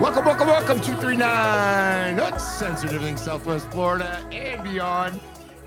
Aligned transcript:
Welcome, 0.00 0.26
welcome, 0.26 0.46
welcome. 0.46 0.80
239 0.80 2.20
Uncensored 2.20 2.92
Everything 2.92 3.16
Southwest 3.16 3.68
Florida 3.72 4.24
and 4.30 4.62
beyond. 4.62 5.18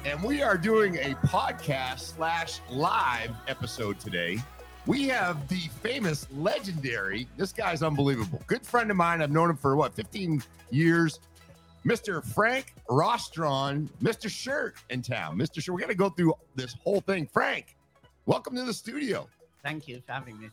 And 0.06 0.24
we 0.24 0.42
are 0.42 0.58
doing 0.58 0.96
a 0.96 1.16
podcast 1.16 2.00
slash 2.16 2.62
live 2.70 3.32
episode 3.50 4.00
today. 4.00 4.40
We 4.86 5.10
have 5.10 5.50
the 5.50 5.60
famous, 5.84 6.28
legendary, 6.32 7.28
this 7.36 7.52
guy's 7.52 7.84
unbelievable. 7.84 8.42
Good 8.48 8.66
friend 8.66 8.90
of 8.90 8.96
mine. 8.96 9.22
I've 9.22 9.32
known 9.32 9.50
him 9.50 9.58
for 9.58 9.76
what, 9.76 9.94
15 9.96 10.42
years. 10.70 11.20
Mr. 11.86 12.24
Frank 12.24 12.74
Rostron, 12.90 13.90
Mr. 14.02 14.30
Shirt 14.30 14.76
in 14.90 15.02
town. 15.02 15.38
Mr. 15.38 15.62
Shirt, 15.62 15.74
we're 15.74 15.82
going 15.82 15.90
to 15.90 15.96
go 15.96 16.10
through 16.10 16.36
this 16.56 16.78
whole 16.86 17.02
thing. 17.02 17.28
Frank, 17.28 17.76
welcome 18.26 18.56
to 18.56 18.64
the 18.64 18.74
studio. 18.74 19.28
Thank 19.62 19.90
you 19.90 20.02
for 20.06 20.14
having 20.14 20.40
me. 20.40 20.48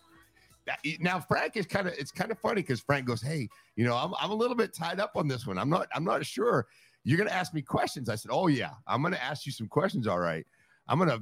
Now 1.00 1.20
Frank 1.20 1.56
is 1.56 1.66
kind 1.66 1.86
of 1.88 1.94
it's 1.94 2.10
kind 2.10 2.30
of 2.30 2.38
funny 2.38 2.62
because 2.62 2.80
Frank 2.80 3.06
goes, 3.06 3.22
Hey, 3.22 3.48
you 3.76 3.84
know, 3.84 3.96
I'm, 3.96 4.12
I'm 4.20 4.30
a 4.30 4.34
little 4.34 4.56
bit 4.56 4.74
tied 4.74 5.00
up 5.00 5.12
on 5.16 5.28
this 5.28 5.46
one. 5.46 5.58
I'm 5.58 5.70
not 5.70 5.88
I'm 5.94 6.04
not 6.04 6.24
sure. 6.24 6.66
You're 7.04 7.18
gonna 7.18 7.30
ask 7.30 7.54
me 7.54 7.62
questions. 7.62 8.08
I 8.08 8.14
said, 8.16 8.30
Oh 8.32 8.48
yeah, 8.48 8.72
I'm 8.86 9.02
gonna 9.02 9.16
ask 9.16 9.46
you 9.46 9.52
some 9.52 9.68
questions. 9.68 10.06
All 10.06 10.18
right. 10.18 10.46
I'm 10.88 10.98
gonna 10.98 11.20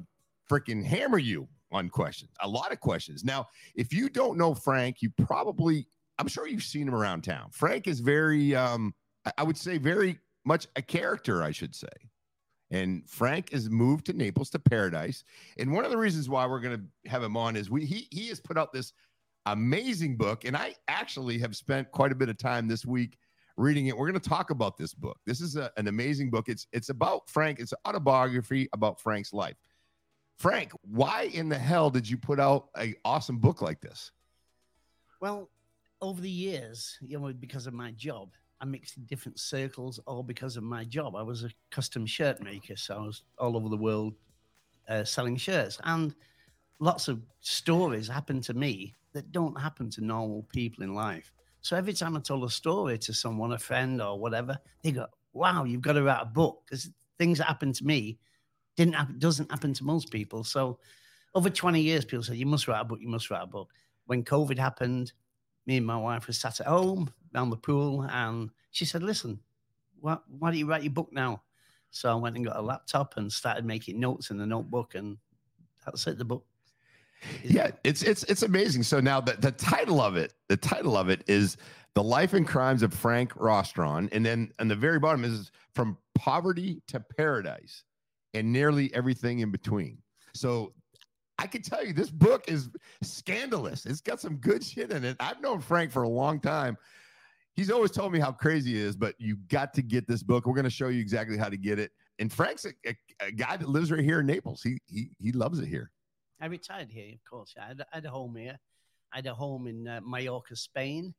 freaking 0.51 0.85
hammer 0.85 1.19
you 1.19 1.49
on 1.73 1.89
questions, 1.89 2.31
a 2.41 2.49
lot 2.49 2.73
of 2.73 2.79
questions. 2.81 3.25
Now, 3.25 3.47
if 3.75 3.93
you 3.93 4.09
don't 4.09 4.39
know 4.39 4.55
Frank, 4.55 5.03
you 5.03 5.11
probably 5.27 5.87
I'm 6.19 6.29
sure 6.29 6.47
you've 6.47 6.63
seen 6.63 6.89
him 6.89 6.95
around 6.95 7.23
town. 7.23 7.51
Frank 7.53 7.87
is 7.89 8.01
very 8.01 8.55
um, 8.55 8.95
I- 9.27 9.33
I 9.39 9.43
would 9.43 9.57
say 9.57 9.79
very 9.79 10.19
much 10.45 10.67
a 10.77 10.83
character, 10.83 11.43
I 11.43 11.51
should 11.51 11.75
say. 11.75 11.89
And 12.71 13.09
Frank 13.09 13.53
has 13.53 13.71
moved 13.71 14.07
to 14.07 14.13
Naples 14.13 14.51
to 14.51 14.59
Paradise. 14.59 15.23
And 15.59 15.73
one 15.73 15.85
of 15.85 15.91
the 15.91 15.97
reasons 15.97 16.29
why 16.29 16.47
we're 16.47 16.61
going 16.61 16.77
to 17.05 17.11
have 17.11 17.23
him 17.23 17.37
on 17.37 17.55
is 17.57 17.71
we 17.71 17.85
he 17.85 18.09
he 18.11 18.29
has 18.29 18.41
put 18.41 18.57
out 18.59 18.73
this 18.73 18.93
amazing 19.47 20.17
book 20.17 20.45
and 20.45 20.57
I 20.57 20.75
actually 20.89 21.39
have 21.39 21.57
spent 21.57 21.91
quite 21.93 22.13
a 22.13 22.15
bit 22.15 22.29
of 22.29 22.37
time 22.37 22.69
this 22.69 22.85
week 22.85 23.17
reading 23.57 23.87
it. 23.87 23.97
We're 23.97 24.09
going 24.11 24.21
to 24.21 24.29
talk 24.29 24.51
about 24.51 24.77
this 24.77 24.93
book. 24.93 25.19
This 25.25 25.41
is 25.41 25.57
a- 25.57 25.71
an 25.77 25.89
amazing 25.89 26.31
book. 26.31 26.49
It's 26.49 26.67
it's 26.73 26.91
about 26.91 27.29
Frank. 27.31 27.59
It's 27.61 27.73
an 27.73 27.79
autobiography 27.87 28.69
about 28.73 29.01
Frank's 29.01 29.33
life. 29.33 29.57
Frank, 30.39 30.73
why 30.83 31.31
in 31.33 31.49
the 31.49 31.59
hell 31.59 31.89
did 31.89 32.09
you 32.09 32.19
put 32.19 32.39
out 32.39 32.69
a 32.77 32.95
awesome 33.05 33.39
book 33.39 33.63
like 33.63 33.81
this? 33.81 34.11
Well, 35.21 35.49
over 36.03 36.21
the 36.21 36.31
years, 36.31 36.99
you 37.01 37.19
know, 37.19 37.33
because 37.33 37.67
of 37.67 37.73
my 37.73 37.93
job, 37.93 38.33
I 38.61 38.67
mixed 38.67 38.99
in 38.99 39.05
different 39.05 39.41
circles, 39.41 39.99
all 40.07 40.23
because 40.23 40.59
of 40.59 40.63
my 40.63 40.85
job. 40.85 41.17
I 41.17 41.23
was 41.23 41.45
a 41.45 41.51
custom 41.71 42.05
shirt 42.05 42.43
maker, 42.43 42.77
so 42.77 42.97
I 42.97 43.01
was 43.01 43.23
all 43.39 43.57
over 43.57 43.71
the 43.71 43.77
world 43.77 44.15
uh, 44.89 45.05
selling 45.05 45.37
shirts, 45.37 45.79
and 45.85 46.15
lots 46.81 47.09
of 47.09 47.23
stories 47.41 48.09
happened 48.09 48.45
to 48.45 48.55
me 48.55 48.95
that 49.17 49.33
don't 49.33 49.59
happen 49.59 49.91
to 49.91 50.05
normal 50.05 50.43
people 50.53 50.85
in 50.85 50.95
life. 50.95 51.33
So 51.63 51.77
every 51.77 51.95
time 51.95 52.17
I 52.17 52.21
told 52.21 52.45
a 52.45 52.51
story 52.51 52.99
to 52.99 53.13
someone, 53.13 53.53
a 53.53 53.59
friend 53.59 54.01
or 54.01 54.19
whatever, 54.21 54.59
they 54.83 54.93
go, 54.93 55.07
"Wow, 55.33 55.65
you've 55.65 55.81
got 55.81 55.95
to 55.95 56.03
write 56.03 56.23
a 56.23 56.27
book," 56.27 56.63
because 56.65 56.91
things 57.19 57.39
that 57.39 57.49
happen 57.49 57.73
to 57.73 57.85
me 57.85 58.19
didn't 58.77 58.95
happen, 58.95 59.19
doesn't 59.19 59.51
happen 59.51 59.73
to 59.75 59.85
most 59.85 60.11
people. 60.11 60.45
So 60.45 60.79
over 61.35 61.51
20 61.51 61.81
years, 61.81 62.05
people 62.05 62.23
said, 62.23 62.37
You 62.37 62.47
must 62.47 62.69
write 62.69 62.81
a 62.81 62.85
book, 62.85 63.01
you 63.01 63.09
must 63.09 63.31
write 63.31 63.43
a 63.43 63.47
book. 63.47 63.71
When 64.07 64.23
COVID 64.23 64.59
happened, 64.59 65.13
me 65.67 65.79
and 65.79 65.87
my 65.87 65.97
wife 65.97 66.27
were 66.27 66.33
sat 66.33 66.61
at 66.61 66.67
home 66.67 67.13
around 67.35 67.51
the 67.51 67.57
pool, 67.57 68.03
and 68.11 68.51
she 68.71 68.85
said, 68.85 69.03
Listen, 69.03 69.41
why, 70.01 70.19
why 70.29 70.51
don't 70.51 70.59
you 70.59 70.69
write 70.69 70.83
your 70.83 70.93
book 70.93 71.11
now? 71.13 71.43
So 71.91 72.11
I 72.11 72.15
went 72.15 72.37
and 72.37 72.45
got 72.45 72.57
a 72.57 72.63
laptop 72.63 73.17
and 73.17 73.33
started 73.33 73.65
making 73.65 73.99
notes 73.99 74.31
in 74.31 74.37
the 74.37 74.47
notebook, 74.47 74.95
and 74.95 75.17
that's 75.85 76.07
it, 76.07 76.19
the 76.19 76.25
book. 76.25 76.45
Yeah, 77.43 77.71
it's 77.85 78.03
it's 78.03 78.23
it's 78.25 78.43
amazing. 78.43 78.83
So 78.83 79.01
now 79.01 79.21
the, 79.21 79.33
the 79.35 79.53
title 79.53 80.01
of 80.01 80.17
it, 80.17 80.35
the 80.49 80.57
title 80.57 80.97
of 80.97 81.09
it 81.09 81.25
is 81.27 81.57
The 81.95 82.03
Life 82.03 82.35
and 82.35 82.47
Crimes 82.47 82.83
of 82.83 82.93
Frank 82.93 83.33
Rostron. 83.35 84.09
And 84.13 84.25
then 84.25 84.53
on 84.59 84.69
the 84.69 84.77
very 84.77 84.99
bottom 84.99 85.25
is 85.25 85.51
from 85.75 85.97
poverty 86.15 86.83
to 86.89 87.01
paradise 87.01 87.85
and 88.35 88.53
nearly 88.53 88.95
everything 88.95 89.41
in 89.41 89.51
between. 89.51 89.99
So 90.35 90.75
I 91.39 91.47
can 91.47 91.63
tell 91.63 91.85
you 91.85 91.93
this 91.93 92.11
book 92.11 92.45
is 92.49 92.71
scandalous. 93.03 93.87
It's 93.87 94.01
got 94.01 94.21
some 94.21 94.37
good 94.37 94.65
shit 94.65 94.91
in 94.91 95.05
it. 95.05 95.17
I've 95.21 95.41
known 95.41 95.61
Frank 95.61 95.91
for 95.91 96.03
a 96.03 96.09
long 96.09 96.41
time. 96.41 96.77
He's 97.55 97.71
always 97.71 97.91
told 97.91 98.13
me 98.13 98.19
how 98.19 98.33
crazy 98.33 98.75
he 98.75 98.81
is, 98.81 98.97
but 98.97 99.15
you 99.19 99.37
got 99.49 99.73
to 99.75 99.83
get 99.83 100.07
this 100.07 100.23
book. 100.23 100.47
We're 100.47 100.55
going 100.55 100.65
to 100.65 100.71
show 100.71 100.89
you 100.89 101.01
exactly 101.01 101.39
how 101.39 101.49
to 101.49 101.57
get 101.57 101.79
it. 101.79 101.91
And 102.19 102.31
Frank's 102.33 102.67
a, 102.67 102.71
a, 102.87 102.95
a 103.21 103.33
guy 103.33 103.57
that 103.57 103.69
lives 103.69 103.91
right 103.91 104.05
here 104.05 104.21
in 104.21 104.27
Naples. 104.27 104.63
He 104.63 104.79
he 104.87 105.11
he 105.19 105.33
loves 105.33 105.59
it 105.59 105.67
here. 105.67 105.91
I 106.41 106.47
retired 106.47 106.91
here, 106.91 107.15
of 107.15 107.25
course. 107.29 107.55
I 107.61 107.69
had, 107.69 107.81
I 107.81 107.97
had 107.97 108.05
a 108.05 108.11
home 108.11 108.37
here. 108.37 108.59
I 109.13 109.17
had 109.17 109.27
a 109.27 109.35
home 109.35 109.67
in 109.67 109.89
uh, 109.89 110.01
Mallorca, 110.05 110.57
Spain. 110.57 111.15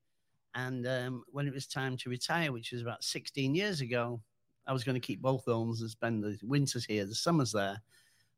And 0.55 0.87
um, 0.87 1.23
when 1.31 1.47
it 1.47 1.53
was 1.53 1.67
time 1.67 1.97
to 1.97 2.09
retire, 2.09 2.51
which 2.51 2.71
was 2.71 2.81
about 2.81 3.03
16 3.03 3.55
years 3.55 3.81
ago, 3.81 4.21
I 4.65 4.73
was 4.73 4.83
going 4.83 4.95
to 4.95 5.05
keep 5.05 5.21
both 5.21 5.45
homes 5.45 5.81
and 5.81 5.89
spend 5.89 6.23
the 6.23 6.37
winters 6.43 6.85
here, 6.85 7.05
the 7.05 7.15
summers 7.15 7.51
there. 7.51 7.81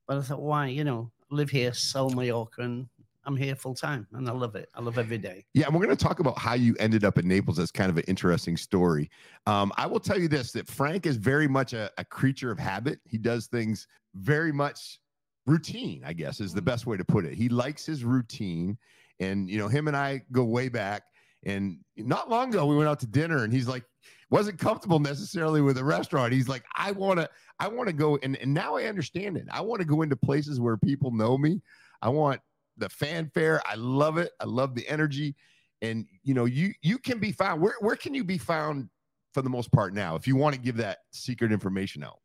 But 0.07 0.17
I 0.17 0.21
thought, 0.21 0.41
why? 0.41 0.67
You 0.67 0.83
know, 0.83 1.11
live 1.31 1.49
here, 1.49 1.73
sell 1.73 2.09
Mallorca, 2.09 2.61
and 2.61 2.87
I'm 3.25 3.35
here 3.35 3.55
full 3.55 3.73
time. 3.73 4.07
And 4.13 4.29
I 4.29 4.31
love 4.31 4.55
it. 4.55 4.69
I 4.73 4.81
love 4.81 4.97
every 4.97 5.17
day. 5.17 5.45
Yeah, 5.53 5.65
and 5.65 5.73
we're 5.73 5.85
going 5.85 5.95
to 5.95 6.03
talk 6.03 6.19
about 6.19 6.37
how 6.37 6.53
you 6.53 6.75
ended 6.79 7.03
up 7.03 7.17
in 7.17 7.27
Naples. 7.27 7.57
That's 7.57 7.71
kind 7.71 7.89
of 7.89 7.97
an 7.97 8.05
interesting 8.07 8.57
story. 8.57 9.09
Um, 9.45 9.71
I 9.77 9.85
will 9.87 9.99
tell 9.99 10.19
you 10.19 10.27
this: 10.27 10.51
that 10.53 10.67
Frank 10.67 11.05
is 11.05 11.17
very 11.17 11.47
much 11.47 11.73
a, 11.73 11.91
a 11.97 12.05
creature 12.05 12.51
of 12.51 12.59
habit. 12.59 12.99
He 13.07 13.17
does 13.17 13.47
things 13.47 13.87
very 14.15 14.51
much 14.51 14.99
routine. 15.49 16.03
I 16.05 16.13
guess 16.13 16.39
is 16.39 16.53
the 16.53 16.61
mm. 16.61 16.65
best 16.65 16.85
way 16.85 16.97
to 16.97 17.03
put 17.03 17.25
it. 17.25 17.33
He 17.33 17.49
likes 17.49 17.85
his 17.85 18.03
routine, 18.03 18.77
and 19.19 19.49
you 19.49 19.57
know, 19.57 19.67
him 19.67 19.87
and 19.87 19.97
I 19.97 20.21
go 20.31 20.43
way 20.43 20.69
back. 20.69 21.03
And 21.45 21.79
not 21.97 22.29
long 22.29 22.49
ago, 22.49 22.65
we 22.65 22.75
went 22.75 22.89
out 22.89 22.99
to 22.99 23.07
dinner, 23.07 23.43
and 23.43 23.53
he's 23.53 23.67
like, 23.67 23.83
wasn't 24.29 24.59
comfortable 24.59 24.99
necessarily 24.99 25.61
with 25.61 25.77
a 25.77 25.83
restaurant. 25.83 26.33
He's 26.33 26.49
like, 26.49 26.63
I 26.75 26.91
want 26.91 27.19
to, 27.19 27.29
I 27.59 27.67
want 27.67 27.87
to 27.87 27.93
go, 27.93 28.19
and, 28.21 28.37
and 28.37 28.53
now 28.53 28.75
I 28.75 28.83
understand 28.83 29.37
it. 29.37 29.47
I 29.51 29.61
want 29.61 29.81
to 29.81 29.87
go 29.87 30.01
into 30.01 30.15
places 30.15 30.59
where 30.59 30.77
people 30.77 31.11
know 31.11 31.37
me. 31.37 31.61
I 32.01 32.09
want 32.09 32.41
the 32.77 32.89
fanfare. 32.89 33.61
I 33.65 33.75
love 33.75 34.17
it. 34.17 34.31
I 34.39 34.45
love 34.45 34.75
the 34.75 34.87
energy. 34.87 35.35
And 35.81 36.05
you 36.23 36.33
know, 36.33 36.45
you 36.45 36.73
you 36.81 36.97
can 36.97 37.19
be 37.19 37.31
found. 37.31 37.61
Where 37.61 37.75
where 37.79 37.95
can 37.95 38.13
you 38.13 38.25
be 38.25 38.37
found 38.37 38.89
for 39.33 39.41
the 39.41 39.49
most 39.49 39.71
part 39.71 39.93
now? 39.93 40.15
If 40.15 40.27
you 40.27 40.35
want 40.35 40.55
to 40.55 40.61
give 40.61 40.75
that 40.77 40.99
secret 41.11 41.53
information 41.53 42.03
out. 42.03 42.19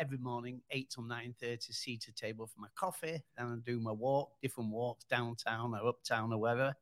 Every 0.00 0.16
morning, 0.16 0.62
8 0.70 0.88
till 0.88 1.04
9.30, 1.04 1.74
seat 1.74 2.00
to 2.00 2.12
table 2.12 2.46
for 2.46 2.58
my 2.58 2.68
coffee. 2.74 3.22
Then 3.36 3.46
I 3.46 3.56
do 3.70 3.78
my 3.78 3.92
walk, 3.92 4.30
different 4.40 4.70
walks 4.70 5.04
downtown 5.04 5.74
or 5.74 5.86
uptown 5.86 6.32
or 6.32 6.38
wherever. 6.38 6.74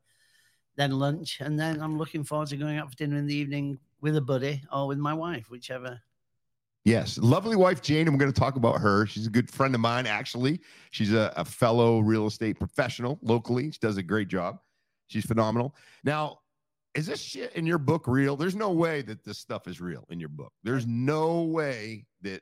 Then 0.77 0.91
lunch. 0.91 1.41
And 1.41 1.59
then 1.59 1.81
I'm 1.81 1.97
looking 1.97 2.23
forward 2.23 2.47
to 2.47 2.55
going 2.55 2.77
out 2.77 2.89
for 2.89 2.95
dinner 2.95 3.17
in 3.17 3.27
the 3.27 3.35
evening 3.35 3.77
with 3.99 4.15
a 4.15 4.21
buddy 4.21 4.63
or 4.71 4.87
with 4.87 4.99
my 4.99 5.13
wife, 5.13 5.49
whichever. 5.49 5.99
Yes, 6.85 7.17
lovely 7.17 7.57
wife 7.57 7.81
Jane, 7.81 8.07
and 8.07 8.13
we're 8.13 8.21
going 8.21 8.31
to 8.31 8.39
talk 8.39 8.55
about 8.55 8.79
her. 8.79 9.05
She's 9.05 9.27
a 9.27 9.29
good 9.29 9.51
friend 9.51 9.75
of 9.75 9.81
mine, 9.81 10.07
actually. 10.07 10.61
She's 10.91 11.11
a, 11.11 11.33
a 11.35 11.43
fellow 11.43 11.99
real 11.99 12.25
estate 12.25 12.57
professional 12.57 13.19
locally. 13.21 13.69
She 13.69 13.79
does 13.81 13.97
a 13.97 14.03
great 14.03 14.29
job. 14.29 14.59
She's 15.07 15.25
phenomenal. 15.25 15.75
Now, 16.05 16.39
is 16.95 17.05
this 17.05 17.19
shit 17.19 17.53
in 17.53 17.65
your 17.65 17.79
book 17.79 18.07
real? 18.07 18.37
There's 18.37 18.55
no 18.55 18.71
way 18.71 19.01
that 19.01 19.25
this 19.25 19.37
stuff 19.37 19.67
is 19.67 19.81
real 19.81 20.05
in 20.09 20.21
your 20.21 20.29
book. 20.29 20.53
There's 20.63 20.87
no 20.87 21.41
way 21.41 22.05
that 22.21 22.41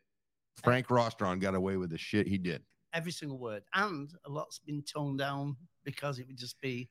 Frank 0.64 0.88
Rostron 0.88 1.40
got 1.40 1.56
away 1.56 1.78
with 1.78 1.90
the 1.90 1.98
shit 1.98 2.28
he 2.28 2.38
did. 2.38 2.64
Every 2.94 3.12
single 3.12 3.38
word. 3.38 3.64
And 3.74 4.10
a 4.26 4.30
lot's 4.30 4.60
been 4.60 4.82
toned 4.84 5.20
down 5.20 5.56
because 5.84 6.20
it 6.20 6.28
would 6.28 6.38
just 6.38 6.60
be 6.62 6.90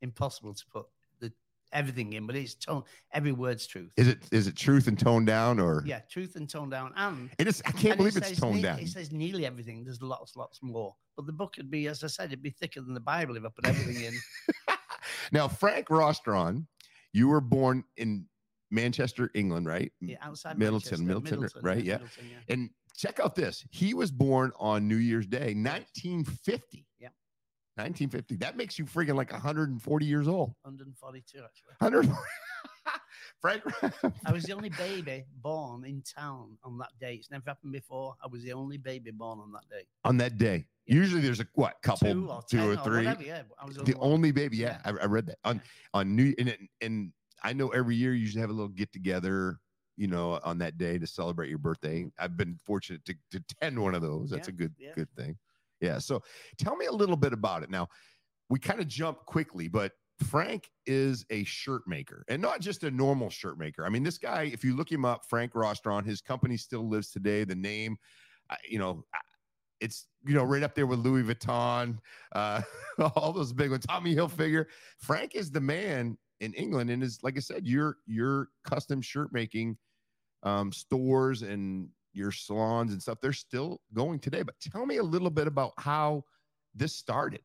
impossible 0.00 0.54
to 0.54 0.64
put 0.72 0.86
the 1.20 1.32
everything 1.72 2.12
in. 2.14 2.26
But 2.26 2.36
it's 2.36 2.54
tone 2.54 2.84
every 3.12 3.32
word's 3.32 3.66
truth. 3.66 3.92
Is 3.96 4.08
it 4.08 4.18
is 4.30 4.46
it 4.46 4.56
truth 4.56 4.86
and 4.86 4.98
toned 4.98 5.26
down 5.26 5.58
or? 5.60 5.82
Yeah, 5.86 6.00
truth 6.10 6.36
and 6.36 6.48
toned 6.48 6.70
down. 6.70 6.92
And 6.96 7.30
It 7.38 7.48
is. 7.48 7.62
I 7.66 7.72
can't 7.72 7.84
And 7.86 7.96
believe 7.98 8.16
it 8.16 8.20
it's 8.20 8.28
says 8.28 8.38
toned 8.40 8.56
ne- 8.56 8.62
down. 8.62 8.78
It 8.78 8.88
says 8.88 9.12
nearly 9.12 9.44
everything. 9.44 9.84
There's 9.84 10.00
lots, 10.00 10.36
lots 10.36 10.60
more. 10.62 10.94
But 11.16 11.26
the 11.26 11.32
book 11.32 11.54
would 11.58 11.70
be, 11.70 11.88
as 11.88 12.02
I 12.02 12.06
said, 12.06 12.26
it'd 12.26 12.42
be 12.42 12.50
thicker 12.50 12.80
than 12.80 12.94
the 12.94 13.00
Bible 13.00 13.36
if 13.36 13.44
I 13.44 13.48
put 13.48 13.66
everything 13.66 14.04
in. 14.04 14.14
now, 15.32 15.48
Frank 15.48 15.88
Rostron, 15.88 16.66
you 17.12 17.28
were 17.28 17.42
born 17.42 17.84
in 17.98 18.26
Manchester, 18.70 19.30
England, 19.34 19.66
right? 19.66 19.92
Yeah, 20.00 20.16
outside 20.22 20.58
Middleton, 20.58 21.06
Manchester, 21.06 21.36
Middleton, 21.36 21.62
right? 21.62 21.84
Yeah. 21.84 21.94
Middleton, 21.96 22.24
yeah. 22.30 22.54
And 22.54 22.70
check 22.96 23.20
out 23.20 23.34
this. 23.34 23.64
He 23.70 23.94
was 23.94 24.10
born 24.10 24.52
on 24.58 24.88
New 24.88 24.96
Year's 24.96 25.26
Day, 25.26 25.54
1950. 25.54 26.86
Yeah. 26.98 27.08
1950. 27.76 28.36
That 28.36 28.56
makes 28.56 28.78
you 28.78 28.84
freaking 28.84 29.14
like 29.16 29.32
140 29.32 30.06
years 30.06 30.28
old. 30.28 30.50
142 30.62 31.38
actually. 31.38 31.74
100. 31.78 32.10
Frank. 33.40 33.62
I 34.24 34.32
was 34.32 34.44
the 34.44 34.52
only 34.52 34.68
baby 34.70 35.24
born 35.42 35.84
in 35.84 36.02
town 36.02 36.56
on 36.62 36.78
that 36.78 36.90
day. 37.00 37.14
It's 37.14 37.30
never 37.30 37.42
happened 37.46 37.72
before. 37.72 38.14
I 38.22 38.28
was 38.28 38.42
the 38.42 38.52
only 38.52 38.76
baby 38.76 39.10
born 39.10 39.40
on 39.40 39.52
that 39.52 39.68
day. 39.68 39.84
on 40.04 40.16
that 40.18 40.38
day. 40.38 40.66
Yeah. 40.86 40.94
Usually 40.96 41.20
there's 41.20 41.40
a 41.40 41.46
what 41.54 41.74
couple, 41.82 42.12
two 42.12 42.28
or, 42.28 42.42
two 42.48 42.58
10 42.58 42.68
or 42.68 42.76
three. 42.84 42.96
whatever, 43.06 43.22
yeah, 43.22 43.42
I 43.60 43.64
was 43.66 43.76
the 43.76 43.96
only 43.98 44.32
baby. 44.32 44.58
Yeah, 44.58 44.78
Yeah. 44.84 44.92
I, 45.00 45.02
I 45.02 45.06
read 45.06 45.26
that 45.26 45.38
on 45.44 45.60
on 45.94 46.14
New 46.14 46.34
and 46.38 46.56
and 46.80 47.12
I 47.42 47.52
know 47.52 47.68
every 47.68 47.96
year 47.96 48.14
you 48.14 48.20
usually 48.20 48.40
have 48.40 48.50
a 48.50 48.52
little 48.52 48.68
get 48.68 48.92
together. 48.92 49.58
You 49.96 50.06
know, 50.08 50.40
on 50.42 50.58
that 50.58 50.78
day 50.78 50.98
to 50.98 51.06
celebrate 51.06 51.48
your 51.50 51.58
birthday. 51.58 52.06
I've 52.18 52.36
been 52.36 52.56
fortunate 52.56 53.04
to 53.06 53.14
to 53.32 53.38
attend 53.60 53.78
one 53.78 53.94
of 53.94 54.02
those. 54.02 54.30
That's 54.30 54.48
Yeah, 54.48 54.54
a 54.54 54.56
good 54.56 54.74
yeah. 54.78 54.92
good 54.94 55.08
thing. 55.16 55.38
Yeah. 55.80 55.98
So 55.98 56.22
tell 56.58 56.76
me 56.76 56.86
a 56.86 56.92
little 56.92 57.16
bit 57.16 57.32
about 57.32 57.62
it. 57.62 57.70
Now, 57.70 57.88
we 58.48 58.58
kind 58.58 58.80
of 58.80 58.88
jump 58.88 59.18
quickly, 59.26 59.68
but 59.68 59.92
Frank 60.22 60.70
is 60.86 61.24
a 61.30 61.42
shirt 61.44 61.82
maker 61.86 62.24
and 62.28 62.40
not 62.40 62.60
just 62.60 62.84
a 62.84 62.90
normal 62.90 63.30
shirt 63.30 63.58
maker. 63.58 63.84
I 63.84 63.88
mean, 63.88 64.02
this 64.04 64.18
guy, 64.18 64.44
if 64.44 64.62
you 64.62 64.76
look 64.76 64.90
him 64.90 65.04
up, 65.04 65.26
Frank 65.28 65.52
Rostron, 65.52 66.04
his 66.06 66.20
company 66.20 66.56
still 66.56 66.88
lives 66.88 67.10
today. 67.10 67.44
The 67.44 67.56
name, 67.56 67.96
you 68.68 68.78
know, 68.78 69.04
it's 69.80 70.06
you 70.24 70.34
know 70.34 70.44
right 70.44 70.62
up 70.62 70.74
there 70.74 70.86
with 70.86 71.00
Louis 71.00 71.24
Vuitton, 71.24 71.98
uh, 72.32 72.62
all 73.16 73.32
those 73.32 73.52
big 73.52 73.70
ones. 73.70 73.84
Tommy 73.86 74.14
Hilfiger. 74.14 74.66
Frank 74.98 75.34
is 75.34 75.50
the 75.50 75.60
man 75.60 76.16
in 76.42 76.52
England, 76.54 76.90
and 76.90 77.02
is 77.02 77.20
like 77.22 77.36
I 77.36 77.40
said, 77.40 77.66
your 77.66 77.96
your 78.06 78.48
custom 78.64 79.00
shirt 79.00 79.32
making 79.32 79.78
um, 80.42 80.72
stores 80.72 81.42
and 81.42 81.88
your 82.12 82.32
salons 82.32 82.92
and 82.92 83.00
stuff. 83.00 83.18
They're 83.22 83.32
still 83.32 83.80
going 83.94 84.18
today. 84.18 84.42
But 84.42 84.56
tell 84.60 84.84
me 84.84 84.98
a 84.98 85.02
little 85.02 85.30
bit 85.30 85.46
about 85.46 85.72
how 85.78 86.24
this 86.74 86.94
started. 86.94 87.40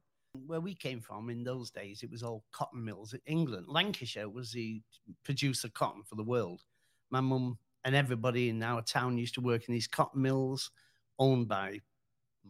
where 0.46 0.60
we 0.60 0.76
came 0.76 1.00
from 1.00 1.30
in 1.30 1.44
those 1.44 1.72
days, 1.72 2.04
it 2.04 2.12
was 2.12 2.24
all 2.24 2.44
cotton 2.52 2.84
mills 2.84 3.14
in 3.14 3.22
England. 3.26 3.66
Lancashire 3.68 4.30
was 4.30 4.52
the 4.52 4.82
producer 5.24 5.70
cotton 5.70 6.04
for 6.04 6.16
the 6.16 6.24
world. 6.24 6.62
My 7.10 7.22
mum 7.22 7.58
and 7.86 7.96
everybody 7.96 8.50
in 8.50 8.62
our 8.62 8.82
town 8.82 9.18
used 9.18 9.36
to 9.36 9.42
work 9.42 9.68
in 9.68 9.74
these 9.74 9.88
cotton 9.88 10.22
mills 10.22 10.72
owned 11.20 11.48
by 11.48 11.80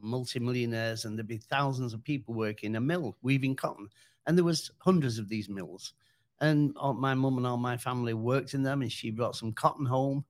multimillionaires, 0.02 1.06
and 1.06 1.18
there'd 1.18 1.28
be 1.28 1.38
thousands 1.38 1.94
of 1.94 2.04
people 2.04 2.34
working 2.34 2.72
in 2.72 2.76
a 2.76 2.82
mill 2.82 3.18
weaving 3.22 3.56
cotton. 3.56 3.88
And 4.26 4.38
there 4.38 4.46
was 4.46 4.72
hundreds 4.80 5.20
of 5.20 5.30
these 5.30 5.50
mills. 5.50 5.94
And 6.40 6.76
all, 6.78 6.94
my 6.94 7.14
mum 7.14 7.38
and 7.38 7.48
all 7.48 7.58
my 7.58 7.78
family 7.78 8.14
worked 8.14 8.54
in 8.54 8.64
them, 8.64 8.82
and 8.82 8.92
she 8.92 9.10
brought 9.10 9.36
some 9.36 9.54
cotton 9.54 9.86
home. 9.86 10.26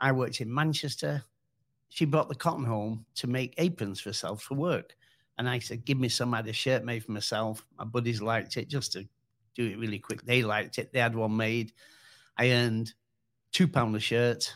I 0.00 0.12
worked 0.12 0.40
in 0.40 0.52
Manchester. 0.52 1.24
She 1.88 2.04
brought 2.04 2.28
the 2.28 2.34
cotton 2.34 2.64
home 2.64 3.06
to 3.16 3.26
make 3.26 3.54
aprons 3.58 4.00
for 4.00 4.10
herself 4.10 4.42
for 4.42 4.54
work. 4.54 4.96
And 5.38 5.48
I 5.48 5.58
said, 5.58 5.84
Give 5.84 5.98
me 5.98 6.08
some. 6.08 6.34
I 6.34 6.38
had 6.38 6.48
a 6.48 6.52
shirt 6.52 6.84
made 6.84 7.04
for 7.04 7.12
myself. 7.12 7.66
My 7.78 7.84
buddies 7.84 8.20
liked 8.20 8.56
it 8.56 8.68
just 8.68 8.92
to 8.92 9.08
do 9.54 9.66
it 9.66 9.78
really 9.78 9.98
quick. 9.98 10.22
They 10.22 10.42
liked 10.42 10.78
it. 10.78 10.92
They 10.92 11.00
had 11.00 11.14
one 11.14 11.36
made. 11.36 11.72
I 12.36 12.50
earned 12.50 12.92
two 13.52 13.66
pound 13.66 13.96
a 13.96 14.00
shirt. 14.00 14.54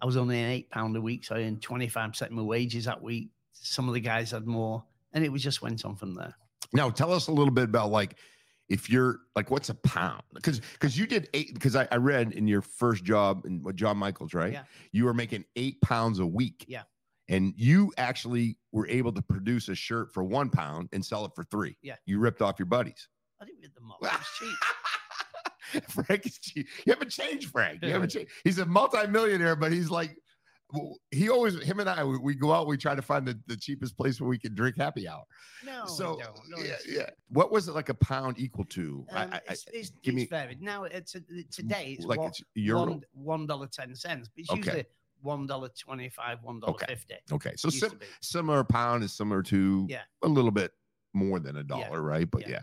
I 0.00 0.06
was 0.06 0.16
only 0.16 0.38
an 0.40 0.50
eight 0.50 0.70
pound 0.70 0.96
a 0.96 1.00
week, 1.00 1.24
so 1.24 1.36
I 1.36 1.42
earned 1.42 1.60
25% 1.60 2.22
of 2.22 2.30
my 2.32 2.42
wages 2.42 2.84
that 2.84 3.02
week. 3.02 3.30
Some 3.52 3.88
of 3.88 3.94
the 3.94 4.00
guys 4.00 4.30
had 4.30 4.46
more, 4.46 4.84
and 5.12 5.24
it 5.24 5.32
was 5.32 5.42
just 5.42 5.62
went 5.62 5.84
on 5.84 5.96
from 5.96 6.14
there. 6.14 6.34
Now, 6.72 6.90
tell 6.90 7.12
us 7.12 7.28
a 7.28 7.32
little 7.32 7.52
bit 7.52 7.64
about 7.64 7.90
like 7.90 8.16
if 8.68 8.90
you're 8.90 9.20
like 9.36 9.50
what's 9.50 9.68
a 9.68 9.74
pound 9.74 10.22
because 10.34 10.60
because 10.72 10.98
you 10.98 11.06
did 11.06 11.28
eight 11.34 11.54
because 11.54 11.76
I, 11.76 11.86
I 11.92 11.96
read 11.96 12.32
in 12.32 12.48
your 12.48 12.62
first 12.62 13.04
job 13.04 13.44
in 13.46 13.64
John 13.76 13.96
Michaels 13.96 14.34
right 14.34 14.52
Yeah. 14.52 14.64
you 14.92 15.04
were 15.04 15.14
making 15.14 15.44
eight 15.56 15.80
pounds 15.82 16.18
a 16.18 16.26
week 16.26 16.64
Yeah. 16.66 16.82
and 17.28 17.54
you 17.56 17.92
actually 17.96 18.58
were 18.72 18.88
able 18.88 19.12
to 19.12 19.22
produce 19.22 19.68
a 19.68 19.74
shirt 19.74 20.12
for 20.12 20.24
one 20.24 20.50
pound 20.50 20.88
and 20.92 21.04
sell 21.04 21.24
it 21.24 21.32
for 21.36 21.44
three 21.44 21.76
Yeah. 21.82 21.94
you 22.06 22.18
ripped 22.18 22.42
off 22.42 22.58
your 22.58 22.66
buddies 22.66 23.08
I 23.40 23.44
didn't 23.44 23.60
read 23.60 23.74
them 23.74 23.90
all. 23.90 23.98
It 24.00 24.12
was 24.12 24.26
cheap. 24.38 25.82
Frank 26.06 26.26
is 26.26 26.38
cheap 26.38 26.66
you 26.86 26.92
haven't 26.92 27.10
changed 27.10 27.50
Frank 27.50 27.80
you 27.82 27.90
haven't 27.92 28.10
changed 28.10 28.30
he's 28.44 28.58
a 28.58 28.66
multimillionaire 28.66 29.56
but 29.56 29.72
he's 29.72 29.90
like 29.90 30.16
he 31.10 31.28
always 31.28 31.62
him 31.62 31.78
and 31.80 31.88
I 31.88 32.02
we, 32.04 32.18
we 32.18 32.34
go 32.34 32.52
out 32.52 32.66
we 32.66 32.76
try 32.76 32.94
to 32.94 33.02
find 33.02 33.26
the, 33.26 33.38
the 33.46 33.56
cheapest 33.56 33.96
place 33.96 34.20
where 34.20 34.28
we 34.28 34.38
can 34.38 34.54
drink 34.54 34.76
happy 34.76 35.06
hour 35.08 35.22
No, 35.64 35.86
so. 35.86 36.20
No, 36.48 36.58
yeah 36.58 36.74
yeah 36.88 37.10
what 37.28 37.52
was 37.52 37.68
it 37.68 37.72
like 37.72 37.88
a 37.88 37.94
pound 37.94 38.38
equal 38.38 38.64
to 38.66 39.06
I- 39.12 39.22
Um, 39.24 39.30
I- 39.32 39.36
I- 39.36 39.40
it's, 39.50 39.64
it's, 39.72 39.90
give 40.02 40.14
it's 40.14 40.22
me- 40.22 40.26
varied. 40.26 40.60
Now 40.60 40.84
it's 40.84 41.14
a, 41.14 41.20
today 41.52 41.94
it's 41.98 42.06
like 42.06 42.18
one, 42.18 42.28
it's 42.30 42.42
euro 42.54 42.84
one 42.86 43.02
one 43.12 43.46
dollar 43.46 43.68
ten 43.68 43.94
cents, 43.94 44.28
but 44.28 44.40
it's 44.40 44.50
Okay. 44.50 44.58
usually 44.58 44.84
one 45.22 45.46
dollar 45.46 45.68
twenty 45.78 46.08
five, 46.08 46.38
one 46.42 46.60
dollar 46.60 46.74
Okay. 46.74 46.86
fifty. 46.88 47.14
Okay, 47.32 47.52
so 47.56 47.68
sim- 47.70 47.98
similar 48.20 48.64
pound 48.64 49.04
is 49.04 49.12
similar 49.12 49.42
to 49.44 49.86
Yeah. 49.88 50.02
a 50.22 50.28
little 50.28 50.50
bit 50.50 50.72
more 51.14 51.38
than 51.40 51.56
a 51.58 51.64
dollar, 51.64 52.02
right? 52.02 52.28
But 52.30 52.42
yeah. 52.42 52.48
Yeah. 52.50 52.60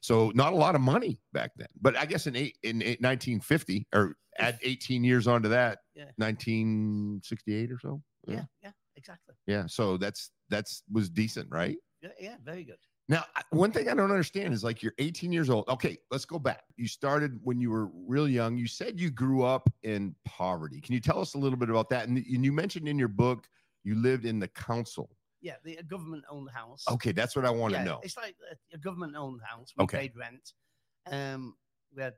So 0.00 0.30
not 0.34 0.52
a 0.52 0.56
lot 0.56 0.74
of 0.74 0.80
money 0.80 1.20
back 1.32 1.50
then. 1.56 1.68
But 1.80 1.96
I 1.96 2.06
guess 2.06 2.26
in 2.26 2.36
eight 2.36 2.56
in 2.62 2.82
eight, 2.82 3.00
1950 3.00 3.86
or 3.94 4.16
add 4.38 4.58
18 4.62 5.02
years 5.04 5.26
onto 5.26 5.48
that, 5.48 5.78
Yeah. 5.94 6.06
1968 6.16 7.72
or 7.72 7.78
so. 7.80 8.02
Yeah, 8.26 8.44
yeah, 8.62 8.70
exactly. 8.96 9.34
yeah. 9.46 9.64
So 9.66 9.96
that's 9.96 10.30
that's 10.50 10.82
was 10.92 11.08
decent, 11.08 11.48
right? 11.50 11.76
Yeah, 12.02 12.10
yeah, 12.20 12.36
very 12.44 12.64
good. 12.64 12.76
Now, 13.10 13.24
one 13.50 13.72
thing 13.72 13.88
I 13.88 13.94
don't 13.94 14.10
understand 14.10 14.52
is 14.52 14.62
like 14.62 14.82
you're 14.82 14.92
18 14.98 15.32
years 15.32 15.48
old. 15.48 15.66
Okay, 15.70 15.96
let's 16.10 16.26
go 16.26 16.38
back. 16.38 16.62
You 16.76 16.86
started 16.86 17.40
when 17.42 17.58
you 17.58 17.70
were 17.70 17.88
real 18.06 18.28
young. 18.28 18.58
You 18.58 18.66
said 18.66 19.00
you 19.00 19.10
grew 19.10 19.44
up 19.44 19.66
in 19.82 20.14
poverty. 20.26 20.78
Can 20.82 20.92
you 20.92 21.00
tell 21.00 21.18
us 21.18 21.32
a 21.34 21.38
little 21.38 21.58
bit 21.58 21.70
about 21.70 21.88
that? 21.88 22.06
And, 22.08 22.18
and 22.18 22.44
you 22.44 22.52
mentioned 22.52 22.86
in 22.86 22.98
your 22.98 23.08
book 23.08 23.46
you 23.82 23.94
lived 23.94 24.26
in 24.26 24.38
the 24.38 24.48
council. 24.48 25.08
Yeah, 25.40 25.54
the 25.64 25.76
a 25.76 25.82
government-owned 25.82 26.50
house. 26.50 26.84
Okay, 26.90 27.12
that's 27.12 27.36
what 27.36 27.44
I 27.44 27.50
want 27.50 27.74
to 27.74 27.80
yeah, 27.80 27.84
know. 27.84 28.00
It's 28.02 28.16
like 28.16 28.34
a, 28.50 28.74
a 28.74 28.78
government-owned 28.78 29.40
house. 29.44 29.72
We 29.76 29.84
Okay. 29.84 29.98
paid 29.98 30.16
rent. 30.16 30.52
Um, 31.10 31.54
we 31.94 32.02
had 32.02 32.14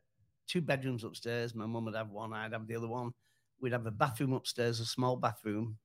two 0.46 0.60
bedrooms 0.60 1.04
upstairs. 1.04 1.54
My 1.54 1.66
mum 1.66 1.84
would 1.84 1.94
have 1.94 2.10
one. 2.10 2.32
I'd 2.32 2.52
have 2.52 2.66
the 2.66 2.76
other 2.76 2.88
one. 2.88 3.12
We'd 3.60 3.72
have 3.72 3.86
a 3.86 3.90
bathroom 3.90 4.32
upstairs, 4.32 4.80
a 4.80 4.86
small 4.86 5.16
bathroom, 5.16 5.76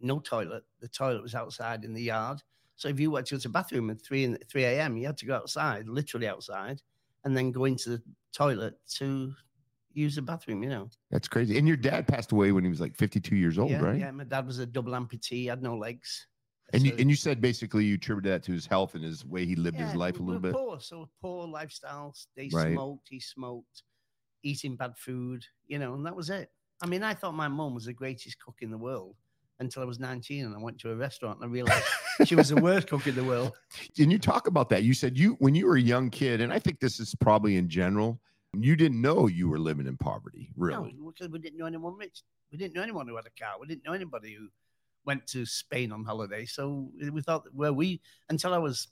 no 0.00 0.18
toilet. 0.18 0.64
The 0.80 0.88
toilet 0.88 1.22
was 1.22 1.34
outside 1.34 1.84
in 1.84 1.94
the 1.94 2.02
yard. 2.02 2.42
So 2.74 2.88
if 2.88 2.98
you 2.98 3.10
went 3.10 3.26
to 3.28 3.34
go 3.34 3.38
to 3.38 3.48
the 3.48 3.52
bathroom 3.52 3.90
at 3.90 4.02
three 4.02 4.24
in 4.24 4.36
three 4.50 4.64
a.m., 4.64 4.96
you 4.96 5.06
had 5.06 5.16
to 5.18 5.26
go 5.26 5.36
outside, 5.36 5.88
literally 5.88 6.26
outside, 6.26 6.82
and 7.24 7.36
then 7.36 7.52
go 7.52 7.66
into 7.66 7.90
the 7.90 8.02
toilet 8.34 8.74
to 8.96 9.32
use 9.92 10.16
the 10.16 10.22
bathroom. 10.22 10.62
You 10.62 10.70
know. 10.70 10.90
That's 11.10 11.28
crazy. 11.28 11.56
And 11.56 11.68
your 11.68 11.76
dad 11.76 12.08
passed 12.08 12.32
away 12.32 12.50
when 12.52 12.64
he 12.64 12.70
was 12.70 12.80
like 12.80 12.96
52 12.96 13.36
years 13.36 13.58
old, 13.58 13.70
yeah, 13.70 13.80
right? 13.80 13.98
yeah. 13.98 14.10
My 14.10 14.24
dad 14.24 14.46
was 14.46 14.58
a 14.58 14.66
double 14.66 14.92
amputee. 14.92 15.48
Had 15.48 15.62
no 15.62 15.76
legs. 15.76 16.26
And 16.72 16.84
you 16.84 16.94
and 16.98 17.10
you 17.10 17.16
said 17.16 17.40
basically 17.40 17.84
you 17.84 17.94
attributed 17.94 18.32
that 18.32 18.42
to 18.44 18.52
his 18.52 18.66
health 18.66 18.94
and 18.94 19.02
his 19.02 19.24
way 19.24 19.44
he 19.44 19.56
lived 19.56 19.78
his 19.78 19.94
life 19.94 20.20
a 20.20 20.22
little 20.22 20.40
bit. 20.40 20.52
Poor, 20.52 20.80
so 20.80 21.08
poor 21.20 21.46
lifestyles. 21.46 22.26
They 22.36 22.48
Right. 22.52 22.72
smoked, 22.72 23.08
he 23.08 23.20
smoked, 23.20 23.82
eating 24.42 24.76
bad 24.76 24.96
food, 24.96 25.44
you 25.66 25.78
know, 25.78 25.94
and 25.94 26.06
that 26.06 26.14
was 26.14 26.30
it. 26.30 26.50
I 26.82 26.86
mean, 26.86 27.02
I 27.02 27.14
thought 27.14 27.34
my 27.34 27.48
mum 27.48 27.74
was 27.74 27.84
the 27.84 27.92
greatest 27.92 28.38
cook 28.38 28.56
in 28.60 28.70
the 28.70 28.78
world 28.78 29.16
until 29.58 29.82
I 29.82 29.84
was 29.84 29.98
19 29.98 30.46
and 30.46 30.54
I 30.54 30.58
went 30.58 30.78
to 30.80 30.90
a 30.90 30.96
restaurant 30.96 31.40
and 31.40 31.50
I 31.50 31.52
realized 31.52 31.84
she 32.24 32.34
was 32.34 32.48
the 32.48 32.60
worst 32.60 32.88
cook 32.88 33.06
in 33.06 33.14
the 33.14 33.24
world. 33.24 33.52
And 33.98 34.10
you 34.10 34.18
talk 34.18 34.46
about 34.46 34.68
that. 34.70 34.82
You 34.82 34.94
said 34.94 35.18
you 35.18 35.34
when 35.40 35.54
you 35.54 35.66
were 35.66 35.76
a 35.76 35.80
young 35.80 36.08
kid, 36.08 36.40
and 36.40 36.52
I 36.52 36.58
think 36.58 36.80
this 36.80 37.00
is 37.00 37.14
probably 37.14 37.56
in 37.56 37.68
general, 37.68 38.20
you 38.58 38.76
didn't 38.76 39.00
know 39.00 39.26
you 39.26 39.48
were 39.48 39.58
living 39.58 39.86
in 39.86 39.96
poverty, 39.96 40.50
really. 40.56 40.94
No, 40.98 41.10
because 41.10 41.28
we 41.28 41.38
didn't 41.38 41.58
know 41.58 41.66
anyone 41.66 41.96
rich. 41.96 42.22
We 42.50 42.58
didn't 42.58 42.74
know 42.74 42.82
anyone 42.82 43.06
who 43.06 43.16
had 43.16 43.26
a 43.26 43.40
car. 43.42 43.54
We 43.60 43.66
didn't 43.66 43.84
know 43.84 43.92
anybody 43.92 44.34
who 44.34 44.48
went 45.06 45.26
to 45.28 45.44
Spain 45.46 45.92
on 45.92 46.04
holiday. 46.04 46.44
So 46.44 46.90
we 47.12 47.20
thought 47.22 47.44
where 47.52 47.72
we, 47.72 48.00
until 48.28 48.52
I 48.54 48.58
was 48.58 48.88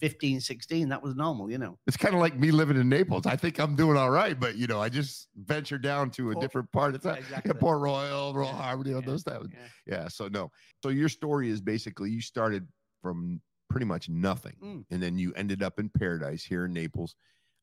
15, 0.00 0.40
16, 0.40 0.88
that 0.88 1.02
was 1.02 1.14
normal, 1.14 1.50
you 1.50 1.58
know. 1.58 1.78
It's 1.86 1.96
kind 1.96 2.14
of 2.14 2.20
like 2.20 2.38
me 2.38 2.50
living 2.50 2.76
in 2.78 2.88
Naples. 2.88 3.26
I 3.26 3.36
think 3.36 3.58
I'm 3.58 3.76
doing 3.76 3.96
all 3.96 4.10
right, 4.10 4.38
but 4.38 4.56
you 4.56 4.66
know, 4.66 4.80
I 4.80 4.88
just 4.88 5.28
venture 5.36 5.78
down 5.78 6.10
to 6.12 6.30
a 6.30 6.34
Port- 6.34 6.42
different 6.42 6.72
part 6.72 6.94
of 6.94 7.02
town. 7.02 7.18
Exactly. 7.18 7.52
Yeah, 7.54 7.60
Port 7.60 7.80
Royal, 7.80 8.34
Royal 8.34 8.48
Yeah, 8.54 8.76
you 8.76 8.84
know, 8.94 9.00
yeah, 9.00 9.06
those 9.06 9.24
types. 9.24 9.46
yeah. 9.52 9.58
Yeah. 10.02 10.08
So 10.08 10.28
no. 10.28 10.50
So 10.82 10.88
your 10.88 11.08
story 11.08 11.50
is 11.50 11.60
basically 11.60 12.10
you 12.10 12.20
started 12.20 12.66
from 13.02 13.40
pretty 13.70 13.86
much 13.86 14.08
nothing, 14.08 14.54
Mm. 14.62 14.84
and 14.90 15.02
then 15.02 15.18
you 15.18 15.32
ended 15.34 15.62
up 15.62 15.78
in 15.78 15.90
paradise 15.90 16.42
here 16.42 16.64
in 16.64 16.72
Naples. 16.72 17.14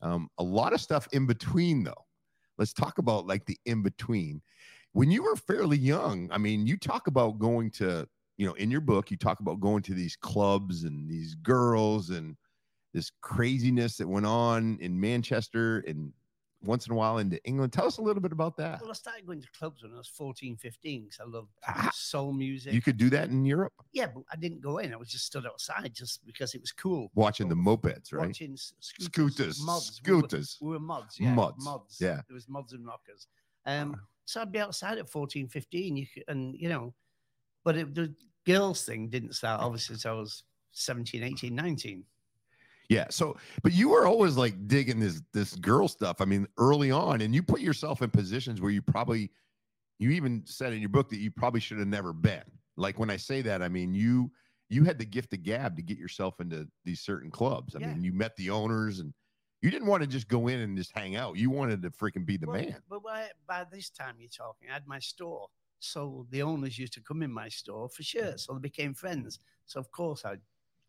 Um, 0.01 0.29
a 0.37 0.43
lot 0.43 0.73
of 0.73 0.81
stuff 0.81 1.07
in 1.11 1.25
between, 1.25 1.83
though. 1.83 2.05
Let's 2.59 2.73
talk 2.73 2.99
about 2.99 3.25
like 3.25 3.45
the 3.45 3.57
in 3.65 3.81
between. 3.81 4.41
When 4.95 5.11
you 5.11 5.23
were 5.23 5.35
fairly 5.35 5.77
young, 5.77 6.29
I 6.31 6.37
mean, 6.37 6.65
you 6.65 6.77
talk 6.77 7.07
about 7.07 7.37
going 7.37 7.69
to, 7.71 8.07
you 8.37 8.47
know, 8.47 8.53
in 8.53 8.71
your 8.71 8.79
book, 8.79 9.11
you 9.11 9.17
talk 9.17 9.41
about 9.41 9.59
going 9.59 9.83
to 9.83 9.93
these 9.93 10.15
clubs 10.15 10.85
and 10.85 11.09
these 11.09 11.35
girls 11.35 12.11
and 12.11 12.37
this 12.93 13.11
craziness 13.19 13.97
that 13.97 14.07
went 14.07 14.25
on 14.25 14.77
in 14.79 14.97
Manchester 14.97 15.83
and 15.85 16.13
once 16.63 16.87
in 16.87 16.93
a 16.93 16.95
while 16.95 17.17
into 17.17 17.43
England. 17.43 17.73
Tell 17.73 17.87
us 17.87 17.97
a 17.97 18.01
little 18.01 18.21
bit 18.21 18.31
about 18.31 18.55
that. 18.55 18.79
Well, 18.79 18.89
I 18.89 18.93
started 18.93 19.27
going 19.27 19.41
to 19.41 19.47
clubs 19.59 19.83
when 19.83 19.91
I 19.93 19.97
was 19.97 20.07
14, 20.07 20.55
15 20.55 21.03
because 21.03 21.19
I 21.19 21.25
loved 21.25 21.49
Ah, 21.67 21.91
soul 21.93 22.31
music. 22.31 22.71
You 22.71 22.81
could 22.81 22.95
do 22.95 23.09
that 23.09 23.27
in 23.27 23.43
Europe, 23.43 23.73
yeah, 23.91 24.07
but 24.07 24.23
I 24.31 24.37
didn't 24.37 24.61
go 24.61 24.77
in. 24.77 24.93
I 24.93 24.95
was 24.95 25.09
just 25.09 25.25
stood 25.25 25.45
outside 25.45 25.91
just 25.93 26.25
because 26.25 26.55
it 26.55 26.61
was 26.61 26.71
cool. 26.71 27.11
watching 27.15 27.49
the 27.49 27.55
mopeds, 27.55 28.13
right? 28.13 28.27
Watching 28.27 28.55
scooters, 28.55 29.05
Scooters, 29.59 29.61
mods. 29.65 29.99
We 30.05 30.13
were- 30.13 30.19
scooters. 30.21 30.57
We 30.61 30.69
were 30.69 30.79
mods, 30.79 31.19
yeah. 31.19 31.33
Mods, 31.35 31.65
Mods. 31.65 31.97
yeah. 31.99 32.21
There 32.29 32.33
was 32.33 32.47
mods 32.47 32.71
and 32.71 32.85
rockers. 32.87 33.27
Um, 33.65 33.99
so 34.25 34.41
I'd 34.41 34.51
be 34.51 34.59
outside 34.59 34.97
at 34.97 35.09
14, 35.09 35.47
15, 35.47 35.97
you 35.97 36.05
could, 36.13 36.23
and 36.27 36.55
you 36.55 36.69
know, 36.69 36.93
but 37.63 37.77
it, 37.77 37.95
the 37.95 38.13
girls 38.45 38.83
thing 38.85 39.09
didn't 39.09 39.33
start 39.33 39.61
obviously 39.61 39.95
until 39.95 40.13
I 40.13 40.19
was 40.19 40.43
17, 40.73 41.23
18, 41.23 41.55
19. 41.55 42.03
Yeah. 42.89 43.05
So, 43.09 43.37
but 43.63 43.71
you 43.73 43.89
were 43.89 44.05
always 44.05 44.37
like 44.37 44.67
digging 44.67 44.99
this 44.99 45.21
this 45.33 45.55
girl 45.55 45.87
stuff. 45.87 46.21
I 46.21 46.25
mean, 46.25 46.47
early 46.57 46.91
on, 46.91 47.21
and 47.21 47.33
you 47.33 47.41
put 47.41 47.61
yourself 47.61 48.01
in 48.01 48.09
positions 48.11 48.61
where 48.61 48.71
you 48.71 48.81
probably, 48.81 49.31
you 49.97 50.11
even 50.11 50.43
said 50.45 50.73
in 50.73 50.79
your 50.79 50.89
book 50.89 51.09
that 51.09 51.17
you 51.17 51.31
probably 51.31 51.59
should 51.59 51.79
have 51.79 51.87
never 51.87 52.13
been. 52.13 52.43
Like 52.77 52.99
when 52.99 53.09
I 53.09 53.17
say 53.17 53.41
that, 53.43 53.61
I 53.63 53.69
mean 53.69 53.93
you 53.93 54.31
you 54.69 54.83
had 54.83 54.99
the 54.99 55.05
gift 55.05 55.33
of 55.33 55.43
gab 55.43 55.75
to 55.77 55.81
get 55.81 55.97
yourself 55.97 56.39
into 56.39 56.67
these 56.83 56.99
certain 57.01 57.31
clubs. 57.31 57.75
I 57.75 57.79
Yeah. 57.79 57.93
mean, 57.93 58.03
you 58.03 58.13
met 58.13 58.35
the 58.35 58.49
owners, 58.51 58.99
and 58.99 59.13
you 59.65 59.71
didn't 59.71 59.87
want 59.87 60.03
to 60.03 60.07
just 60.07 60.27
go 60.27 60.47
in 60.47 60.59
and 60.59 60.77
just 60.77 60.91
hang 60.91 61.15
out. 61.15 61.37
You 61.37 61.49
wanted 61.49 61.81
to 61.81 61.89
freaking 61.89 62.23
be 62.23 62.37
the 62.37 62.45
well, 62.45 62.61
man. 62.61 62.75
But 62.87 63.01
by, 63.03 63.29
by 63.47 63.65
this 63.71 63.89
time 63.89 64.13
you're 64.19 64.29
talking, 64.29 64.69
I 64.69 64.73
had 64.73 64.85
my 64.87 64.99
store. 64.99 65.47
So 65.79 66.27
the 66.29 66.43
owners 66.43 66.77
used 66.77 66.93
to 66.93 67.01
come 67.01 67.23
in 67.23 67.31
my 67.31 67.49
store 67.49 67.89
for 67.89 68.03
shirts. 68.03 68.43
Mm. 68.43 68.45
So 68.45 68.53
they 68.53 68.59
became 68.59 68.93
friends. 68.93 69.39
So 69.65 69.79
of 69.79 69.91
course 69.91 70.23
I 70.23 70.35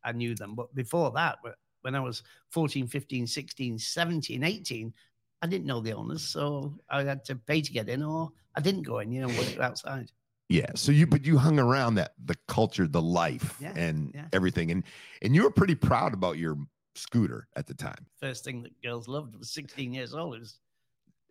I 0.04 0.12
knew 0.12 0.34
them. 0.34 0.54
But 0.54 0.74
before 0.74 1.10
that, 1.12 1.38
when 1.80 1.94
I 1.94 2.00
was 2.00 2.22
14, 2.50 2.86
15, 2.86 3.26
16, 3.26 3.78
17, 3.78 4.44
18, 4.44 4.92
I 5.40 5.46
didn't 5.46 5.66
know 5.66 5.80
the 5.80 5.94
owners. 5.94 6.22
So 6.22 6.78
I 6.90 7.02
had 7.02 7.24
to 7.24 7.34
pay 7.34 7.62
to 7.62 7.72
get 7.72 7.88
in 7.88 8.02
or 8.02 8.30
I 8.54 8.60
didn't 8.60 8.82
go 8.82 8.98
in, 8.98 9.10
you 9.10 9.22
know, 9.22 9.28
work 9.28 9.58
outside. 9.58 10.12
Yeah. 10.50 10.70
So 10.74 10.92
you, 10.92 11.06
but 11.06 11.24
you 11.24 11.38
hung 11.38 11.58
around 11.58 11.94
that 11.94 12.12
the 12.22 12.36
culture, 12.46 12.86
the 12.86 13.02
life, 13.02 13.56
Yeah, 13.58 13.72
and 13.74 14.12
yeah. 14.14 14.26
everything, 14.32 14.70
and 14.70 14.84
and 15.22 15.34
you 15.34 15.42
were 15.42 15.50
pretty 15.50 15.74
proud 15.74 16.14
about 16.14 16.38
your 16.38 16.56
scooter 16.96 17.48
at 17.56 17.66
the 17.66 17.74
time. 17.74 18.06
First 18.18 18.44
thing 18.44 18.62
that 18.62 18.80
girls 18.82 19.08
loved 19.08 19.36
was 19.36 19.50
16 19.50 19.92
years 19.92 20.14
old. 20.14 20.36
It 20.36 20.40
was 20.40 20.58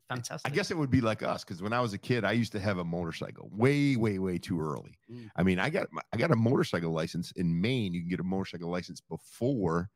fantastic. 0.09 0.51
I 0.51 0.55
guess 0.55 0.71
it 0.71 0.77
would 0.77 0.91
be 0.91 1.01
like 1.01 1.23
us 1.23 1.43
because 1.43 1.61
when 1.61 1.73
I 1.73 1.81
was 1.81 1.93
a 1.93 1.97
kid, 1.97 2.23
I 2.23 2.33
used 2.33 2.51
to 2.53 2.59
have 2.59 2.77
a 2.77 2.83
motorcycle 2.83 3.49
way, 3.51 3.95
way, 3.95 4.19
way 4.19 4.37
too 4.37 4.59
early. 4.59 4.97
Mm. 5.11 5.29
I 5.35 5.43
mean, 5.43 5.59
I 5.59 5.69
got 5.69 5.87
I 6.13 6.17
got 6.17 6.31
a 6.31 6.35
motorcycle 6.35 6.91
license 6.91 7.31
in 7.31 7.59
Maine. 7.59 7.93
You 7.93 8.01
can 8.01 8.09
get 8.09 8.19
a 8.19 8.23
motorcycle 8.23 8.69
license 8.69 9.01
before 9.01 9.89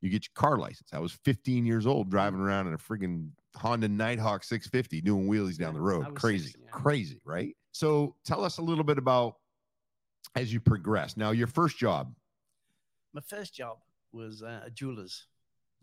you 0.00 0.10
get 0.10 0.26
your 0.26 0.34
car 0.34 0.58
license. 0.58 0.90
I 0.92 0.98
was 0.98 1.12
15 1.12 1.64
years 1.64 1.86
old 1.86 2.10
driving 2.10 2.40
around 2.40 2.66
in 2.68 2.74
a 2.74 2.78
friggin' 2.78 3.30
Honda 3.56 3.88
Nighthawk 3.88 4.44
650 4.44 5.00
doing 5.00 5.26
wheelies 5.26 5.58
down 5.58 5.74
the 5.74 5.80
road. 5.80 6.14
Crazy, 6.14 6.46
16, 6.46 6.62
yeah. 6.64 6.70
crazy, 6.70 7.20
right? 7.24 7.56
So 7.72 8.14
tell 8.24 8.44
us 8.44 8.58
a 8.58 8.62
little 8.62 8.84
bit 8.84 8.98
about 8.98 9.36
as 10.34 10.52
you 10.52 10.60
progress. 10.60 11.16
Now, 11.16 11.30
your 11.30 11.46
first 11.46 11.78
job. 11.78 12.14
My 13.14 13.22
first 13.22 13.54
job 13.54 13.78
was 14.12 14.42
uh, 14.42 14.62
a 14.64 14.70
jeweler's. 14.70 15.26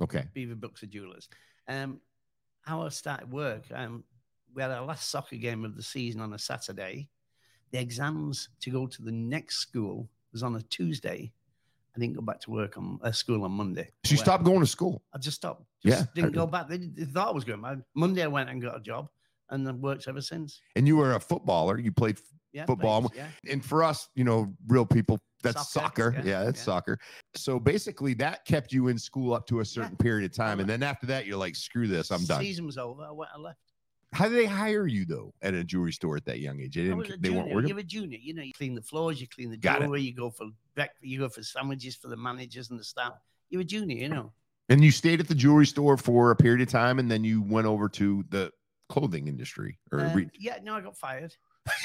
Okay. 0.01 0.23
Beaverbrooks 0.35 0.81
of 0.83 0.89
Jewelers. 0.89 1.29
Um, 1.67 1.99
how 2.61 2.81
I 2.81 2.89
started 2.89 3.31
work, 3.31 3.63
um, 3.73 4.03
we 4.53 4.61
had 4.61 4.71
our 4.71 4.83
last 4.85 5.09
soccer 5.09 5.35
game 5.35 5.63
of 5.65 5.75
the 5.75 5.83
season 5.83 6.19
on 6.21 6.33
a 6.33 6.39
Saturday. 6.39 7.09
The 7.71 7.79
exams 7.79 8.49
to 8.61 8.69
go 8.71 8.87
to 8.87 9.01
the 9.01 9.11
next 9.11 9.57
school 9.57 10.09
was 10.31 10.43
on 10.43 10.55
a 10.55 10.61
Tuesday. 10.63 11.31
I 11.95 11.99
didn't 11.99 12.15
go 12.15 12.21
back 12.21 12.39
to 12.41 12.51
work 12.51 12.77
on 12.77 12.99
uh, 13.03 13.11
school 13.11 13.43
on 13.43 13.51
Monday. 13.51 13.89
So 14.03 14.11
you 14.13 14.17
Well, 14.17 14.23
stopped 14.25 14.43
going 14.43 14.61
to 14.61 14.65
school. 14.65 15.03
I 15.13 15.19
just 15.19 15.37
stopped. 15.37 15.63
Yeah, 15.83 16.03
didn't 16.15 16.31
go 16.33 16.47
back. 16.47 16.67
They, 16.67 16.77
they 16.77 17.05
thought 17.05 17.29
I 17.29 17.31
was 17.31 17.43
going. 17.43 17.63
Monday 17.93 18.23
I 18.23 18.27
went 18.27 18.49
and 18.49 18.61
got 18.61 18.75
a 18.75 18.79
job 18.81 19.09
and 19.51 19.67
I've 19.69 19.75
worked 19.75 20.07
ever 20.07 20.21
since. 20.21 20.59
And 20.75 20.87
you 20.87 20.97
were 20.97 21.13
a 21.13 21.19
footballer. 21.19 21.77
You 21.79 21.91
played 21.91 22.17
Yeah. 22.51 22.65
Football. 22.65 23.09
played- 23.09 23.17
Yeah. 23.45 23.51
and 23.51 23.63
for 23.63 23.83
us, 23.83 24.09
you 24.15 24.23
know, 24.23 24.55
real 24.67 24.85
people, 24.85 25.19
that's 25.43 25.71
soccer. 25.71 26.13
Soccer, 26.13 26.27
Yeah, 26.27 26.39
yeah, 26.39 26.43
that's 26.45 26.59
yeah. 26.59 26.65
soccer. 26.65 26.99
So 27.35 27.59
basically, 27.59 28.13
that 28.15 28.45
kept 28.45 28.71
you 28.71 28.87
in 28.87 28.97
school 28.97 29.33
up 29.33 29.45
to 29.47 29.59
a 29.59 29.65
certain 29.65 29.95
period 29.97 30.29
of 30.29 30.35
time, 30.35 30.59
and 30.59 30.67
then 30.69 30.81
after 30.81 31.05
that, 31.07 31.25
you're 31.25 31.37
like, 31.37 31.55
screw 31.55 31.87
this, 31.87 32.11
I'm 32.11 32.23
done. 32.25 32.41
Season 32.41 32.65
was 32.65 32.77
over. 32.77 33.03
I 33.03 33.11
went. 33.11 33.29
I 33.35 33.39
left. 33.39 33.59
How 34.13 34.27
did 34.27 34.37
they 34.37 34.45
hire 34.45 34.85
you 34.85 35.05
though 35.05 35.33
at 35.41 35.55
a 35.55 35.63
jewelry 35.63 35.91
store 35.91 36.15
at 36.15 36.25
that 36.25 36.39
young 36.39 36.59
age? 36.61 36.75
They 36.75 36.91
I 36.91 36.93
was 36.93 37.07
a 37.07 37.11
didn't. 37.11 37.23
They 37.23 37.29
weren't 37.31 37.49
working. 37.51 37.69
You're 37.69 37.79
a 37.79 37.83
junior. 37.83 38.19
You 38.21 38.35
know, 38.35 38.43
you 38.43 38.53
clean 38.53 38.75
the 38.75 38.81
floors, 38.81 39.19
you 39.19 39.27
clean 39.27 39.49
the 39.49 39.57
jewelry, 39.57 40.01
you 40.03 40.13
go 40.13 40.29
for 40.29 40.45
breakfast, 40.75 41.03
you 41.03 41.17
go 41.19 41.29
for 41.29 41.41
sandwiches 41.41 41.95
for 41.95 42.09
the 42.09 42.17
managers 42.17 42.69
and 42.69 42.79
the 42.79 42.83
staff. 42.83 43.13
You're 43.49 43.61
a 43.61 43.65
junior, 43.65 43.97
you 43.97 44.09
know. 44.09 44.31
And 44.69 44.83
you 44.83 44.91
stayed 44.91 45.19
at 45.19 45.27
the 45.27 45.33
jewelry 45.35 45.65
store 45.65 45.97
for 45.97 46.29
a 46.29 46.35
period 46.35 46.61
of 46.61 46.69
time, 46.69 46.99
and 46.99 47.09
then 47.09 47.23
you 47.23 47.41
went 47.41 47.65
over 47.65 47.89
to 47.89 48.23
the 48.29 48.51
clothing 48.87 49.27
industry. 49.27 49.79
Or 49.91 50.01
Um, 50.01 50.13
re- 50.15 50.29
yeah, 50.39 50.59
no, 50.61 50.75
I 50.75 50.81
got 50.81 50.95
fired. 50.95 51.35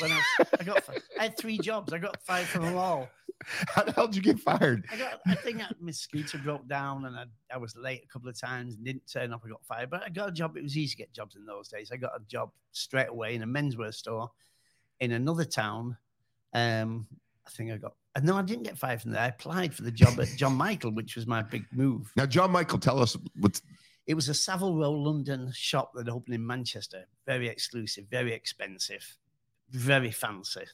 When 0.00 0.12
I, 0.12 0.16
was, 0.38 0.48
I 0.60 0.64
got 0.64 0.84
fired. 0.84 1.02
I 1.18 1.22
had 1.24 1.38
three 1.38 1.56
jobs. 1.58 1.92
I 1.94 1.98
got 1.98 2.20
fired 2.26 2.46
from 2.46 2.64
them 2.64 2.76
all. 2.76 3.08
how 3.68 3.84
the 3.84 3.92
hell 3.92 4.06
did 4.06 4.16
you 4.16 4.22
get 4.22 4.40
fired? 4.40 4.84
I 4.90 4.96
got. 4.96 5.20
I 5.26 5.34
think 5.34 5.62
my 5.80 5.92
scooter 5.92 6.38
broke 6.38 6.66
down, 6.68 7.04
and 7.04 7.16
I, 7.16 7.24
I 7.52 7.56
was 7.56 7.76
late 7.76 8.02
a 8.04 8.08
couple 8.08 8.28
of 8.28 8.38
times 8.38 8.74
and 8.74 8.84
didn't 8.84 9.10
turn 9.10 9.32
up. 9.32 9.42
I 9.44 9.48
got 9.48 9.64
fired, 9.64 9.90
but 9.90 10.02
I 10.04 10.08
got 10.08 10.28
a 10.28 10.32
job. 10.32 10.56
It 10.56 10.62
was 10.62 10.76
easy 10.76 10.90
to 10.90 10.96
get 10.96 11.12
jobs 11.12 11.36
in 11.36 11.46
those 11.46 11.68
days. 11.68 11.90
I 11.92 11.96
got 11.96 12.12
a 12.16 12.20
job 12.26 12.50
straight 12.72 13.08
away 13.08 13.34
in 13.34 13.42
a 13.42 13.46
menswear 13.46 13.94
store 13.94 14.30
in 15.00 15.12
another 15.12 15.44
town. 15.44 15.96
Um, 16.52 17.06
I 17.46 17.50
think 17.50 17.72
I 17.72 17.76
got. 17.76 17.94
No, 18.22 18.36
I 18.36 18.42
didn't 18.42 18.64
get 18.64 18.76
fired 18.76 19.00
from 19.00 19.12
there. 19.12 19.22
I 19.22 19.28
applied 19.28 19.72
for 19.72 19.82
the 19.82 19.92
job 19.92 20.18
at 20.18 20.28
John 20.36 20.54
Michael, 20.56 20.90
which 20.90 21.14
was 21.14 21.26
my 21.26 21.42
big 21.42 21.64
move. 21.72 22.12
Now, 22.16 22.26
John 22.26 22.50
Michael, 22.50 22.78
tell 22.78 23.00
us 23.00 23.16
what's 23.38 23.62
It 24.06 24.14
was 24.14 24.28
a 24.28 24.34
Savile 24.34 24.76
Row 24.76 24.90
London 24.90 25.50
shop 25.54 25.92
that 25.94 26.08
opened 26.08 26.34
in 26.34 26.44
Manchester. 26.44 27.06
Very 27.26 27.48
exclusive, 27.48 28.06
very 28.10 28.32
expensive, 28.32 29.16
very 29.70 30.10
fancy. 30.10 30.64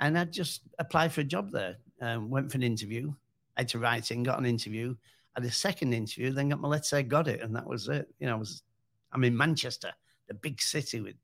And 0.00 0.18
I 0.18 0.24
just 0.24 0.62
applied 0.78 1.12
for 1.12 1.22
a 1.22 1.24
job 1.24 1.50
there. 1.50 1.76
Um, 2.04 2.28
went 2.28 2.50
for 2.50 2.58
an 2.58 2.62
interview. 2.62 3.12
I 3.56 3.60
had 3.60 3.68
to 3.68 3.78
write 3.78 4.10
in, 4.10 4.22
got 4.22 4.38
an 4.38 4.44
interview. 4.46 4.94
Had 5.34 5.44
a 5.44 5.50
second 5.50 5.94
interview, 5.94 6.30
then 6.32 6.50
got 6.50 6.60
my 6.60 6.68
letter, 6.68 6.84
say 6.84 7.02
got 7.02 7.28
it, 7.28 7.40
and 7.40 7.56
that 7.56 7.66
was 7.66 7.88
it. 7.88 8.06
You 8.20 8.26
know, 8.26 8.34
I 8.36 8.38
was 8.38 8.62
I'm 9.12 9.24
in 9.24 9.36
Manchester, 9.36 9.92
the 10.28 10.34
big 10.34 10.60
city 10.60 11.00
with 11.00 11.14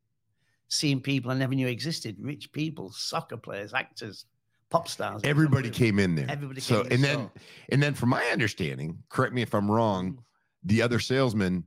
seeing 0.69 1.01
people 1.01 1.31
I 1.31 1.35
never 1.35 1.55
knew 1.55 1.69
existed, 1.69 2.17
rich 2.21 2.51
people, 2.53 2.91
soccer 2.93 3.37
players, 3.37 3.75
actors, 3.75 4.25
pop 4.71 4.89
stars. 4.89 5.21
Everybody 5.25 5.69
came 5.69 5.99
in 5.99 6.15
there. 6.15 6.27
Everybody 6.29 6.61
So, 6.61 6.85
came 6.85 6.87
in, 6.87 6.93
and 6.93 7.05
then, 7.05 7.31
and 7.71 7.83
then, 7.83 7.95
from 7.95 8.09
my 8.09 8.25
understanding, 8.33 8.99
correct 9.11 9.35
me 9.35 9.43
if 9.43 9.55
I'm 9.55 9.71
wrong. 9.71 10.13
Mm. 10.13 10.19
the 10.65 10.83
other 10.83 10.99
salesmen 10.99 11.65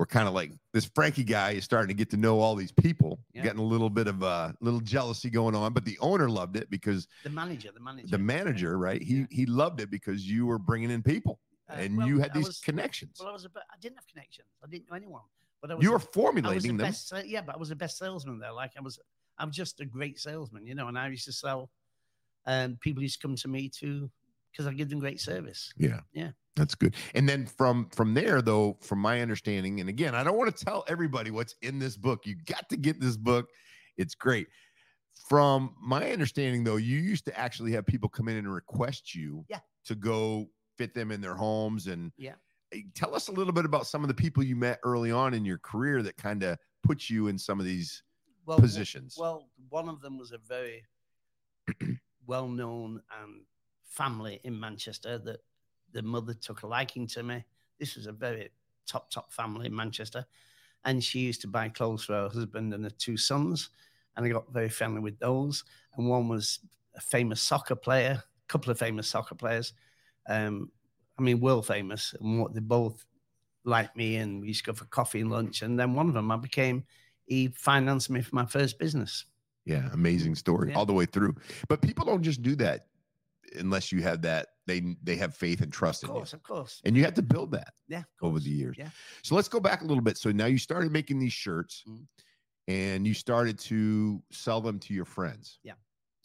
were 0.00 0.06
kind 0.06 0.26
of 0.26 0.32
like 0.32 0.50
this 0.72 0.86
Frankie 0.94 1.22
guy 1.22 1.50
is 1.52 1.64
starting 1.64 1.88
to 1.88 1.94
get 1.94 2.08
to 2.10 2.16
know 2.16 2.40
all 2.40 2.54
these 2.56 2.72
people, 2.72 3.20
Yeah. 3.34 3.42
getting 3.42 3.58
a 3.60 3.64
little 3.64 3.90
bit 3.90 4.06
of 4.06 4.22
a 4.22 4.54
little 4.62 4.80
jealousy 4.80 5.28
going 5.28 5.54
on. 5.54 5.74
But 5.74 5.84
the 5.84 5.98
owner 6.00 6.28
loved 6.30 6.56
it 6.56 6.70
because 6.70 7.06
the 7.22 7.28
manager, 7.28 7.68
the 7.72 7.80
manager, 7.80 8.08
the 8.08 8.18
manager, 8.18 8.78
right? 8.78 9.02
He 9.02 9.18
Yeah. 9.20 9.26
he 9.30 9.44
loved 9.44 9.78
it 9.82 9.90
because 9.90 10.26
you 10.26 10.46
were 10.46 10.58
bringing 10.58 10.90
in 10.90 11.02
people 11.02 11.38
Uh, 11.68 11.74
and 11.74 11.98
well, 11.98 12.08
you 12.08 12.18
had 12.18 12.32
these 12.32 12.46
was- 12.46 12.60
connections. 12.60 13.18
Well, 13.20 13.28
I 13.28 13.32
was 13.32 13.44
a 13.44 13.50
I 13.70 13.76
didn't 13.78 13.96
have 13.96 14.06
connections. 14.06 14.48
I 14.64 14.68
didn't 14.68 14.88
know 14.88 14.96
anyone. 14.96 15.22
But 15.60 15.70
I 15.70 15.74
was 15.74 15.84
You 15.84 15.90
were 15.90 15.96
a- 15.96 16.00
I 16.00 16.04
was 16.04 16.14
formulating 16.14 16.76
the 16.78 16.82
them. 16.84 16.92
best, 16.92 17.12
yeah, 17.26 17.42
but 17.42 17.54
I 17.54 17.58
was 17.58 17.68
the 17.68 17.76
best 17.76 17.98
salesman 17.98 18.38
there. 18.38 18.52
Like 18.52 18.72
I 18.78 18.80
was, 18.80 18.98
I'm 19.36 19.50
just 19.50 19.80
a 19.80 19.84
great 19.84 20.18
salesman, 20.18 20.66
you 20.66 20.74
know. 20.74 20.88
And 20.88 20.98
I 20.98 21.08
used 21.08 21.26
to 21.26 21.32
sell, 21.34 21.70
and 22.46 22.80
people 22.80 23.02
used 23.02 23.20
to 23.20 23.26
come 23.26 23.36
to 23.36 23.48
me 23.48 23.68
to 23.80 24.10
because 24.52 24.66
I 24.66 24.72
give 24.72 24.88
them 24.90 24.98
great 24.98 25.20
service. 25.20 25.72
Yeah. 25.76 26.00
Yeah. 26.12 26.30
That's 26.56 26.74
good. 26.74 26.94
And 27.14 27.28
then 27.28 27.46
from 27.46 27.88
from 27.90 28.12
there 28.14 28.42
though, 28.42 28.76
from 28.82 28.98
my 28.98 29.20
understanding, 29.22 29.80
and 29.80 29.88
again, 29.88 30.14
I 30.14 30.22
don't 30.24 30.36
want 30.36 30.54
to 30.54 30.64
tell 30.64 30.84
everybody 30.88 31.30
what's 31.30 31.54
in 31.62 31.78
this 31.78 31.96
book. 31.96 32.26
You 32.26 32.36
got 32.46 32.68
to 32.70 32.76
get 32.76 33.00
this 33.00 33.16
book. 33.16 33.48
It's 33.96 34.14
great. 34.14 34.48
From 35.28 35.74
my 35.80 36.10
understanding 36.12 36.64
though, 36.64 36.76
you 36.76 36.98
used 36.98 37.24
to 37.26 37.38
actually 37.38 37.72
have 37.72 37.86
people 37.86 38.08
come 38.08 38.28
in 38.28 38.36
and 38.36 38.52
request 38.52 39.14
you 39.14 39.44
Yeah. 39.48 39.60
to 39.86 39.94
go 39.94 40.50
fit 40.76 40.92
them 40.94 41.10
in 41.12 41.20
their 41.20 41.34
homes 41.34 41.86
and 41.86 42.12
Yeah. 42.16 42.34
Eh, 42.72 42.82
Tell 42.94 43.14
us 43.14 43.28
a 43.28 43.32
little 43.32 43.52
bit 43.52 43.64
about 43.64 43.86
some 43.86 44.02
of 44.02 44.08
the 44.08 44.14
people 44.14 44.42
you 44.42 44.56
met 44.56 44.80
early 44.82 45.10
on 45.12 45.34
in 45.34 45.44
your 45.44 45.58
career 45.58 46.02
that 46.02 46.16
kind 46.16 46.42
of 46.42 46.58
put 46.82 47.08
you 47.08 47.28
in 47.28 47.38
some 47.38 47.60
of 47.60 47.66
these 47.66 48.02
Well, 48.46 48.58
positions. 48.58 49.16
Well, 49.18 49.48
one 49.68 49.88
of 49.88 50.00
them 50.00 50.18
was 50.18 50.32
a 50.32 50.38
very 50.38 50.84
well-known 52.26 53.00
and 53.22 53.42
family 53.90 54.40
in 54.44 54.58
Manchester 54.58 55.18
that 55.18 55.40
the 55.92 56.02
mother 56.02 56.32
took 56.32 56.62
a 56.62 56.66
liking 56.66 57.06
to 57.08 57.22
me. 57.22 57.44
This 57.78 57.96
was 57.96 58.06
a 58.06 58.12
very 58.12 58.50
top 58.86 59.10
top 59.10 59.32
family 59.32 59.66
in 59.66 59.76
Manchester, 59.76 60.24
and 60.84 61.02
she 61.02 61.20
used 61.20 61.42
to 61.42 61.48
buy 61.48 61.68
clothes 61.68 62.04
for 62.04 62.14
her 62.14 62.28
husband 62.28 62.72
and 62.72 62.84
her 62.84 62.90
two 62.90 63.16
sons, 63.16 63.70
and 64.16 64.24
I 64.24 64.28
got 64.30 64.52
very 64.52 64.68
friendly 64.68 65.00
with 65.00 65.18
those. 65.18 65.64
And 65.96 66.08
one 66.08 66.28
was 66.28 66.60
a 66.94 67.00
famous 67.00 67.42
soccer 67.42 67.74
player, 67.76 68.22
a 68.22 68.46
couple 68.48 68.70
of 68.70 68.78
famous 68.78 69.08
soccer 69.08 69.34
players. 69.34 69.74
Um, 70.28 70.70
I 71.18 71.22
mean, 71.22 71.40
world 71.40 71.66
famous, 71.66 72.14
and 72.20 72.40
what 72.40 72.54
they 72.54 72.60
both 72.60 73.04
liked 73.64 73.96
me, 73.96 74.16
and 74.16 74.40
we 74.40 74.48
used 74.48 74.64
to 74.64 74.72
go 74.72 74.76
for 74.76 74.86
coffee 74.86 75.20
and 75.20 75.30
lunch. 75.30 75.62
And 75.62 75.78
then 75.78 75.94
one 75.94 76.08
of 76.08 76.14
them, 76.14 76.30
I 76.30 76.36
became 76.36 76.84
he 77.26 77.48
financed 77.48 78.10
me 78.10 78.22
for 78.22 78.34
my 78.34 78.46
first 78.46 78.78
business. 78.78 79.24
Yeah, 79.64 79.88
amazing 79.92 80.34
story 80.34 80.70
Yeah. 80.70 80.78
all 80.78 80.86
the 80.86 80.92
way 80.92 81.06
through. 81.06 81.36
But 81.68 81.80
people 81.80 82.04
don't 82.04 82.22
just 82.22 82.42
do 82.42 82.56
that 82.56 82.86
unless 83.58 83.90
you 83.92 84.02
have 84.02 84.22
that 84.22 84.48
they 84.66 84.96
they 85.02 85.16
have 85.16 85.34
faith 85.34 85.60
and 85.60 85.72
trust 85.72 86.02
Of 86.04 86.10
in 86.10 86.14
you. 86.14 86.18
course, 86.20 86.32
of 86.32 86.42
course. 86.42 86.80
And 86.84 86.96
you 86.96 87.04
have 87.04 87.14
to 87.14 87.22
build 87.22 87.50
that 87.52 87.72
Yeah. 87.88 88.02
over 88.22 88.32
course. 88.34 88.44
the 88.44 88.50
years. 88.50 88.76
Yeah. 88.78 88.90
So 89.22 89.34
let's 89.34 89.48
go 89.48 89.60
back 89.60 89.82
a 89.82 89.84
little 89.84 90.02
bit. 90.02 90.16
So 90.18 90.30
now 90.30 90.46
you 90.46 90.58
started 90.58 90.92
making 90.92 91.18
these 91.18 91.32
shirts 91.32 91.82
Mhm. 91.88 92.06
and 92.68 93.06
you 93.06 93.14
started 93.14 93.58
to 93.60 94.22
sell 94.30 94.60
them 94.60 94.78
to 94.80 94.94
your 94.94 95.04
friends. 95.04 95.58
Yeah. 95.62 95.74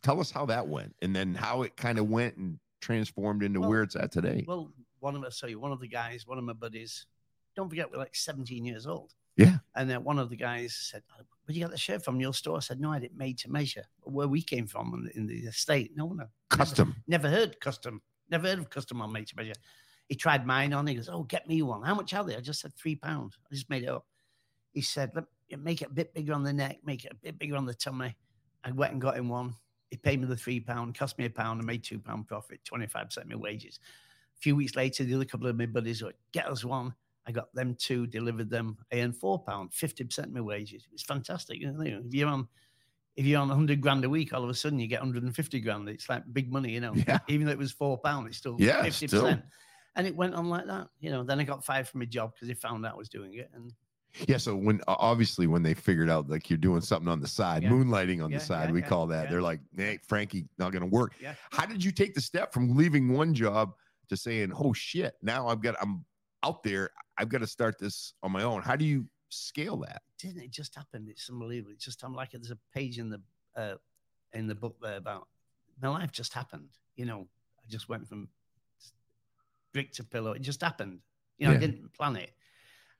Tell 0.04 0.20
us 0.20 0.30
how 0.30 0.46
that 0.48 0.68
went 0.68 0.96
and 1.02 1.16
then 1.16 1.34
how 1.34 1.64
it 1.64 1.76
kind 1.76 1.98
of 1.98 2.08
went 2.08 2.38
and 2.38 2.60
transformed 2.82 3.42
into 3.42 3.60
Well- 3.62 3.70
where 3.70 3.82
it's 3.84 3.96
at 3.96 4.12
today. 4.12 4.46
Well, 4.48 4.72
one 5.00 5.16
of 5.16 5.24
us, 5.24 5.40
sorry, 5.40 5.56
one 5.56 5.72
of 5.72 5.80
the 5.80 5.88
guys, 5.88 6.28
one 6.28 6.38
of 6.38 6.44
my 6.44 6.54
buddies, 6.54 7.08
don't 7.56 7.70
forget, 7.70 7.92
we're 7.92 7.98
like 7.98 8.16
17 8.16 8.66
years 8.66 8.86
old. 8.86 9.14
Yeah. 9.38 9.60
And 9.76 9.90
then 9.90 10.04
one 10.04 10.20
of 10.20 10.30
the 10.30 10.36
guys 10.36 10.76
said, 10.76 11.04
"Oh, 11.46 11.48
Where'd 11.48 11.58
you 11.58 11.64
got 11.64 11.72
the 11.72 11.78
shirt 11.78 12.04
from 12.04 12.20
your 12.20 12.34
store? 12.34 12.58
I 12.58 12.60
said, 12.62 12.80
No, 12.80 12.92
I 12.92 13.00
didn't 13.00 13.18
made 13.18 13.38
to 13.40 13.52
measure. 13.52 13.84
Where 14.02 14.28
we 14.28 14.42
came 14.42 14.68
from 14.68 14.94
in 14.94 15.04
the, 15.04 15.18
in 15.18 15.28
the 15.28 15.48
estate. 15.48 15.92
No, 15.96 16.10
no. 16.10 16.26
Custom. 16.50 16.96
Never 17.08 17.30
heard 17.30 17.60
custom. 17.60 18.02
Never 18.30 18.48
heard 18.48 18.60
of 18.60 18.70
custom 18.70 19.02
on 19.02 19.12
made 19.12 19.28
to 19.28 19.36
measure. 19.36 19.54
He 20.08 20.16
tried 20.16 20.46
mine 20.46 20.74
on. 20.74 20.88
He 20.88 20.96
goes, 20.96 21.10
"Oh, 21.10 21.24
get 21.24 21.48
me 21.48 21.62
one. 21.62 21.84
How 21.84 21.96
much 21.96 22.14
are 22.14 22.24
they?" 22.24 22.36
I 22.36 22.40
just 22.40 22.62
said 22.62 22.74
three 22.76 22.96
pounds. 22.96 23.38
I 23.50 23.54
just 23.54 23.70
made 23.70 23.84
it 23.84 23.90
up. 23.90 24.06
He 24.72 24.82
said, 24.82 25.12
"Let 25.16 25.26
make 25.60 25.82
it 25.82 25.90
a 25.90 25.94
bit 25.94 26.14
bigger 26.14 26.34
on 26.34 26.44
the 26.44 26.54
neck, 26.54 26.80
make 26.84 27.06
it 27.06 27.12
a 27.12 27.16
bit 27.16 27.40
bigger 27.40 27.56
on 27.56 27.66
the 27.66 27.74
tummy." 27.74 28.16
I 28.64 28.72
went 28.72 28.94
and 28.94 29.02
got 29.02 29.18
him 29.18 29.30
one. 29.30 29.56
He 29.90 29.98
paid 29.98 30.20
me 30.20 30.26
the 30.26 30.36
three 30.36 30.60
pound, 30.60 30.98
cost 30.98 31.18
me 31.18 31.26
a 31.26 31.30
pound, 31.30 31.60
and 31.60 31.68
made 31.68 31.84
two 31.84 32.00
pound 32.00 32.28
profit, 32.28 32.64
twenty 32.66 32.88
five 32.88 33.08
percent 33.08 33.26
of 33.26 33.32
my 33.32 33.38
wages. 33.38 33.80
A 34.36 34.40
few 34.40 34.56
weeks 34.56 34.76
later, 34.76 35.04
the 35.04 35.16
other 35.16 35.26
couple 35.26 35.48
of 35.48 35.56
my 35.56 35.66
buddies 35.66 36.02
were 36.02 36.14
get 36.32 36.48
us 36.48 36.64
one. 36.64 36.94
I 37.28 37.32
got 37.32 37.54
them 37.54 37.76
two, 37.80 38.08
delivered 38.08 38.50
them. 38.50 38.78
I 38.92 39.00
earned 39.00 39.18
four 39.18 39.44
pound, 39.44 39.74
fifty 39.74 40.04
percent 40.04 40.28
of 40.28 40.34
my 40.34 40.42
wages. 40.42 40.88
It's 40.94 41.04
fantastic. 41.04 41.60
You 41.60 41.72
know, 41.72 41.82
if 42.06 42.14
you're 42.14 42.30
on 42.30 42.48
if 43.16 43.26
you're 43.26 43.40
on 43.40 43.48
100 43.48 43.80
grand 43.80 44.04
a 44.04 44.10
week, 44.10 44.34
all 44.34 44.44
of 44.44 44.50
a 44.50 44.54
sudden 44.54 44.78
you 44.78 44.88
get 44.88 45.00
150 45.00 45.62
grand. 45.62 45.88
It's 45.88 46.10
like 46.10 46.24
big 46.34 46.52
money, 46.52 46.74
you 46.74 46.82
know. 46.82 46.94
Yeah. 47.08 47.20
Even 47.30 47.46
though 47.48 47.54
it 47.54 47.58
was 47.58 47.72
four 47.72 47.98
pound, 47.98 48.28
it's 48.28 48.38
still 48.38 48.58
Yeah, 48.60 48.86
50%. 48.86 49.42
And 49.96 50.06
it 50.06 50.14
went 50.14 50.36
on 50.36 50.50
like 50.50 50.68
that, 50.68 50.90
you 51.00 51.10
know. 51.12 51.24
Then 51.24 51.40
I 51.40 51.44
got 51.46 51.64
fired 51.64 51.88
from 51.88 52.02
my 52.02 52.06
job 52.08 52.34
because 52.34 52.50
they 52.50 52.54
found 52.54 52.86
out 52.86 52.94
I 52.94 52.98
was 52.98 53.08
doing 53.08 53.36
it. 53.36 53.50
And 53.54 53.72
Yeah. 54.28 54.36
So 54.36 54.54
when 54.56 54.82
obviously 54.90 55.48
when 55.48 55.64
they 55.64 55.74
figured 55.74 56.10
out 56.10 56.30
like 56.30 56.50
you're 56.50 56.58
doing 56.58 56.82
something 56.82 57.08
on 57.08 57.22
the 57.22 57.28
side, 57.28 57.64
Yeah. 57.64 57.70
moonlighting 57.70 58.22
on 58.22 58.32
Yeah, 58.32 58.40
the 58.40 58.44
side, 58.44 58.68
yeah, 58.68 58.74
we 58.74 58.82
call 58.82 59.08
that. 59.08 59.30
They're 59.30 59.42
like, 59.42 59.62
hey, 59.78 59.98
Frankie, 60.06 60.50
not 60.58 60.74
gonna 60.74 60.86
work. 60.86 61.14
Yeah. 61.22 61.36
How 61.52 61.66
did 61.66 61.82
you 61.82 61.94
take 61.94 62.16
the 62.16 62.22
step 62.22 62.52
from 62.54 62.76
leaving 62.76 63.14
one 63.14 63.34
job 63.34 63.74
to 64.10 64.18
saying, 64.18 64.52
oh 64.54 64.74
shit, 64.74 65.16
now 65.22 65.48
I've 65.48 65.62
got 65.62 65.76
I'm 65.82 66.04
out 66.46 66.64
there, 66.64 66.92
I've 67.18 67.30
got 67.30 67.40
to 67.40 67.48
start 67.48 67.80
this 67.80 68.14
on 68.24 68.32
my 68.32 68.44
own. 68.44 68.62
How 68.62 68.76
do 68.76 68.86
you 68.86 69.06
scale 69.30 69.78
that? 69.78 70.02
didn't 70.18 70.44
it 70.44 70.52
just 70.52 70.76
happen? 70.76 71.08
It's 71.10 71.30
unbelievable. 71.30 71.74
It's 71.74 71.84
just 71.86 72.04
I'm 72.04 72.14
like 72.14 72.32
there's 72.32 72.52
a 72.52 72.58
page 72.74 73.00
in 73.00 73.10
the 73.10 73.22
uh, 73.56 73.76
in 74.34 74.48
the 74.48 74.56
book 74.56 74.78
there 74.82 74.98
about 74.98 75.28
my 75.82 75.90
life 75.90 76.12
just 76.12 76.34
happened. 76.34 76.70
You 76.96 77.06
know, 77.06 77.28
I 77.60 77.64
just 77.68 77.90
went 77.90 78.08
from 78.08 78.30
brick 79.74 79.92
to 79.94 80.04
pillow. 80.04 80.32
It 80.32 80.42
just 80.42 80.62
happened. 80.62 81.00
You 81.38 81.48
know, 81.48 81.52
Yeah. 81.52 81.58
I 81.58 81.60
didn't 81.60 81.94
plan 81.94 82.16
it. 82.16 82.32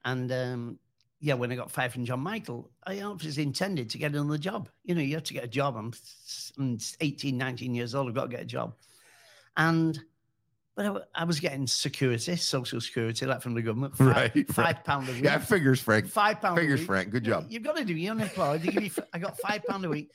And 0.04 0.30
um, 0.30 0.78
yeah, 1.20 1.34
when 1.34 1.50
I 1.50 1.56
got 1.56 1.70
fired 1.70 1.92
from 1.92 2.04
John 2.04 2.20
Michael, 2.20 2.70
I 2.86 3.00
obviously 3.00 3.42
intended 3.42 3.88
to 3.90 3.98
get 3.98 4.12
another 4.12 4.38
job. 4.38 4.68
You 4.84 4.94
know, 4.94 5.00
you 5.00 5.14
have 5.14 5.24
to 5.24 5.34
get 5.34 5.44
a 5.44 5.48
job. 5.48 5.76
I'm, 5.76 5.92
I'm 6.58 6.78
18, 7.00 7.36
19 7.36 7.74
years 7.74 7.94
old. 7.94 8.08
I've 8.08 8.14
got 8.14 8.24
to 8.24 8.36
get 8.36 8.42
a 8.42 8.44
job. 8.44 8.74
And 9.56 9.98
but 10.76 10.86
I, 10.86 11.22
I 11.22 11.24
was 11.24 11.40
getting 11.40 11.66
security, 11.66 12.36
social 12.36 12.80
security, 12.80 13.24
like 13.26 13.40
from 13.40 13.54
the 13.54 13.62
government, 13.62 13.96
five, 13.98 14.32
Right, 14.34 14.52
five 14.52 14.84
pound 14.84 15.08
a 15.08 15.12
week. 15.12 15.24
Yeah, 15.24 15.38
figures, 15.38 15.80
Frank. 15.80 16.06
Five 16.06 16.40
pound. 16.40 16.58
a 16.58 16.60
Figures, 16.60 16.80
week. 16.80 16.86
Frank. 16.86 17.10
Good 17.10 17.24
job. 17.24 17.46
You've 17.48 17.62
got 17.62 17.76
to 17.76 17.84
do. 17.84 17.94
You're 17.94 18.12
unemployed. 18.12 18.62
They 18.62 18.68
give 18.68 18.84
you. 18.84 18.90
I 19.12 19.18
got 19.18 19.38
five 19.40 19.64
pound 19.64 19.84
a 19.86 19.88
week, 19.88 20.10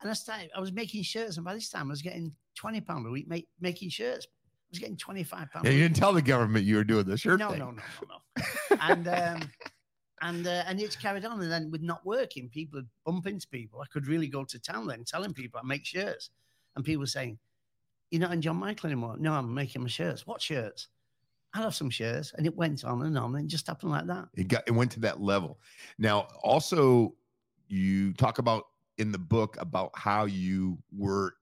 and 0.00 0.10
I 0.10 0.14
started. 0.14 0.50
I 0.56 0.60
was 0.60 0.72
making 0.72 1.02
shirts, 1.02 1.36
and 1.36 1.44
by 1.44 1.54
this 1.54 1.68
time, 1.68 1.88
I 1.88 1.90
was 1.90 2.02
getting 2.02 2.32
twenty 2.54 2.80
pound 2.80 3.06
a 3.06 3.10
week 3.10 3.28
make, 3.28 3.46
making 3.60 3.90
shirts. 3.90 4.26
I 4.26 4.68
was 4.72 4.78
getting 4.78 4.96
twenty 4.96 5.22
five 5.22 5.50
pound. 5.52 5.66
Yeah, 5.66 5.72
you 5.72 5.82
didn't 5.82 5.96
tell 5.96 6.14
the 6.14 6.22
government 6.22 6.64
you 6.64 6.76
were 6.76 6.84
doing 6.84 7.04
the 7.04 7.18
shirt 7.18 7.38
no, 7.38 7.50
thing. 7.50 7.58
no, 7.58 7.70
no, 7.72 7.82
no, 8.08 8.16
no. 8.40 8.76
and 8.80 9.08
um, 9.08 9.50
and 10.22 10.46
uh, 10.46 10.64
and 10.66 10.80
it's 10.80 10.96
carried 10.96 11.26
on. 11.26 11.40
And 11.42 11.52
then 11.52 11.70
with 11.70 11.82
not 11.82 12.04
working, 12.06 12.48
people 12.48 12.78
would 12.78 12.88
bump 13.04 13.26
into 13.26 13.46
people. 13.48 13.80
I 13.82 13.86
could 13.92 14.06
really 14.06 14.28
go 14.28 14.44
to 14.44 14.58
town 14.58 14.86
then, 14.86 15.04
telling 15.04 15.34
people 15.34 15.60
I 15.62 15.66
make 15.66 15.84
shirts, 15.84 16.30
and 16.74 16.84
people 16.84 17.00
were 17.00 17.06
saying, 17.06 17.38
"You're 18.10 18.20
not 18.20 18.32
in 18.32 18.40
John 18.42 18.56
Michael 18.56 18.88
anymore." 18.88 19.16
No, 19.18 19.32
I'm 19.32 19.52
making 19.52 19.82
my 19.82 19.88
shirts. 19.88 20.26
What 20.26 20.40
shirts? 20.42 20.88
I'll 21.54 21.62
have 21.64 21.74
some 21.74 21.90
shirts, 21.90 22.32
and 22.34 22.46
it 22.46 22.54
went 22.54 22.84
on 22.84 23.02
and 23.02 23.16
on, 23.16 23.34
and 23.34 23.48
just 23.48 23.66
happened 23.66 23.92
like 23.92 24.06
that. 24.06 24.28
It 24.34 24.48
got 24.48 24.64
it 24.66 24.72
went 24.72 24.92
to 24.92 25.00
that 25.00 25.20
level. 25.20 25.60
Now, 25.98 26.28
also, 26.42 27.14
you 27.68 28.12
talk 28.14 28.38
about 28.38 28.64
in 28.98 29.12
the 29.12 29.18
book 29.18 29.56
about 29.58 29.90
how 29.98 30.24
you 30.26 30.82
were 30.92 31.34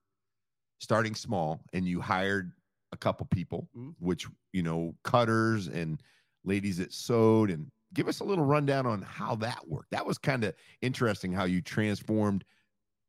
starting 0.81 1.15
small 1.15 1.65
and 1.73 1.87
you 1.87 2.01
hired 2.01 2.53
a 2.93 2.97
couple 2.97 3.27
people, 3.27 3.69
Mhm. 3.77 3.95
which 3.99 4.27
you 4.53 4.63
know, 4.63 4.95
cutters 5.03 5.67
and 5.69 6.01
ladies 6.45 6.77
that 6.79 6.93
sewed, 6.93 7.51
and 7.51 7.71
give 7.93 8.07
us 8.09 8.21
a 8.21 8.25
little 8.25 8.45
rundown 8.45 8.87
on 8.87 9.03
how 9.03 9.35
that 9.37 9.67
worked. 9.69 9.91
That 9.91 10.07
was 10.07 10.19
kind 10.19 10.45
of 10.45 10.55
interesting 10.81 11.33
how 11.33 11.45
you 11.45 11.61
transformed 11.61 12.45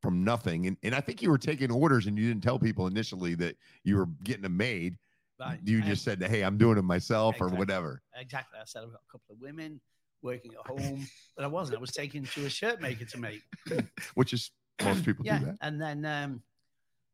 from 0.05 0.23
nothing, 0.23 0.67
and 0.67 0.77
and 0.83 0.93
I 0.93 1.01
think 1.01 1.21
you 1.21 1.29
were 1.29 1.37
taking 1.37 1.71
orders 1.71 2.05
and 2.05 2.17
you 2.17 2.27
didn't 2.27 2.43
tell 2.43 2.59
people 2.59 2.87
initially 2.87 3.35
that 3.35 3.57
you 3.83 3.97
were 3.97 4.07
getting 4.23 4.43
them 4.43 4.55
made. 4.55 4.97
Right. 5.39 5.59
You 5.63 5.79
I- 5.83 5.87
just 5.87 6.03
said, 6.03 6.21
"Hey, 6.23 6.43
I'm 6.43 6.57
doing 6.57 6.75
them 6.75 6.85
myself" 6.85 7.35
or 7.41 7.49
whatever. 7.49 8.01
Exactly. 8.15 8.59
I 8.59 8.65
said 8.65 8.83
I've 8.83 8.91
got 8.91 9.01
a 9.07 9.11
couple 9.11 9.35
of 9.35 9.41
women 9.41 9.81
working 10.21 10.53
at 10.53 10.65
home, 10.65 11.07
but 11.35 11.43
I 11.43 11.47
wasn't. 11.47 11.77
I 11.77 11.81
was 11.81 11.91
taken 11.91 12.23
to 12.23 12.45
a 12.45 12.49
shirt 12.49 12.81
maker 12.81 13.05
to 13.05 13.17
make. 13.17 13.41
Which 14.13 14.33
is 14.33 14.51
most 14.83 15.05
people 15.05 15.25
yeah. 15.25 15.39
do 15.39 15.45
that. 15.45 15.57
And 15.61 15.81
then 15.81 16.05
um, 16.05 16.41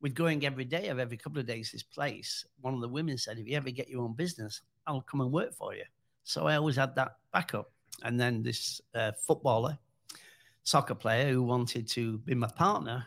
with 0.02 0.16
going 0.16 0.46
every 0.46 0.66
day 0.66 0.88
of 0.88 1.00
every 1.00 1.18
couple 1.18 1.40
of 1.40 1.46
days 1.46 1.72
this 1.72 1.84
place, 1.84 2.46
one 2.60 2.74
of 2.74 2.82
the 2.82 2.88
women 2.88 3.18
said, 3.18 3.38
if 3.38 3.48
you 3.48 3.56
ever 3.56 3.70
get 3.70 3.88
your 3.88 4.02
own 4.02 4.14
business, 4.14 4.62
I'll 4.88 5.02
come 5.02 5.22
and 5.22 5.32
work 5.32 5.54
for 5.54 5.76
you. 5.76 5.84
So 6.24 6.48
I 6.48 6.56
always 6.56 6.76
had 6.76 6.96
that 6.96 7.18
backup. 7.32 7.72
And 8.04 8.20
then 8.20 8.42
this 8.42 8.82
uh, 8.96 9.12
footballer, 9.26 9.78
soccer 10.64 10.96
player 10.96 11.32
who 11.32 11.44
wanted 11.44 11.88
to 11.90 12.20
be 12.20 12.36
my 12.36 12.48
partner, 12.48 13.06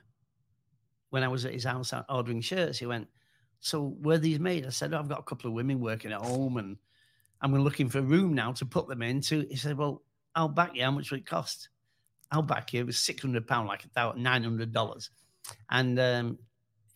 when 1.11 1.23
I 1.23 1.29
was 1.29 1.45
at 1.45 1.53
his 1.53 1.65
house 1.65 1.93
ordering 2.09 2.41
shirts, 2.41 2.79
he 2.79 2.87
went, 2.87 3.07
So 3.61 3.97
were 4.01 4.19
these 4.19 4.41
made? 4.41 4.67
I 4.67 4.71
said, 4.71 4.93
oh, 4.93 4.99
I've 4.99 5.09
got 5.09 5.21
a 5.21 5.25
couple 5.25 5.49
of 5.49 5.55
women 5.55 5.81
working 5.81 6.13
at 6.13 6.21
home 6.21 6.57
and 6.57 6.77
I'm 7.41 7.55
looking 7.55 7.89
for 7.89 7.99
a 7.99 8.03
room 8.03 8.35
now 8.35 8.53
to 8.53 8.65
put 8.65 8.89
them 8.89 9.03
into. 9.03 9.47
He 9.51 9.57
said, 9.57 9.77
Well, 9.77 10.03
I'll 10.35 10.49
back 10.49 10.75
you. 10.75 10.83
How 10.83 10.91
much 10.91 11.11
will 11.11 11.19
it 11.19 11.27
cost? 11.27 11.69
I'll 12.31 12.43
back 12.43 12.73
you. 12.73 12.81
It 12.81 12.87
was 12.87 12.99
six 12.99 13.23
hundred 13.23 13.47
pound, 13.47 13.69
like 13.69 13.85
a 13.85 13.89
thousand 13.89 14.23
nine 14.23 14.43
hundred 14.43 14.73
dollars. 14.73 15.11
And 15.71 16.01
um, 16.01 16.39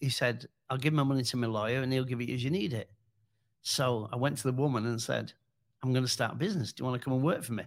he 0.01 0.09
said, 0.09 0.47
I'll 0.71 0.79
give 0.79 0.95
my 0.95 1.03
money 1.03 1.23
to 1.23 1.37
my 1.37 1.47
lawyer 1.47 1.83
and 1.83 1.93
he'll 1.93 2.05
give 2.05 2.21
it 2.21 2.31
as 2.33 2.43
you 2.43 2.51
need 2.51 2.73
it. 2.73 2.91
So 3.63 4.09
I 4.13 4.17
went 4.17 4.39
to 4.39 4.45
the 4.45 4.53
woman 4.53 4.87
and 4.87 5.01
said, 5.01 5.33
I'm 5.83 5.93
going 5.93 6.05
to 6.05 6.11
start 6.11 6.33
a 6.33 6.37
business. 6.37 6.73
Do 6.73 6.83
you 6.83 6.89
want 6.89 7.01
to 7.01 7.05
come 7.05 7.15
and 7.15 7.23
work 7.23 7.43
for 7.43 7.53
me? 7.53 7.65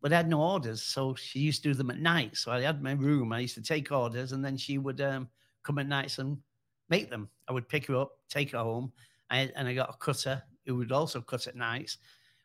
But 0.00 0.12
I 0.12 0.16
had 0.16 0.28
no 0.28 0.40
orders. 0.40 0.82
So 0.82 1.14
she 1.14 1.40
used 1.40 1.62
to 1.62 1.70
do 1.70 1.74
them 1.74 1.90
at 1.90 1.98
night. 1.98 2.36
So 2.36 2.50
I 2.50 2.60
had 2.60 2.82
my 2.82 2.92
room. 2.92 3.32
I 3.32 3.40
used 3.40 3.54
to 3.56 3.62
take 3.62 3.92
orders 3.92 4.32
and 4.32 4.44
then 4.44 4.56
she 4.56 4.78
would 4.78 5.00
um, 5.00 5.28
come 5.62 5.78
at 5.78 5.86
nights 5.86 6.18
and 6.18 6.38
make 6.88 7.10
them. 7.10 7.28
I 7.48 7.52
would 7.52 7.68
pick 7.68 7.86
her 7.86 7.96
up, 7.96 8.12
take 8.28 8.52
her 8.52 8.58
home. 8.58 8.92
I, 9.30 9.50
and 9.56 9.68
I 9.68 9.74
got 9.74 9.90
a 9.90 9.96
cutter 9.98 10.42
who 10.66 10.76
would 10.76 10.92
also 10.92 11.20
cut 11.20 11.46
at 11.46 11.56
nights. 11.56 11.98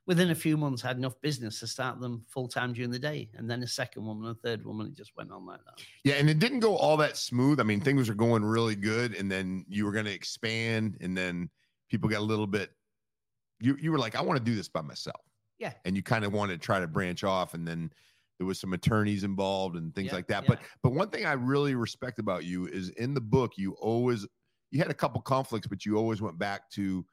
Within 0.07 0.29
a 0.29 0.35
few 0.35 0.55
months, 0.55 0.83
I 0.83 0.89
had 0.89 0.97
enough 0.97 1.19
business 1.21 1.59
to 1.61 1.67
start 1.67 1.99
them 1.99 2.23
full 2.29 2.47
time 2.47 2.73
during 2.73 2.91
the 2.91 2.99
day. 2.99 3.29
And 3.33 3.49
then 3.49 3.63
a 3.63 3.67
second 3.67 4.05
woman, 4.05 4.29
a 4.29 4.35
third 4.35 4.63
woman, 4.63 4.87
it 4.87 4.93
just 4.93 5.15
went 5.17 5.31
on 5.31 5.47
like 5.47 5.61
that. 5.65 5.83
Yeah, 6.03 6.15
and 6.15 6.29
it 6.29 6.37
didn't 6.37 6.59
go 6.59 6.75
all 6.75 6.95
that 6.97 7.17
smooth. 7.17 7.59
I 7.59 7.63
mean, 7.63 7.81
things 7.81 8.07
were 8.07 8.15
going 8.15 8.45
really 8.45 8.75
good, 8.75 9.15
and 9.15 9.31
then 9.31 9.65
you 9.67 9.83
were 9.83 9.91
going 9.91 10.05
to 10.05 10.13
expand, 10.13 10.97
and 11.01 11.17
then 11.17 11.49
people 11.89 12.07
got 12.07 12.19
a 12.19 12.23
little 12.23 12.45
bit. 12.45 12.69
You 13.59 13.77
you 13.81 13.91
were 13.91 13.97
like, 13.97 14.15
I 14.15 14.21
want 14.21 14.37
to 14.37 14.43
do 14.43 14.55
this 14.55 14.69
by 14.69 14.81
myself. 14.81 15.21
Yeah. 15.59 15.73
and 15.85 15.95
you 15.95 16.03
kind 16.03 16.25
of 16.25 16.33
wanted 16.33 16.59
to 16.59 16.65
try 16.65 16.79
to 16.79 16.87
branch 16.87 17.23
off, 17.23 17.53
and 17.53 17.67
then 17.67 17.91
there 18.37 18.45
was 18.47 18.59
some 18.59 18.73
attorneys 18.73 19.23
involved 19.23 19.75
and 19.77 19.93
things 19.95 20.07
Yeah, 20.07 20.15
like 20.15 20.27
that. 20.27 20.43
yeah. 20.43 20.49
But 20.49 20.59
but 20.83 20.91
one 20.93 21.09
thing 21.09 21.25
I 21.25 21.33
really 21.33 21.75
respect 21.75 22.19
about 22.19 22.43
you 22.43 22.67
is 22.67 22.89
in 22.89 23.13
the 23.13 23.21
book, 23.21 23.53
you 23.57 23.73
always 23.73 24.25
you 24.71 24.79
had 24.79 24.91
a 24.91 24.95
couple 24.95 25.21
conflicts, 25.21 25.67
but 25.67 25.85
you 25.85 25.95
always 25.97 26.21
went 26.21 26.37
back 26.37 26.69
to 26.71 27.05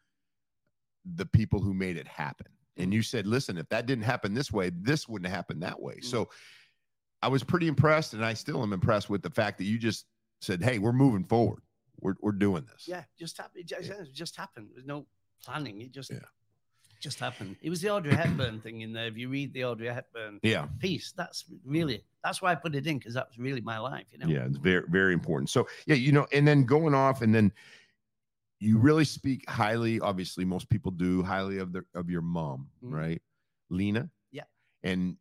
the 1.14 1.26
people 1.26 1.60
who 1.60 1.74
made 1.74 1.96
it 1.96 2.08
happen. 2.08 2.46
And 2.78 2.92
you 2.94 3.02
said, 3.02 3.26
listen, 3.26 3.58
if 3.58 3.68
that 3.68 3.86
didn't 3.86 4.04
happen 4.04 4.32
this 4.34 4.50
way, 4.50 4.70
this 4.70 5.06
wouldn't 5.06 5.30
happen 5.30 5.60
that 5.60 5.80
way. 5.80 5.96
Mm. 5.96 6.04
So 6.04 6.30
I 7.20 7.28
was 7.28 7.44
pretty 7.44 7.68
impressed, 7.68 8.14
and 8.14 8.24
I 8.24 8.34
still 8.34 8.62
am 8.62 8.72
impressed 8.72 9.10
with 9.10 9.22
the 9.22 9.30
fact 9.30 9.58
that 9.58 9.64
you 9.64 9.78
just 9.78 10.06
said, 10.40 10.62
"Hey, 10.62 10.78
we're 10.80 10.92
moving 10.92 11.22
forward. 11.24 11.62
We're 12.00 12.14
we're 12.20 12.32
doing 12.32 12.64
this." 12.72 12.88
Yeah, 12.88 13.04
just 13.18 13.36
happened. 13.36 13.60
It 13.60 13.66
just, 13.66 13.90
it 13.90 14.12
just 14.12 14.34
happened. 14.36 14.70
There's 14.74 14.86
no 14.86 15.06
planning. 15.44 15.80
It 15.82 15.92
just 15.92 16.10
Yeah. 16.10 16.18
Just 17.02 17.18
happened. 17.18 17.56
It 17.60 17.68
was 17.68 17.80
the 17.82 17.90
Audrey 17.90 18.14
Hepburn 18.14 18.60
thing 18.60 18.80
in 18.80 18.92
there. 18.92 19.06
If 19.06 19.16
you 19.18 19.28
read 19.28 19.52
the 19.52 19.64
Audrey 19.64 19.88
Hepburn 19.88 20.38
yeah, 20.42 20.66
piece, 20.78 21.12
that's 21.16 21.44
really 21.66 22.04
that's 22.24 22.40
why 22.40 22.52
I 22.52 22.54
put 22.54 22.74
it 22.74 22.86
in 22.86 22.98
because 22.98 23.14
that 23.14 23.26
was 23.28 23.38
really 23.38 23.60
my 23.60 23.78
life. 23.78 24.06
You 24.12 24.18
know. 24.18 24.26
yeah. 24.28 24.46
It's 24.46 24.56
very 24.58 24.84
very 24.88 25.12
important. 25.12 25.50
So 25.50 25.66
yeah, 25.86 25.96
you 25.96 26.12
know, 26.12 26.26
and 26.32 26.46
then 26.46 26.64
going 26.64 26.94
off, 26.94 27.20
and 27.20 27.34
then 27.34 27.52
you 28.60 28.78
really 28.78 29.04
speak 29.04 29.48
highly. 29.50 30.00
Obviously, 30.00 30.44
most 30.44 30.70
people 30.70 30.92
do 30.92 31.22
highly 31.22 31.58
of 31.58 31.72
the 31.72 31.84
of 31.94 32.08
your 32.08 32.22
mom, 32.22 32.68
Mhm. 32.82 32.92
right, 32.92 33.22
Lena? 33.68 34.08
Yeah. 34.30 34.44
and 34.84 35.16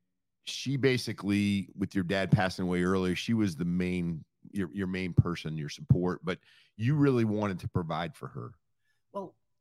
she 0.45 0.75
basically, 0.75 1.69
with 1.77 1.93
your 1.93 2.03
dad 2.03 2.31
passing 2.31 2.63
away 2.65 2.81
earlier, 2.83 3.15
she 3.15 3.33
was 3.33 3.55
the 3.55 3.65
main 3.65 4.23
your 4.51 4.69
your 4.73 4.87
main 4.87 5.13
person, 5.13 5.57
your 5.57 5.69
support, 5.69 6.19
but 6.23 6.39
you 6.77 6.95
really 6.95 7.25
wanted 7.25 7.59
to 7.59 7.67
provide 7.67 8.15
for 8.15 8.27
her. 8.27 8.51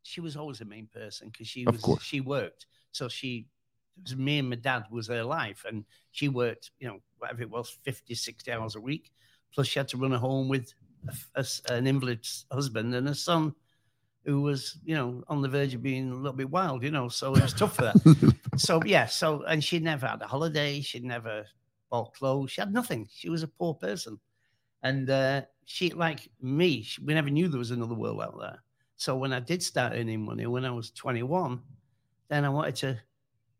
She 0.03 0.21
was 0.21 0.37
always 0.37 0.59
the 0.59 0.65
main 0.65 0.87
person 0.87 1.29
because 1.29 1.49
she 1.49 1.65
was 1.67 1.85
she 2.03 2.21
worked. 2.21 2.67
So 2.93 3.09
she 3.09 3.47
it 3.97 4.03
was 4.05 4.17
me 4.17 4.39
and 4.39 4.49
my 4.49 4.57
dad 4.57 4.85
was 4.91 5.09
her 5.09 5.25
life, 5.25 5.65
and 5.69 5.85
she 6.11 6.29
worked. 6.29 6.71
You 6.79 6.89
know, 6.89 6.99
whatever 7.19 7.43
it 7.43 7.51
was, 7.51 7.79
50, 7.83 8.15
60 8.15 8.53
hours 8.53 8.77
a 8.77 8.81
week. 8.81 9.13
Plus, 9.53 9.67
she 9.67 9.79
had 9.79 9.89
to 9.89 9.97
run 9.97 10.13
a 10.13 10.19
home 10.19 10.49
with 10.49 10.73
a 11.07 11.15
a 11.37 11.73
an 11.73 11.87
invalid 11.87 12.27
husband 12.51 12.95
and 12.95 13.09
a 13.09 13.15
son 13.15 13.55
who 14.25 14.43
was, 14.43 14.79
you 14.85 14.95
know, 14.95 15.25
on 15.29 15.41
the 15.41 15.49
verge 15.49 15.75
of 15.75 15.83
being 15.83 16.11
a 16.11 16.15
little 16.15 16.33
bit 16.33 16.51
wild. 16.51 16.83
You 16.83 16.91
know, 16.91 17.09
so 17.09 17.35
it 17.35 17.43
was 17.43 17.55
tough 17.55 17.77
for 17.77 17.83
that. 17.83 18.37
so 18.57 18.81
yeah, 18.85 19.07
so 19.07 19.43
and 19.45 19.63
she 19.63 19.79
never 19.79 20.07
had 20.07 20.23
a 20.23 20.27
holiday. 20.27 20.81
She 20.81 21.01
never 21.01 21.45
bought 21.91 22.15
clothes. 22.15 22.53
She 22.53 22.61
had 22.61 22.73
nothing. 22.73 23.09
She 23.13 23.29
was 23.29 23.43
a 23.43 23.49
poor 23.49 23.75
person, 23.75 24.19
and 24.83 25.09
uh, 25.11 25.43
she 25.65 25.91
like 25.91 26.29
me. 26.41 26.83
She, 26.83 27.03
we 27.03 27.15
never 27.15 27.31
knew 27.31 27.49
there 27.49 27.59
was 27.59 27.71
another 27.71 27.95
world 27.95 28.23
out 28.23 28.39
there. 28.39 28.63
So 29.01 29.17
when 29.17 29.33
I 29.33 29.41
did 29.41 29.63
start 29.63 29.95
earning 29.97 30.27
money, 30.27 30.45
when 30.47 30.67
I 30.67 30.71
was 30.71 30.91
21, 30.91 31.63
then 32.29 32.45
I 32.45 32.51
wanted 32.51 32.77
to 32.77 33.01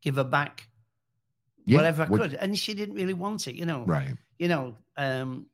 give 0.03 0.17
her 0.17 0.25
back 0.25 0.69
Yeah, 1.65 1.79
whatever 1.79 2.03
I 2.03 2.07
what- 2.09 2.21
could. 2.21 2.35
And 2.35 2.59
she 2.59 2.75
didn't 2.75 2.95
really 2.95 3.15
want 3.15 3.49
it, 3.49 3.55
you 3.55 3.65
know. 3.65 3.87
Right. 3.87 4.15
You 4.39 4.49
know, 4.49 4.77
um, 4.99 5.47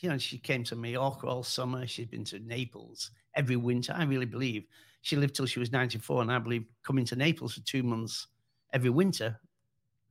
you 0.00 0.08
know, 0.08 0.18
she 0.18 0.38
came 0.38 0.64
to 0.64 0.74
Mallorca 0.74 1.28
all 1.28 1.44
summer. 1.44 1.86
She's 1.86 2.08
been 2.08 2.24
to 2.24 2.40
Naples 2.40 3.12
every 3.34 3.54
winter. 3.54 3.92
I 3.96 4.02
really 4.02 4.26
believe 4.26 4.66
she 5.02 5.14
lived 5.14 5.36
till 5.36 5.46
she 5.46 5.60
was 5.60 5.70
94. 5.70 6.22
And 6.22 6.32
I 6.32 6.40
believe 6.40 6.66
coming 6.82 7.04
to 7.04 7.14
Naples 7.14 7.54
for 7.54 7.60
two 7.60 7.84
months 7.84 8.26
every 8.72 8.90
winter, 8.90 9.40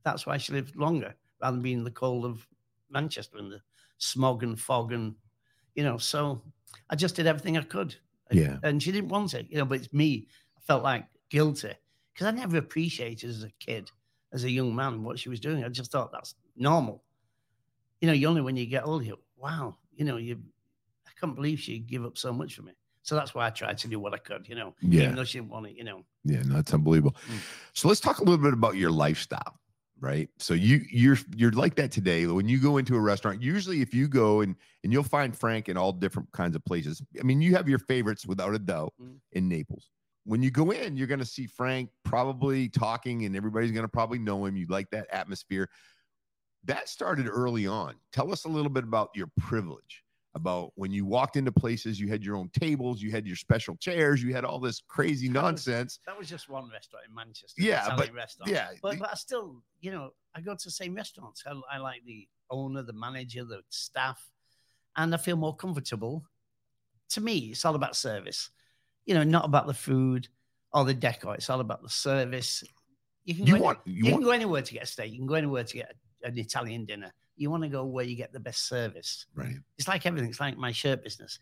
that's 0.04 0.24
why 0.24 0.38
she 0.38 0.54
lived 0.54 0.74
longer 0.74 1.14
rather 1.42 1.54
than 1.56 1.62
being 1.62 1.78
in 1.78 1.84
the 1.84 1.90
cold 1.90 2.24
of 2.24 2.48
Manchester 2.88 3.36
and 3.36 3.52
the 3.52 3.60
smog 3.98 4.42
and 4.42 4.58
fog. 4.58 4.92
And, 4.92 5.16
you 5.74 5.84
know, 5.84 5.98
so 5.98 6.42
I 6.88 6.96
just 6.96 7.14
did 7.14 7.26
everything 7.26 7.58
I 7.58 7.62
could. 7.62 7.94
Yeah. 8.30 8.58
And 8.62 8.82
she 8.82 8.92
didn't 8.92 9.08
want 9.10 9.34
it, 9.34 9.46
you 9.50 9.58
know, 9.58 9.64
but 9.64 9.78
it's 9.78 9.92
me. 9.92 10.26
I 10.56 10.60
felt 10.60 10.82
like 10.82 11.06
guilty 11.30 11.72
because 12.12 12.26
I 12.26 12.30
never 12.32 12.58
appreciated 12.58 13.28
as 13.30 13.44
a 13.44 13.50
kid, 13.60 13.90
as 14.32 14.44
a 14.44 14.50
young 14.50 14.74
man, 14.74 15.02
what 15.02 15.18
she 15.18 15.28
was 15.28 15.40
doing. 15.40 15.64
I 15.64 15.68
just 15.68 15.92
thought 15.92 16.12
that's 16.12 16.34
normal. 16.56 17.02
You 18.00 18.08
know, 18.08 18.14
you 18.14 18.28
only 18.28 18.42
when 18.42 18.56
you 18.56 18.66
get 18.66 18.84
older, 18.84 19.04
you 19.04 19.18
wow, 19.36 19.76
you 19.94 20.04
know, 20.04 20.16
you 20.16 20.38
I 21.06 21.10
can't 21.20 21.34
believe 21.34 21.60
she 21.60 21.78
give 21.78 22.04
up 22.04 22.18
so 22.18 22.32
much 22.32 22.54
for 22.54 22.62
me. 22.62 22.72
So 23.02 23.14
that's 23.14 23.34
why 23.34 23.46
I 23.46 23.50
tried 23.50 23.78
to 23.78 23.88
do 23.88 24.00
what 24.00 24.14
I 24.14 24.18
could, 24.18 24.48
you 24.48 24.56
know, 24.56 24.74
Yeah. 24.82 25.04
even 25.04 25.14
though 25.14 25.24
she 25.24 25.38
didn't 25.38 25.50
want 25.50 25.66
it, 25.66 25.76
you 25.76 25.84
know. 25.84 26.04
Yeah, 26.24 26.42
no, 26.42 26.56
that's 26.56 26.74
unbelievable. 26.74 27.14
Mm. 27.28 27.38
So 27.72 27.86
let's 27.86 28.00
talk 28.00 28.18
a 28.18 28.24
little 28.24 28.42
bit 28.42 28.52
about 28.52 28.74
your 28.74 28.90
lifestyle, 28.90 29.60
right? 30.00 30.28
So 30.38 30.54
you 30.54 30.82
you're 30.90 31.18
you're 31.36 31.52
like 31.52 31.74
that 31.76 31.90
today. 31.90 32.26
When 32.26 32.48
you 32.48 32.58
go 32.60 32.76
into 32.78 32.96
a 32.96 33.00
restaurant, 33.00 33.42
usually 33.42 33.80
if 33.82 33.94
you 33.94 34.08
go 34.08 34.40
and 34.42 34.54
and 34.84 34.92
you'll 34.92 35.02
find 35.02 35.36
Frank 35.36 35.68
in 35.68 35.76
all 35.76 35.92
different 35.92 36.30
kinds 36.32 36.54
of 36.56 36.64
places. 36.64 37.02
I 37.18 37.22
mean, 37.22 37.40
you 37.40 37.54
have 37.56 37.68
your 37.68 37.78
favorites 37.78 38.26
without 38.26 38.54
a 38.54 38.58
doubt 38.58 38.92
Mm. 39.00 39.16
in 39.32 39.48
Naples. 39.48 39.90
When 40.24 40.42
you 40.42 40.50
go 40.50 40.70
in, 40.72 40.96
you're 40.96 41.06
going 41.06 41.20
to 41.20 41.24
see 41.24 41.46
Frank 41.46 41.88
probably 42.04 42.68
talking, 42.68 43.24
and 43.26 43.36
everybody's 43.36 43.70
going 43.70 43.84
to 43.84 43.88
probably 43.88 44.18
know 44.18 44.44
him. 44.44 44.56
You 44.56 44.66
like 44.68 44.90
that 44.90 45.06
atmosphere. 45.10 45.68
That 46.64 46.88
started 46.88 47.28
early 47.28 47.66
on. 47.68 47.94
Tell 48.12 48.32
us 48.32 48.44
a 48.44 48.48
little 48.48 48.70
bit 48.70 48.82
about 48.82 49.10
your 49.14 49.28
privilege 49.38 50.02
about 50.36 50.70
when 50.74 50.92
you 50.92 51.06
walked 51.06 51.36
into 51.36 51.50
places, 51.50 51.98
you 51.98 52.08
had 52.08 52.22
your 52.22 52.36
own 52.36 52.50
tables, 52.50 53.00
you 53.00 53.10
had 53.10 53.26
your 53.26 53.36
special 53.36 53.74
chairs, 53.78 54.22
you 54.22 54.34
had 54.34 54.44
all 54.44 54.60
this 54.60 54.82
crazy 54.86 55.28
That 55.28 55.34
was- 55.34 55.42
nonsense. 55.66 55.98
That 56.06 56.16
was 56.18 56.28
just 56.28 56.48
one 56.48 56.68
restaurant 56.70 57.06
in 57.08 57.14
Manchester. 57.14 57.60
Yeah, 57.62 57.96
but- 57.96 58.12
restaurant. 58.12 58.50
Yeah, 58.50 58.68
But, 58.82 58.92
the- 58.92 58.98
but 58.98 59.10
I 59.10 59.14
still, 59.14 59.62
you 59.80 59.90
know, 59.90 60.10
I 60.34 60.42
go 60.42 60.54
to 60.54 60.64
the 60.64 60.70
same 60.70 60.94
restaurants. 60.94 61.42
I, 61.46 61.58
I 61.72 61.78
like 61.78 62.04
the 62.04 62.28
owner, 62.50 62.82
the 62.82 62.92
manager, 62.92 63.44
the 63.44 63.62
staff, 63.70 64.30
and 64.94 65.14
I 65.14 65.16
feel 65.16 65.36
more 65.36 65.56
comfortable. 65.56 66.24
To 67.10 67.20
me, 67.22 67.38
it's 67.52 67.64
all 67.64 67.74
about 67.74 67.96
service. 67.96 68.50
You 69.06 69.14
know, 69.14 69.24
not 69.24 69.46
about 69.46 69.66
the 69.66 69.74
food 69.74 70.28
or 70.72 70.84
the 70.84 70.94
decor. 70.94 71.34
It's 71.36 71.48
all 71.48 71.60
about 71.60 71.82
the 71.82 71.88
service. 71.88 72.62
You 73.24 73.34
can 73.36 73.46
you 73.46 73.56
go 73.56 73.62
want 73.62 73.78
you 73.86 73.94
you 73.94 74.04
want 74.04 74.14
can 74.16 74.22
go 74.24 74.30
anywhere 74.32 74.62
to 74.62 74.72
get 74.74 74.82
a 74.82 74.86
steak. 74.86 75.12
You 75.12 75.18
can 75.18 75.26
go 75.26 75.34
anywhere 75.34 75.64
to 75.64 75.74
get 75.74 75.94
an 76.22 76.36
Italian 76.38 76.84
dinner. 76.84 77.12
You 77.36 77.50
want 77.50 77.62
to 77.62 77.68
go 77.68 77.84
where 77.84 78.04
you 78.04 78.16
get 78.16 78.32
the 78.32 78.40
best 78.40 78.66
service. 78.68 79.26
right. 79.34 79.56
It's 79.78 79.88
like 79.88 80.06
everything. 80.06 80.30
It's 80.30 80.40
like 80.40 80.56
my 80.56 80.72
shirt 80.72 81.04
business. 81.04 81.38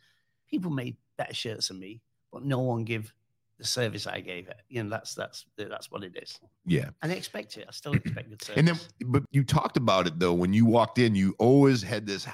People 0.50 0.70
made 0.70 0.96
better 1.16 1.34
shirts 1.34 1.68
than 1.68 1.78
me, 1.78 2.02
but 2.32 2.44
no 2.44 2.58
one 2.58 2.84
give 2.84 3.12
the 3.58 3.64
service 3.64 4.06
I 4.06 4.20
gave 4.20 4.48
it. 4.48 4.56
You 4.68 4.82
know, 4.82 4.90
that's 4.90 5.14
that's 5.14 5.46
that's 5.56 5.90
what 5.90 6.02
it 6.02 6.16
is. 6.20 6.38
Yeah. 6.66 6.90
And 7.02 7.12
I 7.12 7.14
expect 7.14 7.56
it. 7.56 7.66
I 7.68 7.72
still 7.72 7.92
expect 7.94 8.28
good 8.28 8.42
service. 8.42 8.58
And 8.58 8.68
then, 8.68 8.78
but 9.06 9.22
you 9.30 9.44
talked 9.44 9.76
about 9.76 10.06
it 10.06 10.18
though. 10.18 10.34
When 10.34 10.52
you 10.52 10.66
walked 10.66 10.98
in, 10.98 11.14
you 11.14 11.34
always 11.38 11.82
had 11.82 12.06
this. 12.06 12.26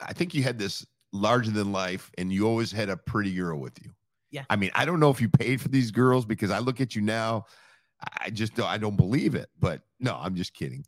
I 0.00 0.12
think 0.12 0.34
you 0.34 0.42
had 0.42 0.58
this 0.58 0.86
larger 1.12 1.50
than 1.50 1.72
life, 1.72 2.10
and 2.16 2.32
you 2.32 2.46
always 2.46 2.72
had 2.72 2.88
a 2.88 2.96
pretty 2.96 3.34
girl 3.34 3.58
with 3.58 3.78
you. 3.82 3.90
Yeah. 4.30 4.44
I 4.48 4.56
mean, 4.56 4.70
I 4.74 4.84
don't 4.84 5.00
know 5.00 5.10
if 5.10 5.20
you 5.20 5.28
paid 5.28 5.60
for 5.60 5.68
these 5.68 5.90
girls 5.90 6.24
because 6.24 6.50
I 6.50 6.60
look 6.60 6.80
at 6.80 6.94
you 6.94 7.02
now. 7.02 7.44
I 8.18 8.30
just 8.30 8.54
don't. 8.54 8.68
I 8.68 8.78
don't 8.78 8.96
believe 8.96 9.34
it. 9.34 9.50
But 9.58 9.82
no, 9.98 10.18
I'm 10.18 10.34
just 10.34 10.54
kidding. 10.54 10.84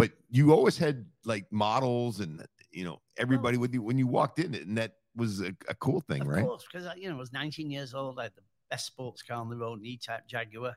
But 0.00 0.12
you 0.30 0.52
always 0.52 0.78
had 0.78 1.04
like 1.26 1.44
models 1.52 2.20
and 2.20 2.42
you 2.72 2.84
know 2.84 3.02
everybody 3.18 3.58
with 3.58 3.74
you 3.74 3.82
when 3.82 3.98
you 3.98 4.06
walked 4.06 4.38
in, 4.38 4.54
it 4.54 4.66
and 4.66 4.78
that 4.78 4.92
was 5.14 5.42
a, 5.42 5.54
a 5.68 5.74
cool 5.74 6.00
thing, 6.00 6.24
right? 6.26 6.42
of 6.42 6.48
course, 6.48 6.64
because 6.70 6.86
I, 6.86 6.94
you 6.94 7.10
know, 7.10 7.16
I 7.16 7.18
was 7.18 7.34
19 7.34 7.70
years 7.70 7.92
old. 7.92 8.18
I 8.18 8.22
had 8.24 8.34
the 8.34 8.42
best 8.70 8.86
sports 8.86 9.22
car 9.22 9.36
on 9.36 9.50
the 9.50 9.56
road, 9.56 9.80
an 9.80 9.84
E-Type 9.84 10.26
Jaguar. 10.26 10.74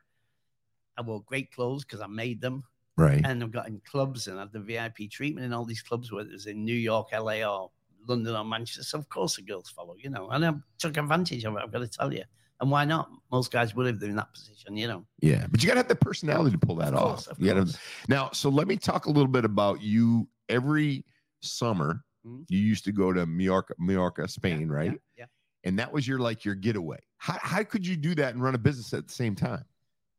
I 0.98 1.02
wore 1.04 1.24
great 1.24 1.52
clothes 1.52 1.86
because 1.86 2.02
I 2.02 2.08
made 2.08 2.42
them, 2.42 2.66
Right. 2.98 3.22
and 3.24 3.42
I've 3.42 3.52
got 3.52 3.68
in 3.70 3.80
clubs 3.90 4.28
and 4.28 4.38
I 4.38 4.42
had 4.42 4.52
the 4.52 4.60
VIP 4.60 5.10
treatment 5.10 5.46
in 5.46 5.54
all 5.54 5.64
these 5.66 5.82
clubs, 5.82 6.12
whether 6.12 6.30
it 6.30 6.34
was 6.34 6.48
in 6.48 6.66
New 6.66 6.76
York, 6.76 7.10
LA, 7.14 7.44
or 7.44 7.72
London 8.06 8.36
or 8.36 8.44
Manchester. 8.44 8.84
So 8.84 9.00
of 9.00 9.08
course 9.08 9.38
the 9.38 9.42
girls 9.44 9.70
follow, 9.70 9.96
you 9.98 10.10
know, 10.10 10.30
and 10.32 10.46
I 10.46 10.54
took 10.80 10.98
advantage 10.98 11.46
of 11.46 11.56
it. 11.56 11.62
I've 11.64 11.72
got 11.72 11.80
to 11.80 11.88
tell 11.88 12.14
you. 12.14 12.24
And 12.64 12.72
why 12.72 12.86
not? 12.86 13.10
Most 13.30 13.52
guys 13.52 13.76
would 13.76 13.86
have 13.88 14.00
been 14.00 14.12
in 14.12 14.16
that 14.16 14.32
position, 14.34 14.78
you 14.78 14.88
know. 14.88 15.06
Yeah, 15.20 15.48
but 15.52 15.62
you 15.62 15.68
gotta 15.68 15.82
have 15.82 15.90
the 15.90 15.96
personality 15.98 16.52
to 16.52 16.58
pull 16.58 16.76
that 16.78 16.94
Of 16.94 17.00
course, 17.00 17.28
off. 17.28 17.38
of 17.38 17.40
You 17.46 17.66
Now, 18.08 18.30
so 18.32 18.48
let 18.50 18.70
me 18.70 18.78
talk 18.78 19.06
a 19.06 19.10
little 19.10 19.28
bit 19.28 19.44
about 19.44 19.82
you. 19.82 20.30
Every 20.48 21.04
summer, 21.42 22.06
Mhm. 22.26 22.46
you 22.48 22.60
used 22.60 22.86
to 22.86 22.94
go 22.94 23.12
to 23.12 23.26
Mallorca, 23.26 23.74
Mallorca, 23.78 24.30
Spain, 24.30 24.62
Yeah, 24.70 24.74
right? 24.74 25.02
Yeah. 25.18 25.26
And 25.66 25.78
that 25.78 25.92
was 25.92 26.08
your 26.08 26.20
like 26.20 26.46
your 26.46 26.56
getaway. 26.56 27.00
How, 27.18 27.38
how 27.42 27.64
could 27.66 27.86
you 27.86 27.98
do 27.98 28.16
that 28.16 28.34
and 28.34 28.42
run 28.42 28.56
a 28.56 28.58
business 28.58 28.94
at 28.94 29.08
the 29.08 29.14
same 29.14 29.36
time? 29.36 29.66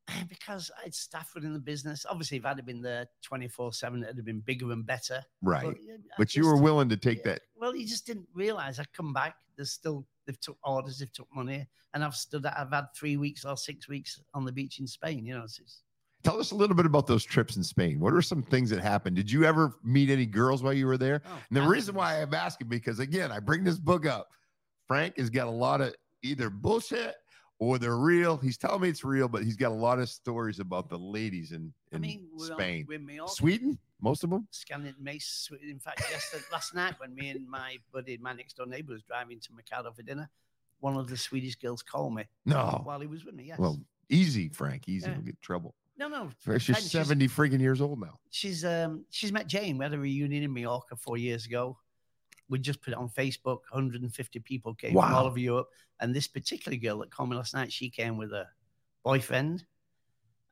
Because 0.29 0.71
I 0.79 0.83
had 0.83 0.95
staff 0.95 1.35
within 1.35 1.55
the 1.55 1.59
business. 1.59 2.05
Obviously, 2.07 2.37
if 2.37 2.45
I'd 2.45 2.59
have 2.59 2.67
been 2.67 2.83
there 2.83 3.07
24 3.23 3.73
7, 3.73 4.03
it'd 4.03 4.17
have 4.17 4.27
been 4.27 4.41
bigger 4.41 4.71
and 4.71 4.85
better. 4.85 5.25
Right. 5.41 5.65
But, 5.65 5.77
yeah, 5.83 5.97
But 6.19 6.35
you 6.37 6.45
were 6.45 6.59
willing 6.61 6.91
to 6.91 6.97
take 6.99 7.21
Yeah. 7.25 7.33
that. 7.33 7.43
Well, 7.57 7.75
you 7.75 7.87
just 7.87 8.05
didn't 8.07 8.29
realize 8.35 8.79
I'd 8.79 8.93
come 8.93 9.15
back. 9.15 9.37
There's 9.57 9.73
still 9.73 10.07
they've 10.27 10.41
took 10.41 10.59
orders, 10.65 10.99
they've 10.99 11.13
took 11.13 11.29
money, 11.35 11.67
and 11.93 12.05
I've 12.05 12.15
stood. 12.15 12.47
I've 12.47 12.71
had 12.71 12.87
three 12.97 13.17
weeks 13.17 13.45
or 13.45 13.57
six 13.57 13.89
weeks 13.89 14.21
on 14.35 14.45
the 14.45 14.53
beach 14.53 14.79
in 14.81 14.87
Spain. 14.87 15.25
You 15.27 15.39
know, 15.39 15.45
it's, 15.45 15.59
it's 15.59 15.83
Tell 16.25 16.41
us 16.41 16.53
a 16.53 16.55
little 16.55 16.75
bit 16.75 16.87
about 16.87 17.07
those 17.07 17.23
trips 17.23 17.57
in 17.57 17.63
Spain. 17.63 18.01
What 18.01 18.15
are 18.15 18.23
some 18.23 18.43
things 18.43 18.71
that 18.71 18.81
happened? 18.81 19.15
Did 19.15 19.31
you 19.31 19.45
ever 19.45 19.75
meet 19.85 20.09
any 20.09 20.25
girls 20.25 20.63
while 20.63 20.73
you 20.73 20.87
were 20.87 20.97
there? 20.97 21.21
oh, 21.27 21.39
And 21.51 21.57
the 21.57 21.69
reason 21.69 21.95
why 21.95 22.23
I'm 22.23 22.33
asking 22.33 22.69
because 22.69 22.99
again, 22.99 23.31
I 23.31 23.41
bring 23.41 23.63
this 23.63 23.79
book 23.79 24.07
up. 24.07 24.29
Frank 24.89 25.19
has 25.19 25.29
got 25.29 25.49
a 25.49 25.51
lot 25.51 25.83
of 25.83 25.95
either 26.23 26.49
bullshit 26.49 27.15
or 27.59 27.79
they're 27.79 27.97
real. 27.97 28.37
He's 28.37 28.59
telling 28.59 28.81
me 28.83 28.89
it's 28.89 29.05
real, 29.05 29.29
but 29.29 29.45
he's 29.45 29.57
got 29.57 29.71
a 29.73 29.75
lot 29.75 29.99
of 29.99 30.09
stories 30.09 30.59
about 30.61 30.89
the 30.89 30.99
ladies 30.99 31.53
in, 31.53 31.73
in 31.93 31.97
I 31.97 31.99
mean, 31.99 32.27
we're 32.35 32.47
on- 32.53 32.59
Spain. 32.59 32.87
we're 32.89 33.27
Sweden, 33.29 33.79
most 34.01 34.25
of 34.25 34.31
them. 34.31 34.47
Scanning 34.51 34.95
Mace. 35.01 35.49
In 35.63 35.79
fact, 35.79 36.01
yesterday, 36.11 36.45
last 36.53 36.75
night 36.75 36.95
when 36.99 37.15
me 37.15 37.31
and 37.31 37.49
my 37.49 37.77
buddy, 37.93 38.17
my 38.19 38.33
next 38.33 38.57
door 38.57 38.67
neighbor, 38.67 38.93
was 38.93 39.03
driving 39.03 39.39
to 39.41 39.53
Mikado 39.55 39.93
for 39.93 40.03
dinner, 40.03 40.29
one 40.81 40.97
of 40.97 41.09
the 41.09 41.17
Swedish 41.17 41.55
girls 41.57 41.83
called 41.83 42.15
me 42.15 42.25
No. 42.45 42.81
while 42.85 43.01
he 43.01 43.07
was 43.07 43.25
with 43.25 43.35
me. 43.35 43.45
Yes. 43.45 43.59
Well, 43.59 43.79
easy, 44.11 44.49
Frank. 44.51 44.89
Easy. 44.89 45.07
Yeah. 45.07 45.15
You'll 45.15 45.23
get 45.23 45.31
in 45.35 45.39
trouble. 45.41 45.75
no, 45.97 46.09
no. 46.09 46.31
She's 46.59 46.77
is- 46.77 46.91
70 46.91 47.29
friggin' 47.29 47.61
years 47.61 47.81
old 47.81 48.01
now. 48.01 48.19
she's 48.31 48.65
um 48.65 49.05
she's 49.11 49.33
met 49.33 49.47
Jane. 49.47 49.79
We 49.79 49.85
had 49.85 49.95
a 49.95 49.99
reunion 49.99 50.43
in 50.43 50.53
Mallorca 50.53 50.97
four 50.97 51.17
years 51.17 51.47
ago. 51.47 51.79
We 52.49 52.59
just 52.59 52.83
put 52.83 52.93
it 52.93 52.99
on 52.99 53.09
Facebook. 53.09 53.61
150 53.71 54.39
people 54.41 54.75
came 54.75 54.93
from 54.93 55.15
all 55.15 55.27
over 55.27 55.39
Europe. 55.39 55.69
And 56.01 56.15
this 56.15 56.29
particular 56.29 56.77
girl 56.77 56.99
that 56.99 57.11
called 57.11 57.31
me 57.31 57.37
last 57.37 57.55
night, 57.55 57.73
she 57.73 57.89
came 57.89 58.17
with 58.17 58.33
a 58.33 58.47
boyfriend. 59.03 59.65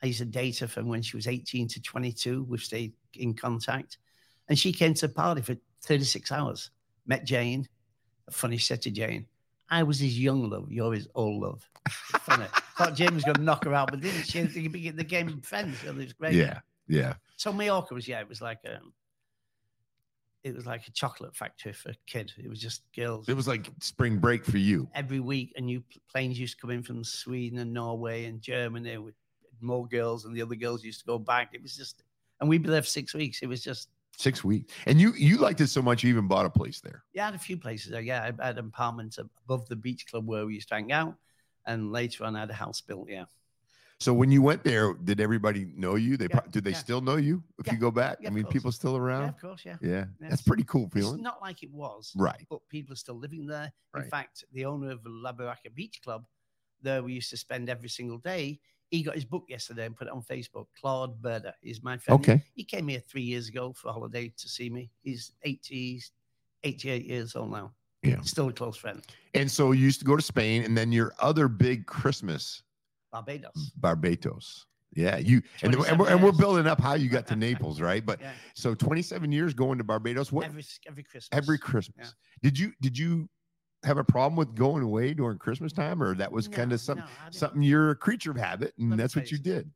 I 0.02 0.06
used 0.06 0.18
to 0.18 0.24
date 0.24 0.58
her 0.58 0.68
from 0.68 0.88
when 0.88 1.02
she 1.02 1.16
was 1.16 1.26
18 1.26 1.68
to 1.68 1.82
22. 1.82 2.44
We've 2.44 2.60
stayed 2.60 2.92
in 3.14 3.34
contact. 3.34 3.98
And 4.48 4.58
she 4.58 4.72
came 4.72 4.94
to 4.94 5.06
the 5.06 5.12
party 5.12 5.42
for 5.42 5.56
36 5.82 6.32
hours. 6.32 6.70
Met 7.06 7.24
Jane. 7.24 7.68
a 8.28 8.30
Funny, 8.30 8.58
said 8.58 8.82
to 8.82 8.90
Jane, 8.90 9.26
I 9.70 9.82
was 9.82 9.98
his 9.98 10.18
young 10.18 10.50
love, 10.50 10.70
you're 10.70 10.92
his 10.92 11.08
old 11.14 11.42
love. 11.42 11.68
Funny. 11.88 12.46
Thought 12.76 12.94
Jane 12.94 13.14
was 13.14 13.24
going 13.24 13.36
to 13.36 13.42
knock 13.42 13.64
her 13.64 13.74
out, 13.74 13.90
but 13.90 14.00
didn't 14.00 14.24
she? 14.24 14.42
They 14.42 14.90
became 14.90 15.40
friends. 15.40 15.82
It 15.84 15.94
was 15.94 16.12
great. 16.12 16.34
Yeah. 16.34 16.60
Yeah. 16.88 17.14
So 17.36 17.52
Mallorca 17.52 17.94
was 17.94 18.06
yeah, 18.06 18.20
it 18.20 18.28
was 18.28 18.40
like 18.42 18.58
um, 18.68 18.92
it 20.44 20.54
was 20.54 20.66
like 20.66 20.86
a 20.88 20.90
chocolate 20.90 21.36
factory 21.36 21.72
for 21.72 21.90
a 21.90 21.94
kid. 22.06 22.32
It 22.36 22.48
was 22.48 22.60
just 22.60 22.82
girls 22.96 23.28
It 23.28 23.34
was 23.36 23.46
like 23.46 23.70
spring 23.80 24.18
break 24.18 24.44
for 24.44 24.58
you. 24.58 24.88
every 24.94 25.20
week, 25.20 25.52
and 25.56 25.66
new 25.66 25.82
planes 26.10 26.38
used 26.38 26.56
to 26.56 26.60
come 26.60 26.70
in 26.70 26.82
from 26.82 27.04
Sweden 27.04 27.58
and 27.58 27.72
Norway 27.72 28.24
and 28.24 28.40
Germany 28.40 28.98
with 28.98 29.14
more 29.60 29.86
girls, 29.86 30.24
and 30.24 30.34
the 30.36 30.42
other 30.42 30.56
girls 30.56 30.82
used 30.82 31.00
to 31.00 31.06
go 31.06 31.18
back. 31.18 31.50
It 31.54 31.62
was 31.62 31.76
just, 31.76 32.02
and 32.40 32.48
we'd 32.48 32.62
be 32.62 32.70
there 32.70 32.82
for 32.82 32.88
six 32.88 33.14
weeks. 33.14 33.40
It 33.42 33.46
was 33.48 33.62
just 33.62 33.88
Six 34.18 34.44
weeks. 34.44 34.74
And 34.84 35.00
you 35.00 35.12
you 35.14 35.38
liked 35.38 35.62
it 35.62 35.68
so 35.68 35.80
much 35.80 36.02
you 36.04 36.10
even 36.10 36.28
bought 36.28 36.44
a 36.44 36.50
place 36.50 36.80
there. 36.80 37.02
yeah, 37.14 37.22
I 37.22 37.26
had 37.26 37.34
a 37.34 37.38
few 37.38 37.56
places 37.56 37.90
there. 37.92 38.02
Yeah, 38.02 38.30
I 38.38 38.46
had 38.46 38.58
an 38.58 38.66
apartment 38.66 39.16
above 39.46 39.66
the 39.68 39.76
beach 39.76 40.04
club 40.06 40.26
where 40.26 40.44
we 40.44 40.52
used 40.54 40.68
to 40.68 40.74
hang 40.74 40.92
out, 40.92 41.14
and 41.66 41.90
later 41.92 42.24
on 42.24 42.36
I 42.36 42.40
had 42.40 42.50
a 42.50 42.54
house 42.54 42.82
built. 42.82 43.08
Yeah, 43.08 43.24
So 44.02 44.12
when 44.12 44.32
you 44.32 44.42
went 44.42 44.64
there, 44.64 44.94
did 44.94 45.20
everybody 45.20 45.64
know 45.76 45.94
you? 45.94 46.16
They 46.16 46.26
Yeah, 46.28 46.40
pro- 46.40 46.50
did 46.50 46.64
they 46.64 46.72
yeah. 46.72 46.76
still 46.78 47.00
know 47.00 47.16
you 47.16 47.42
if 47.60 47.66
Yeah, 47.68 47.74
you 47.74 47.78
go 47.78 47.92
back? 47.92 48.18
I 48.26 48.30
mean, 48.30 48.44
people 48.46 48.72
still 48.72 48.94
yeah, 48.94 48.98
around. 49.00 49.28
of 49.28 49.40
course, 49.40 49.64
yeah. 49.64 49.76
Yeah, 49.80 50.06
that's 50.18 50.42
pretty 50.42 50.64
cool 50.64 50.86
It's 50.86 50.94
feeling. 50.94 51.22
not 51.22 51.40
like 51.40 51.62
it 51.62 51.70
was, 51.70 52.12
Right. 52.16 52.44
but 52.50 52.66
people 52.68 52.92
are 52.94 52.96
still 52.96 53.14
living 53.14 53.46
there. 53.46 53.72
Right. 53.94 54.04
In 54.04 54.10
fact, 54.10 54.44
the 54.52 54.64
owner 54.64 54.90
of 54.90 55.00
La 55.06 55.32
Barraca 55.32 55.72
Beach 55.72 56.00
Club, 56.02 56.26
there 56.80 57.00
we 57.04 57.12
used 57.12 57.30
to 57.30 57.36
spend 57.36 57.68
every 57.70 57.88
single 57.88 58.18
day. 58.18 58.60
He 58.90 59.04
got 59.04 59.14
his 59.14 59.24
book 59.24 59.44
yesterday 59.48 59.86
and 59.86 59.94
put 59.96 60.08
it 60.08 60.12
on 60.12 60.22
Facebook. 60.22 60.66
Claude 60.78 61.22
Berda 61.22 61.54
is 61.62 61.80
my 61.82 61.96
friend. 61.96 62.20
Okay. 62.20 62.42
He 62.54 62.64
came 62.64 62.88
here 62.88 63.00
three 63.00 63.22
years 63.22 63.48
ago 63.48 63.72
for 63.72 63.88
a 63.88 63.92
holiday 63.92 64.32
to 64.36 64.48
see 64.48 64.68
me. 64.68 64.90
He's 65.02 65.32
80, 65.44 66.02
88 66.64 67.04
years 67.06 67.36
old 67.36 67.52
now. 67.52 67.72
Yeah. 68.02 68.20
Still 68.22 68.48
a 68.48 68.52
close 68.52 68.76
friend. 68.76 69.00
And 69.34 69.48
so 69.48 69.70
you 69.70 69.84
used 69.84 70.00
to 70.00 70.04
go 70.04 70.16
to 70.16 70.22
Spain, 70.22 70.64
and 70.64 70.76
then 70.76 70.90
your 70.90 71.14
other 71.20 71.46
big 71.46 71.86
Christmas 71.86 72.64
Barbados. 73.12 73.72
Barbados. 73.76 74.66
Yeah, 74.94 75.16
you 75.16 75.42
and, 75.62 75.74
and, 75.74 75.98
we're, 75.98 76.08
and 76.10 76.22
we're 76.22 76.32
building 76.32 76.66
up 76.66 76.78
how 76.78 76.94
you 76.94 77.08
got 77.08 77.26
to 77.28 77.36
Naples, 77.36 77.80
right? 77.90 78.04
But 78.04 78.20
Yeah. 78.20 78.32
so 78.54 78.74
27 78.74 79.32
years 79.32 79.54
going 79.54 79.78
to 79.78 79.84
Barbados. 79.84 80.30
What 80.30 80.44
every 80.46 80.64
every 80.86 81.02
Christmas. 81.02 81.28
every 81.32 81.58
Christmas? 81.58 82.14
Did 82.42 82.58
you 82.58 82.72
did 82.82 82.98
you 82.98 83.28
have 83.84 83.96
a 83.98 84.04
problem 84.04 84.36
with 84.36 84.54
going 84.54 84.82
away 84.82 85.14
during 85.14 85.38
Christmas 85.38 85.72
time, 85.72 86.02
or 86.02 86.14
that 86.16 86.30
was 86.30 86.46
kind 86.46 86.72
of 86.72 86.80
something 86.80 87.04
no, 87.06 87.30
something 87.30 87.62
you're 87.62 87.90
a 87.90 87.96
creature 87.96 88.30
of 88.30 88.36
habit, 88.36 88.74
and 88.78 88.98
that's 88.98 89.16
what 89.16 89.30
you 89.30 89.38
did? 89.38 89.70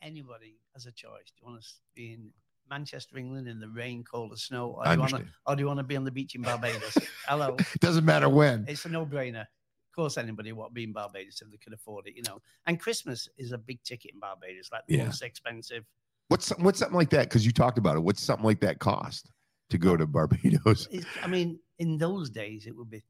Anybody 0.00 0.56
has 0.72 0.86
a 0.86 0.92
choice. 0.92 1.32
Do 1.36 1.42
you 1.42 1.52
want 1.52 1.62
to 1.62 1.68
be 1.94 2.12
in 2.14 2.30
Manchester, 2.70 3.18
England, 3.18 3.46
in 3.48 3.60
the 3.60 3.68
rain, 3.68 4.02
cold, 4.10 4.32
or 4.32 4.36
snow, 4.36 4.78
or 4.78 4.84
do 4.84 4.90
you 4.92 4.98
want 4.98 5.10
to, 5.10 5.16
understand. 5.16 5.28
or 5.46 5.56
do 5.56 5.60
you 5.60 5.66
want 5.66 5.78
to 5.78 5.84
be 5.84 5.96
on 5.96 6.04
the 6.04 6.10
beach 6.10 6.34
in 6.34 6.40
Barbados? 6.42 6.96
Hello, 7.28 7.56
It 7.58 7.80
doesn't 7.80 8.04
matter 8.06 8.28
when. 8.28 8.64
it's 8.66 8.84
a 8.86 8.88
no-brainer. 8.88 9.46
Of 9.92 9.96
course, 9.96 10.16
anybody 10.16 10.52
to 10.52 10.68
be 10.72 10.84
in 10.84 10.92
Barbados 10.94 11.42
if 11.42 11.50
they 11.50 11.58
can 11.58 11.74
afford 11.74 12.06
it, 12.06 12.16
you 12.16 12.22
know. 12.26 12.40
And 12.66 12.80
Christmas 12.80 13.28
is 13.36 13.52
a 13.52 13.58
big 13.58 13.82
ticket 13.82 14.12
in 14.14 14.20
Barbados, 14.20 14.70
like 14.72 14.86
the 14.86 14.96
Yeah. 14.96 15.04
most 15.04 15.20
expensive. 15.20 15.84
What's 16.28 16.48
what's 16.60 16.78
something 16.78 16.96
like 16.96 17.10
that? 17.10 17.28
Because 17.28 17.44
you 17.44 17.52
talked 17.52 17.76
about 17.76 17.96
it. 17.96 18.00
What's 18.00 18.22
something 18.22 18.46
like 18.46 18.60
that 18.60 18.78
cost 18.78 19.30
to 19.68 19.76
go 19.76 19.94
to 19.98 20.06
Barbados? 20.06 20.88
It's, 20.90 21.04
I 21.22 21.26
mean, 21.26 21.58
in 21.78 21.98
those 21.98 22.30
days, 22.30 22.66
it 22.66 22.74
would 22.74 22.88
be 22.88 23.02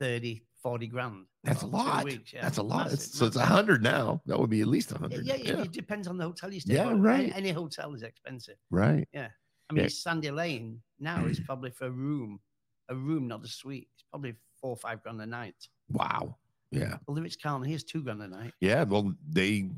30, 0.00 0.42
40 0.62 0.86
grand. 0.86 1.26
That's 1.44 1.60
a 1.60 1.66
lot. 1.66 2.04
weeks, 2.06 2.32
yeah. 2.32 2.40
That's 2.40 2.56
a 2.56 2.62
lot. 2.62 2.84
Massive, 2.86 2.92
It's- 3.00 3.12
so 3.12 3.26
it's 3.26 3.36
a 3.36 3.44
hundred 3.44 3.82
now. 3.82 4.22
That 4.24 4.38
would 4.40 4.48
be 4.48 4.62
at 4.62 4.66
least 4.68 4.92
a 4.92 4.94
Yeah, 4.94 4.98
hundred. 5.00 5.26
yeah, 5.26 5.34
yeah, 5.36 5.62
it 5.62 5.72
depends 5.72 6.08
on 6.08 6.16
the 6.16 6.24
hotel 6.24 6.50
you 6.50 6.60
stay. 6.60 6.72
Yeah, 6.72 6.84
but 6.84 7.00
right. 7.00 7.30
Any, 7.36 7.50
hotel 7.50 7.92
is 7.92 8.02
expensive. 8.02 8.56
right. 8.70 9.06
Yeah. 9.12 9.28
I 9.68 9.74
mean, 9.74 9.82
Yeah. 9.82 9.88
Sandy 9.90 10.30
Lane 10.30 10.80
now 10.98 11.26
is 11.26 11.38
probably 11.40 11.70
for 11.70 11.88
a 11.88 11.90
room, 11.90 12.40
a 12.88 12.96
room, 12.96 13.28
not 13.28 13.44
a 13.44 13.48
suite. 13.48 13.90
It's 13.92 14.04
probably 14.10 14.34
four 14.58 14.70
or 14.70 14.76
five 14.78 15.02
grand 15.02 15.20
a 15.20 15.26
night. 15.26 15.68
Wow. 15.90 16.36
Yeah. 16.70 16.98
Well, 17.06 17.14
the 17.14 17.22
Ritz 17.22 17.36
he 17.64 17.72
has 17.72 17.82
two 17.84 18.02
grand 18.02 18.22
a 18.22 18.28
night. 18.28 18.52
Yeah. 18.60 18.84
Well, 18.84 19.14
they 19.28 19.70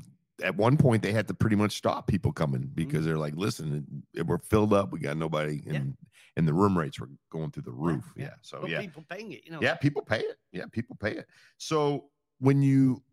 at 0.43 0.55
one 0.57 0.75
point 0.75 1.03
they 1.03 1.11
had 1.11 1.27
to 1.27 1.33
pretty 1.33 1.55
much 1.55 1.73
stop 1.77 2.07
people 2.07 2.31
coming 2.33 2.61
Mm-hmm. 2.63 2.73
because 2.73 3.05
they're 3.05 3.17
like, 3.17 3.35
listen, 3.35 4.03
it- 4.13 4.25
we're 4.25 4.39
filled 4.39 4.73
up. 4.73 4.91
We 4.91 4.99
got 4.99 5.15
nobody, 5.17 5.61
and 5.67 5.73
Yeah. 5.73 5.81
and 6.37 6.47
the 6.47 6.53
room 6.53 6.77
rates 6.77 6.99
were 6.99 7.09
going 7.31 7.51
through 7.51 7.63
the 7.63 7.71
roof. 7.71 8.05
Yeah. 8.15 8.23
yeah. 8.25 8.33
So 8.41 8.65
yeah, 8.67 8.81
people 8.81 9.05
paying 9.09 9.31
it, 9.31 9.45
you 9.45 9.51
know. 9.51 9.59
yeah, 9.61 9.75
people 9.75 10.01
pay 10.01 10.19
it. 10.19 10.37
Yeah, 10.51 10.65
people 10.71 10.95
pay 10.99 11.11
it. 11.11 11.27
So 11.57 12.09
when 12.39 12.61
you 12.61 13.03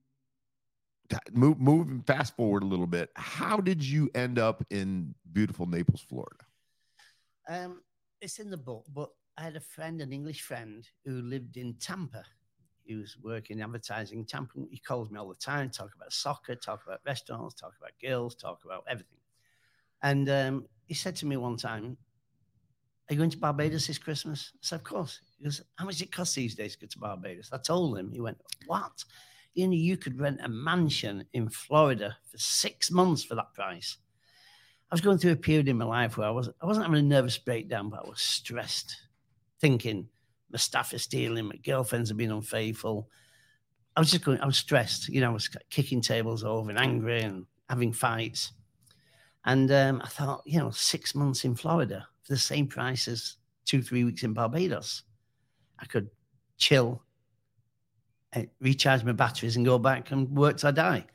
move 1.33 1.59
move 1.61 2.05
fast 2.07 2.35
forward 2.37 2.63
a 2.63 2.67
little 2.67 2.87
bit, 2.87 3.11
how 3.15 3.59
did 3.59 3.83
you 3.83 4.11
end 4.15 4.39
up 4.39 4.65
in 4.71 5.15
beautiful 5.33 5.67
Naples, 5.67 6.05
Florida? 6.09 6.45
Um, 7.49 7.81
it's 8.21 8.39
in 8.39 8.51
the 8.51 8.57
book, 8.59 8.85
but 8.93 9.11
I 9.37 9.43
had 9.43 9.57
a 9.57 9.61
friend, 9.61 10.01
an 10.01 10.13
English 10.13 10.43
friend, 10.43 10.87
who 11.05 11.23
lived 11.23 11.57
in 11.57 11.75
Tampa. 11.75 12.25
He 12.89 12.97
was 12.97 13.19
working 13.23 13.61
advertising 13.61 14.21
in 14.21 14.25
Tampa. 14.25 14.61
He 14.71 14.79
calls 14.79 15.11
me 15.11 15.19
all 15.19 15.29
the 15.29 15.35
time, 15.35 15.69
talk 15.69 15.91
about 15.95 16.11
soccer, 16.11 16.55
talk 16.55 16.87
about 16.87 17.01
restaurants, 17.05 17.55
talk 17.55 17.75
about 17.79 17.93
girls, 18.03 18.35
talk 18.35 18.65
about 18.65 18.85
everything. 18.89 19.19
And 20.03 20.27
um, 20.31 20.67
he 20.87 20.95
said 20.95 21.15
to 21.17 21.27
me 21.27 21.37
one 21.37 21.59
time, 21.59 21.99
Are 23.09 23.13
you 23.13 23.19
going 23.19 23.29
to 23.29 23.37
Barbados 23.37 23.89
this 23.89 23.99
Christmas? 23.99 24.53
I 24.55 24.59
said, 24.63 24.77
Of 24.77 24.85
course. 24.85 25.21
He 25.37 25.45
goes, 25.45 25.61
How 25.77 25.85
much 25.85 25.97
does 25.97 26.03
it 26.03 26.13
cost 26.13 26.35
these 26.35 26.55
days 26.55 26.77
to 26.77 26.81
go 26.81 26.87
to 26.87 26.99
Barbados? 26.99 27.51
I 27.53 27.59
told 27.59 27.99
him. 27.99 28.11
He 28.11 28.23
went, 28.23 28.39
What? 28.67 29.05
You 29.53 29.67
know, 29.67 29.75
you 29.75 29.99
could 29.99 30.19
rent 30.19 30.41
a 30.43 30.49
mansion 30.49 31.27
in 31.35 31.51
Florida 31.51 32.17
for 32.25 32.39
six 32.39 32.91
months 32.91 33.23
for 33.23 33.35
that 33.35 33.53
price. 33.53 33.99
I 34.91 34.95
was 34.95 35.03
going 35.03 35.19
through 35.19 35.33
a 35.33 35.37
period 35.37 35.69
in 35.69 35.77
my 35.77 35.85
life 35.85 36.17
where 36.17 36.27
I 36.27 36.31
was 36.31 36.49
I 36.63 36.65
wasn't 36.65 36.87
having 36.87 37.01
a 37.01 37.03
nervous 37.03 37.37
breakdown, 37.37 37.91
but 37.91 38.07
I 38.07 38.09
was 38.09 38.23
stressed, 38.23 38.97
thinking 39.61 40.09
my 40.51 40.59
staff 40.59 40.93
are 40.93 40.99
stealing, 40.99 41.47
my 41.47 41.57
girlfriends 41.57 42.11
have 42.11 42.19
been 42.19 42.33
unfaithful. 42.33 43.09
I 43.97 44.01
was 44.01 44.11
just 44.11 44.25
going, 44.25 44.41
I 44.41 44.47
was 44.47 44.57
stressed, 44.57 45.09
you 45.09 45.21
know, 45.21 45.31
I 45.31 45.35
was 45.35 45.49
kicking 45.71 46.01
tables 46.01 46.45
over 46.45 46.71
and 46.71 46.79
angry 46.79 47.21
and 47.21 47.47
having 47.69 47.93
fights. 47.93 48.53
And 49.45 49.71
um, 49.73 50.01
I 50.05 50.09
thought, 50.09 50.43
you 50.47 50.59
know, 50.59 50.71
six 50.71 51.15
months 51.15 51.45
in 51.45 51.55
Florida 51.55 52.07
for 52.23 52.33
the 52.33 52.39
same 52.39 52.67
price 52.67 53.09
as 53.09 53.37
two, 53.65 53.83
three 53.83 54.05
weeks 54.05 54.23
in 54.23 54.35
Barbados. 54.35 55.03
I 55.79 55.87
could 55.87 56.11
chill, 56.57 57.03
uh, 58.35 58.43
recharge 58.61 59.05
my 59.05 59.13
batteries 59.13 59.57
and 59.57 59.65
go 59.65 59.79
back 59.79 60.11
and 60.11 60.29
work 60.37 60.59
till 60.59 60.69
I 60.69 60.73
die. 60.73 61.07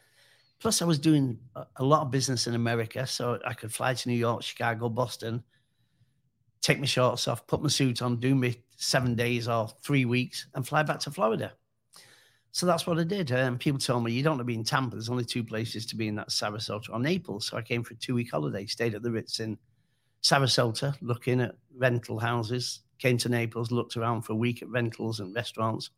Plus, 0.60 0.82
I 0.82 0.86
was 0.86 0.98
doing 0.98 1.38
a, 1.76 1.84
lot 1.84 2.04
of 2.04 2.12
business 2.12 2.48
in 2.48 2.56
America, 2.56 3.06
so 3.06 3.38
I 3.46 3.54
could 3.54 3.74
fly 3.74 3.94
to 3.94 4.10
New 4.10 4.16
York, 4.16 4.44
Chicago, 4.44 4.88
Boston, 4.88 5.44
take 6.62 6.80
my 6.80 6.86
shorts 6.86 7.28
off, 7.28 7.46
put 7.48 7.62
my 7.62 7.68
suit 7.68 8.02
on, 8.02 8.18
do 8.18 8.34
me 8.34 8.56
seven 8.84 9.16
days 9.16 9.48
or 9.48 9.70
three 9.82 10.06
weeks, 10.06 10.48
and 10.56 10.68
fly 10.68 10.84
back 10.84 11.00
to 11.02 11.12
Florida. 11.12 11.54
So 12.52 12.68
that's 12.68 12.86
what 12.86 13.00
I 13.00 13.04
did. 13.04 13.32
And 13.32 13.60
people 13.60 13.80
told 13.80 14.04
me, 14.04 14.12
you 14.12 14.22
don't 14.22 14.34
want 14.34 14.42
to 14.42 14.46
be 14.46 14.54
in 14.54 14.64
Tampa. 14.64 14.96
There's 14.96 15.10
only 15.10 15.26
two 15.26 15.44
places 15.44 15.88
to 15.88 15.96
be 15.96 16.08
in 16.08 16.16
that 16.16 16.30
Sarasota 16.30 16.92
or 16.92 17.00
Naples. 17.00 17.48
So 17.48 17.58
I 17.58 17.64
came 17.64 17.84
for 17.84 17.96
a 17.96 17.98
two 17.98 18.14
week 18.14 18.30
holiday, 18.30 18.68
stayed 18.68 18.94
at 18.94 19.02
the 19.02 19.12
Ritz 19.12 19.40
in 19.40 19.58
Sarasota, 20.22 20.96
looking 21.02 21.42
at 21.42 21.56
rental 21.76 22.20
houses, 22.20 22.82
came 23.00 23.18
to 23.18 23.30
Naples, 23.30 23.72
looked 23.72 23.98
around 23.98 24.22
for 24.22 24.34
a 24.34 24.38
week 24.38 24.62
at 24.62 24.70
rentals 24.70 25.20
and 25.20 25.36
restaurants. 25.36 25.90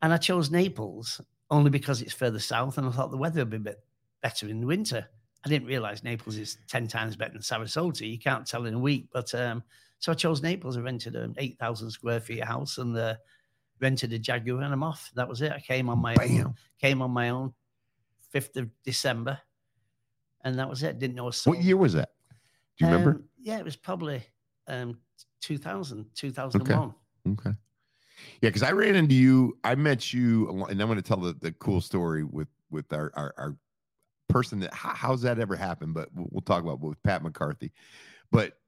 And 0.00 0.14
I 0.14 0.16
chose 0.16 0.50
Naples 0.50 1.20
only 1.50 1.70
because 1.70 2.00
it's 2.00 2.14
further 2.14 2.38
south 2.38 2.78
and 2.78 2.88
I 2.88 2.90
thought 2.90 3.10
the 3.10 3.18
weather 3.18 3.40
would 3.42 3.50
be 3.50 3.56
a 3.58 3.60
bit 3.60 3.84
better 4.22 4.48
in 4.48 4.60
the 4.60 4.66
winter. 4.66 5.06
I 5.44 5.50
didn't 5.50 5.68
realize 5.68 6.02
Naples 6.02 6.38
is 6.38 6.56
10 6.68 6.88
times 6.88 7.16
better 7.16 7.32
than 7.32 7.42
Sarasota. 7.42 8.10
You 8.10 8.18
can't 8.18 8.46
tell 8.46 8.64
in 8.64 8.74
a 8.74 8.78
week. 8.78 9.08
But 9.12 9.34
um, 9.34 9.62
so 9.98 10.12
I 10.12 10.14
chose 10.14 10.42
Naples. 10.42 10.76
I 10.76 10.80
rented 10.80 11.16
an 11.16 11.34
8,000 11.38 11.90
square 11.90 12.20
feet 12.20 12.44
house 12.44 12.78
and 12.78 12.96
uh, 12.96 13.14
rented 13.80 14.12
a 14.12 14.18
Jaguar 14.18 14.60
and 14.62 14.72
I'm 14.72 14.82
off. 14.82 15.10
That 15.14 15.28
was 15.28 15.42
it. 15.42 15.52
I 15.52 15.60
came 15.60 15.88
on 15.88 15.98
my 15.98 16.14
own, 16.14 16.54
came 16.80 17.02
on 17.02 17.10
my 17.10 17.30
own 17.30 17.52
5th 18.34 18.56
of 18.56 18.70
December. 18.84 19.38
And 20.44 20.58
that 20.58 20.68
was 20.68 20.82
it. 20.82 20.98
Didn't 20.98 21.16
know 21.16 21.28
a 21.28 21.32
soul. 21.32 21.54
What 21.54 21.64
year 21.64 21.76
was 21.76 21.94
that? 21.94 22.10
Do 22.76 22.84
you 22.84 22.90
remember? 22.90 23.10
Um, 23.12 23.24
yeah, 23.40 23.58
it 23.58 23.64
was 23.64 23.76
probably 23.76 24.22
um, 24.66 24.98
2000, 25.40 26.06
2001. 26.14 26.94
Okay. 27.30 27.50
Yeah, 28.40 28.50
because 28.50 28.62
I 28.62 28.72
ran 28.72 28.94
into 28.94 29.14
you. 29.14 29.56
I 29.64 29.74
met 29.74 30.12
you, 30.12 30.66
and 30.68 30.80
I'm 30.80 30.88
going 30.88 30.96
to 30.96 31.02
tell 31.02 31.16
the, 31.16 31.34
the 31.40 31.52
cool 31.52 31.80
story 31.80 32.24
with 32.24 32.48
with 32.70 32.92
our 32.92 33.10
our, 33.14 33.34
our 33.36 33.56
person 34.28 34.60
that 34.60 34.72
how, 34.72 34.90
how's 34.90 35.22
that 35.22 35.38
ever 35.38 35.56
happened, 35.56 35.94
but 35.94 36.08
we'll, 36.14 36.28
we'll 36.30 36.42
talk 36.42 36.62
about 36.62 36.80
with 36.80 37.02
Pat 37.02 37.22
McCarthy. 37.22 37.72
But 38.30 38.58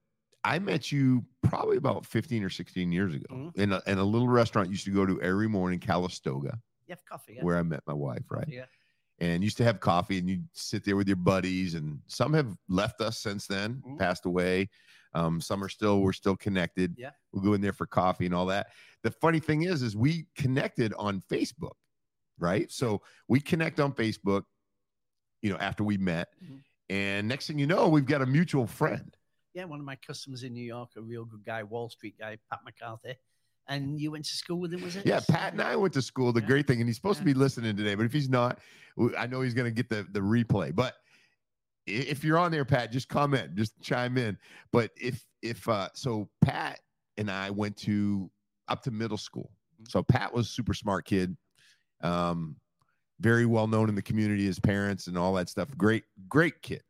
I 0.46 0.59
met 0.61 0.92
you 0.92 1.24
probably 1.42 1.76
about 1.76 2.06
15 2.06 2.44
or 2.44 2.50
16 2.50 2.92
years 2.92 3.14
ago 3.14 3.26
Mhm. 3.35 3.56
in 3.56 3.72
a, 3.72 3.82
in 3.87 3.98
a 3.98 4.04
little 4.04 4.28
restaurant 4.28 4.68
you 4.68 4.72
used 4.72 4.85
to 4.85 4.92
go 4.92 5.04
to 5.04 5.20
every 5.20 5.48
morning, 5.48 5.80
Calistoga, 5.80 6.59
You 6.87 6.92
have 6.92 7.04
coffee, 7.04 7.35
yeah? 7.35 7.42
where 7.42 7.59
I 7.59 7.62
met 7.62 7.82
my 7.87 7.92
wife, 7.94 8.24
right? 8.30 8.48
Yeah. 8.48 8.66
and 9.18 9.42
used 9.42 9.56
to 9.56 9.64
have 9.64 9.80
coffee 9.80 10.18
and 10.18 10.28
you'd 10.28 10.46
sit 10.52 10.85
there 10.85 10.94
with 10.94 11.09
your 11.09 11.16
buddies 11.16 11.72
and 11.74 12.00
some 12.06 12.35
have 12.35 12.54
left 12.68 13.00
us 13.00 13.18
since 13.18 13.46
then 13.46 13.82
Mhm. 13.87 13.98
passed 13.98 14.26
away 14.26 14.68
um, 15.14 15.40
some 15.40 15.64
are 15.64 15.70
still 15.70 16.02
we're 16.02 16.12
still 16.12 16.37
connected 16.37 16.94
Yeah. 16.98 17.12
we'll 17.32 17.42
go 17.42 17.54
in 17.54 17.62
there 17.62 17.72
for 17.72 17.87
coffee 17.87 18.26
and 18.26 18.35
all 18.35 18.44
that 18.46 18.66
the 19.02 19.11
funny 19.11 19.40
thing 19.40 19.62
is 19.62 19.80
is 19.80 19.96
we 19.96 20.26
connected 20.35 20.92
on 20.98 21.22
facebook 21.22 21.76
right 22.38 22.70
so 22.70 23.00
we 23.26 23.40
connect 23.40 23.80
on 23.80 23.94
facebook 23.94 24.42
you 25.40 25.48
know 25.50 25.56
after 25.61 25.82
we 25.82 25.96
met 25.96 26.28
Mhm. 26.44 26.62
and 26.90 27.26
next 27.26 27.46
thing 27.46 27.59
you 27.59 27.66
know 27.66 27.88
we've 27.88 28.04
got 28.04 28.20
a 28.20 28.26
mutual 28.26 28.66
friend 28.66 29.16
Yeah, 29.56 29.64
one 29.64 29.80
of 29.80 29.86
my 29.86 29.96
customers 29.96 30.42
in 30.42 30.52
New 30.52 30.62
York, 30.62 30.90
a 30.98 31.00
real 31.00 31.24
good 31.24 31.42
guy, 31.42 31.62
Wall 31.62 31.88
Street 31.88 32.16
guy, 32.18 32.36
Pat 32.50 32.60
McCarthy. 32.62 33.14
And 33.68 33.98
you 33.98 34.10
went 34.10 34.26
to 34.26 34.34
school 34.34 34.60
with 34.60 34.74
him, 34.74 34.82
was 34.82 34.96
it? 34.96 35.06
yeah 35.06 35.18
pat 35.28 35.52
and 35.54 35.62
i 35.62 35.74
went 35.74 35.92
to 35.94 36.02
school 36.02 36.30
the 36.32 36.40
Yeah. 36.40 36.46
great 36.46 36.66
thing 36.68 36.78
and 36.80 36.88
he's 36.88 36.94
supposed 36.96 37.18
to 37.18 37.24
be 37.24 37.34
listening 37.34 37.74
today 37.76 37.94
but 37.96 38.04
if 38.06 38.12
he's 38.12 38.28
not 38.28 38.60
I 39.18 39.26
know 39.26 39.40
he's 39.40 39.54
going 39.54 39.64
to 39.64 39.72
get 39.74 39.88
the 39.88 40.06
the 40.12 40.20
replay 40.20 40.72
but 40.74 40.94
if 41.86 42.22
you're 42.22 42.38
on 42.38 42.52
there 42.52 42.64
pat 42.64 42.92
just 42.92 43.08
comment 43.08 43.56
just 43.56 43.72
chime 43.80 44.18
in 44.18 44.38
but 44.72 44.90
if 44.96 45.24
if 45.42 45.68
uh 45.68 45.88
so 45.94 46.28
pat 46.42 46.78
and 47.16 47.28
i 47.30 47.50
went 47.50 47.76
to 47.78 48.30
up 48.68 48.82
to 48.84 48.90
middle 48.92 49.18
school 49.18 49.50
so 49.88 50.00
pat 50.02 50.32
was 50.32 50.46
a 50.46 50.50
super 50.50 50.74
smart 50.74 51.04
kid 51.06 51.36
um 52.02 52.54
very 53.20 53.46
well 53.46 53.66
known 53.66 53.88
in 53.88 53.94
the 53.96 54.02
community 54.02 54.44
his 54.44 54.60
parents 54.60 55.08
and 55.08 55.18
all 55.18 55.32
that 55.34 55.48
stuff 55.48 55.68
great 55.76 56.04
great 56.28 56.62
kid 56.62 56.82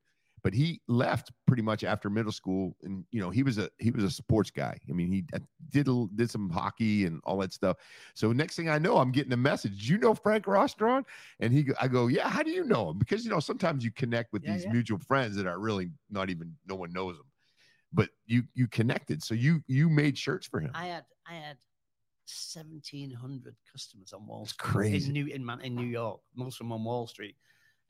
but 0.47 0.55
he 0.55 0.81
left 0.87 1.33
pretty 1.49 1.61
much 1.63 1.83
after 1.83 2.09
middle 2.09 2.31
school 2.31 2.77
and 2.85 3.05
you 3.11 3.21
know 3.21 3.31
he 3.31 3.43
was 3.43 3.59
a 3.59 3.69
he 3.79 3.91
was 3.91 4.05
a 4.05 4.11
sports 4.11 4.49
guy 4.49 4.79
i 4.89 4.93
mean 4.93 5.11
he 5.11 5.25
uh, 5.35 5.41
did 5.71 5.89
did 6.15 6.31
some 6.31 6.49
hockey 6.49 7.05
and 7.05 7.21
all 7.25 7.39
that 7.39 7.53
stuff 7.53 7.77
so 8.15 8.31
next 8.31 8.55
thing 8.55 8.69
i 8.69 8.79
know 8.79 8.99
i'm 8.99 9.11
getting 9.11 9.33
a 9.33 9.37
message 9.37 9.91
you 9.91 9.99
know 9.99 10.15
frank 10.15 10.45
rostron 10.45 11.03
and 11.41 11.53
he 11.53 11.67
i 11.81 11.89
go 11.89 12.07
yeah 12.07 12.29
how 12.29 12.45
do 12.45 12.53
you 12.53 12.63
know 12.63 12.91
him 12.91 12.97
because 12.99 13.25
you 13.25 13.31
know 13.31 13.41
sometimes 13.41 13.83
you 13.85 13.91
connect 13.91 14.33
with 14.33 14.45
Yeah, 14.45 14.53
these 14.53 14.65
yeah. 14.67 14.71
mutual 14.73 14.99
friends 15.01 15.35
that 15.35 15.47
are 15.49 15.59
really 15.59 15.91
not 16.11 16.31
even 16.31 16.55
no 16.69 16.77
one 16.77 16.93
knows 16.93 17.17
them 17.17 17.27
but 17.93 18.11
you 18.27 18.45
you 18.55 18.69
connected 18.69 19.25
so 19.25 19.35
you 19.35 19.65
you 19.67 19.89
made 19.91 20.17
shirts 20.17 20.47
for 20.47 20.61
him 20.61 20.71
I 20.75 20.87
had 20.87 21.05
I 21.29 21.35
had 21.35 21.57
seventeen 22.27 23.11
hundred 23.11 23.57
customers 23.73 24.13
on 24.13 24.25
Wall 24.29 24.43
It's 24.45 24.53
Street 24.53 24.71
crazy. 24.71 25.07
in 25.09 25.13
New 25.13 25.27
in, 25.27 25.45
Man- 25.45 25.61
in 25.63 25.75
New 25.75 25.87
York, 25.87 26.21
most 26.37 26.55
of 26.61 26.67
them 26.67 26.73
on 26.73 26.85
Wall 26.85 27.09
Street, 27.09 27.35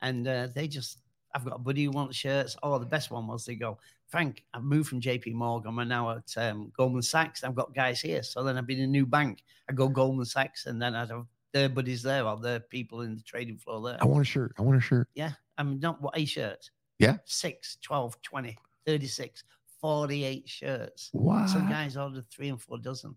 and 0.01 0.27
uh, 0.27 0.47
they 0.55 0.67
just. 0.67 0.99
I've 1.33 1.45
got 1.45 1.55
a 1.55 1.59
buddy 1.59 1.85
who 1.85 1.91
wants 1.91 2.15
shirts. 2.15 2.55
Oh, 2.63 2.79
the 2.79 2.85
best 2.85 3.11
one 3.11 3.27
was 3.27 3.45
they 3.45 3.55
go, 3.55 3.77
Frank. 4.07 4.43
I've 4.53 4.63
moved 4.63 4.89
from 4.89 5.01
J.P. 5.01 5.33
Morgan. 5.33 5.77
I'm 5.77 5.87
now 5.87 6.11
at 6.11 6.37
um, 6.37 6.71
Goldman 6.75 7.01
Sachs. 7.01 7.43
I've 7.43 7.55
got 7.55 7.75
guys 7.75 8.01
here. 8.01 8.23
So 8.23 8.43
then 8.43 8.57
I've 8.57 8.67
been 8.67 8.79
in 8.79 8.85
a 8.85 8.87
new 8.87 9.05
bank. 9.05 9.43
I 9.69 9.73
go 9.73 9.87
Goldman 9.87 10.25
Sachs, 10.25 10.65
and 10.65 10.81
then 10.81 10.95
I 10.95 11.05
have 11.05 11.25
their 11.53 11.69
buddies 11.69 12.01
there 12.01 12.25
or 12.25 12.37
their 12.37 12.59
people 12.59 13.01
in 13.01 13.15
the 13.15 13.23
trading 13.23 13.57
floor 13.57 13.81
there. 13.81 13.97
I 14.01 14.05
want 14.05 14.21
a 14.21 14.25
shirt. 14.25 14.53
I 14.57 14.61
want 14.61 14.77
a 14.77 14.81
shirt. 14.81 15.07
Yeah. 15.15 15.31
I 15.57 15.63
mean, 15.63 15.79
not 15.79 16.01
what 16.01 16.17
a 16.17 16.25
shirt. 16.25 16.69
Yeah. 16.99 17.17
6, 17.25 17.77
12, 17.81 18.21
20, 18.21 18.57
36, 18.85 19.43
48 19.81 20.49
shirts. 20.49 21.09
Wow. 21.13 21.45
Some 21.45 21.69
guys 21.69 21.97
ordered 21.97 22.29
three 22.29 22.49
and 22.49 22.61
four 22.61 22.77
dozen. 22.77 23.15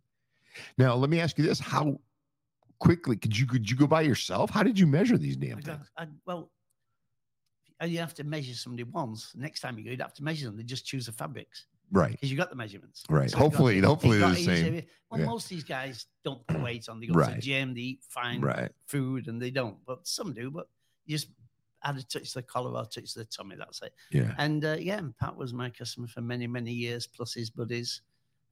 Now 0.78 0.94
let 0.94 1.10
me 1.10 1.20
ask 1.20 1.38
you 1.38 1.44
this: 1.44 1.60
How 1.60 1.98
quickly 2.78 3.16
could 3.16 3.38
you 3.38 3.46
could 3.46 3.70
you 3.70 3.76
go 3.76 3.86
by 3.86 4.02
yourself? 4.02 4.50
How 4.50 4.62
did 4.62 4.78
you 4.78 4.86
measure 4.86 5.16
these 5.16 5.36
damn 5.36 5.58
I 5.58 5.60
got, 5.60 5.76
things? 5.76 5.90
I, 5.96 6.06
well, 6.26 6.50
you 7.86 7.98
have 7.98 8.14
to 8.14 8.24
measure 8.24 8.54
somebody 8.54 8.84
once. 8.84 9.32
Next 9.34 9.60
time 9.60 9.78
you 9.78 9.84
go, 9.84 9.90
you'd 9.90 10.00
have 10.02 10.14
to 10.14 10.24
measure 10.24 10.46
them. 10.46 10.56
They 10.56 10.62
just 10.62 10.84
choose 10.86 11.06
the 11.06 11.12
fabrics 11.12 11.66
Right. 11.90 12.12
because 12.12 12.30
you 12.30 12.36
got 12.36 12.50
the 12.50 12.56
measurements. 12.56 13.04
Right. 13.08 13.30
So 13.30 13.36
it 13.36 13.40
got- 13.40 13.44
hopefully, 13.44 13.80
hopefully 13.80 14.18
they're 14.18 14.28
the 14.30 14.44
same. 14.44 14.74
easier. 14.74 14.82
Well, 15.10 15.20
Yeah. 15.20 15.26
most 15.26 15.44
of 15.44 15.50
these 15.50 15.64
guys 15.64 16.06
don't 16.24 16.46
put 16.46 16.60
weight 16.62 16.88
on. 16.88 17.00
They 17.00 17.06
go 17.06 17.24
to 17.24 17.34
the 17.34 17.40
gym, 17.40 17.74
they 17.74 17.80
eat 17.80 18.02
fine 18.08 18.40
Right. 18.40 18.70
food, 18.86 19.28
and 19.28 19.40
they 19.40 19.50
don't. 19.50 19.78
But 19.86 20.06
some 20.06 20.32
do. 20.34 20.50
But 20.50 20.68
you 21.06 21.16
just 21.16 21.28
add 21.82 21.96
a 21.96 22.02
touch 22.02 22.28
to 22.32 22.34
the 22.40 22.42
collar 22.42 22.70
or 22.78 22.84
touch 22.84 23.14
to 23.14 23.20
the 23.20 23.24
tummy. 23.24 23.56
That's 23.56 23.80
it. 23.82 23.94
Yeah. 24.10 24.34
And 24.36 24.64
uh, 24.64 24.76
yeah, 24.78 24.98
and 24.98 25.16
Pat 25.16 25.34
was 25.36 25.52
my 25.54 25.70
customer 25.70 26.06
for 26.06 26.20
many, 26.20 26.46
many 26.46 26.72
years, 26.72 27.06
plus 27.06 27.32
his 27.34 27.48
buddies, 27.50 28.02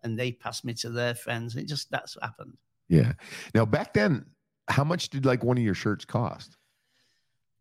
and 0.03 0.19
they 0.19 0.33
passed 0.33 0.65
me 0.65 0.73
to 0.75 0.89
their 0.91 1.15
friends. 1.15 1.55
It 1.55 1.65
just 1.67 1.91
that's 1.91 2.17
what 2.17 2.25
happened. 2.25 2.57
Yeah. 2.89 3.13
Now 3.55 3.67
back 3.67 3.93
then, 3.93 4.25
how 4.69 4.83
much 4.85 5.11
did 5.11 5.27
like 5.27 5.45
one 5.45 5.59
of 5.59 5.63
your 5.63 5.75
shirts 5.75 6.07
cost? 6.07 6.57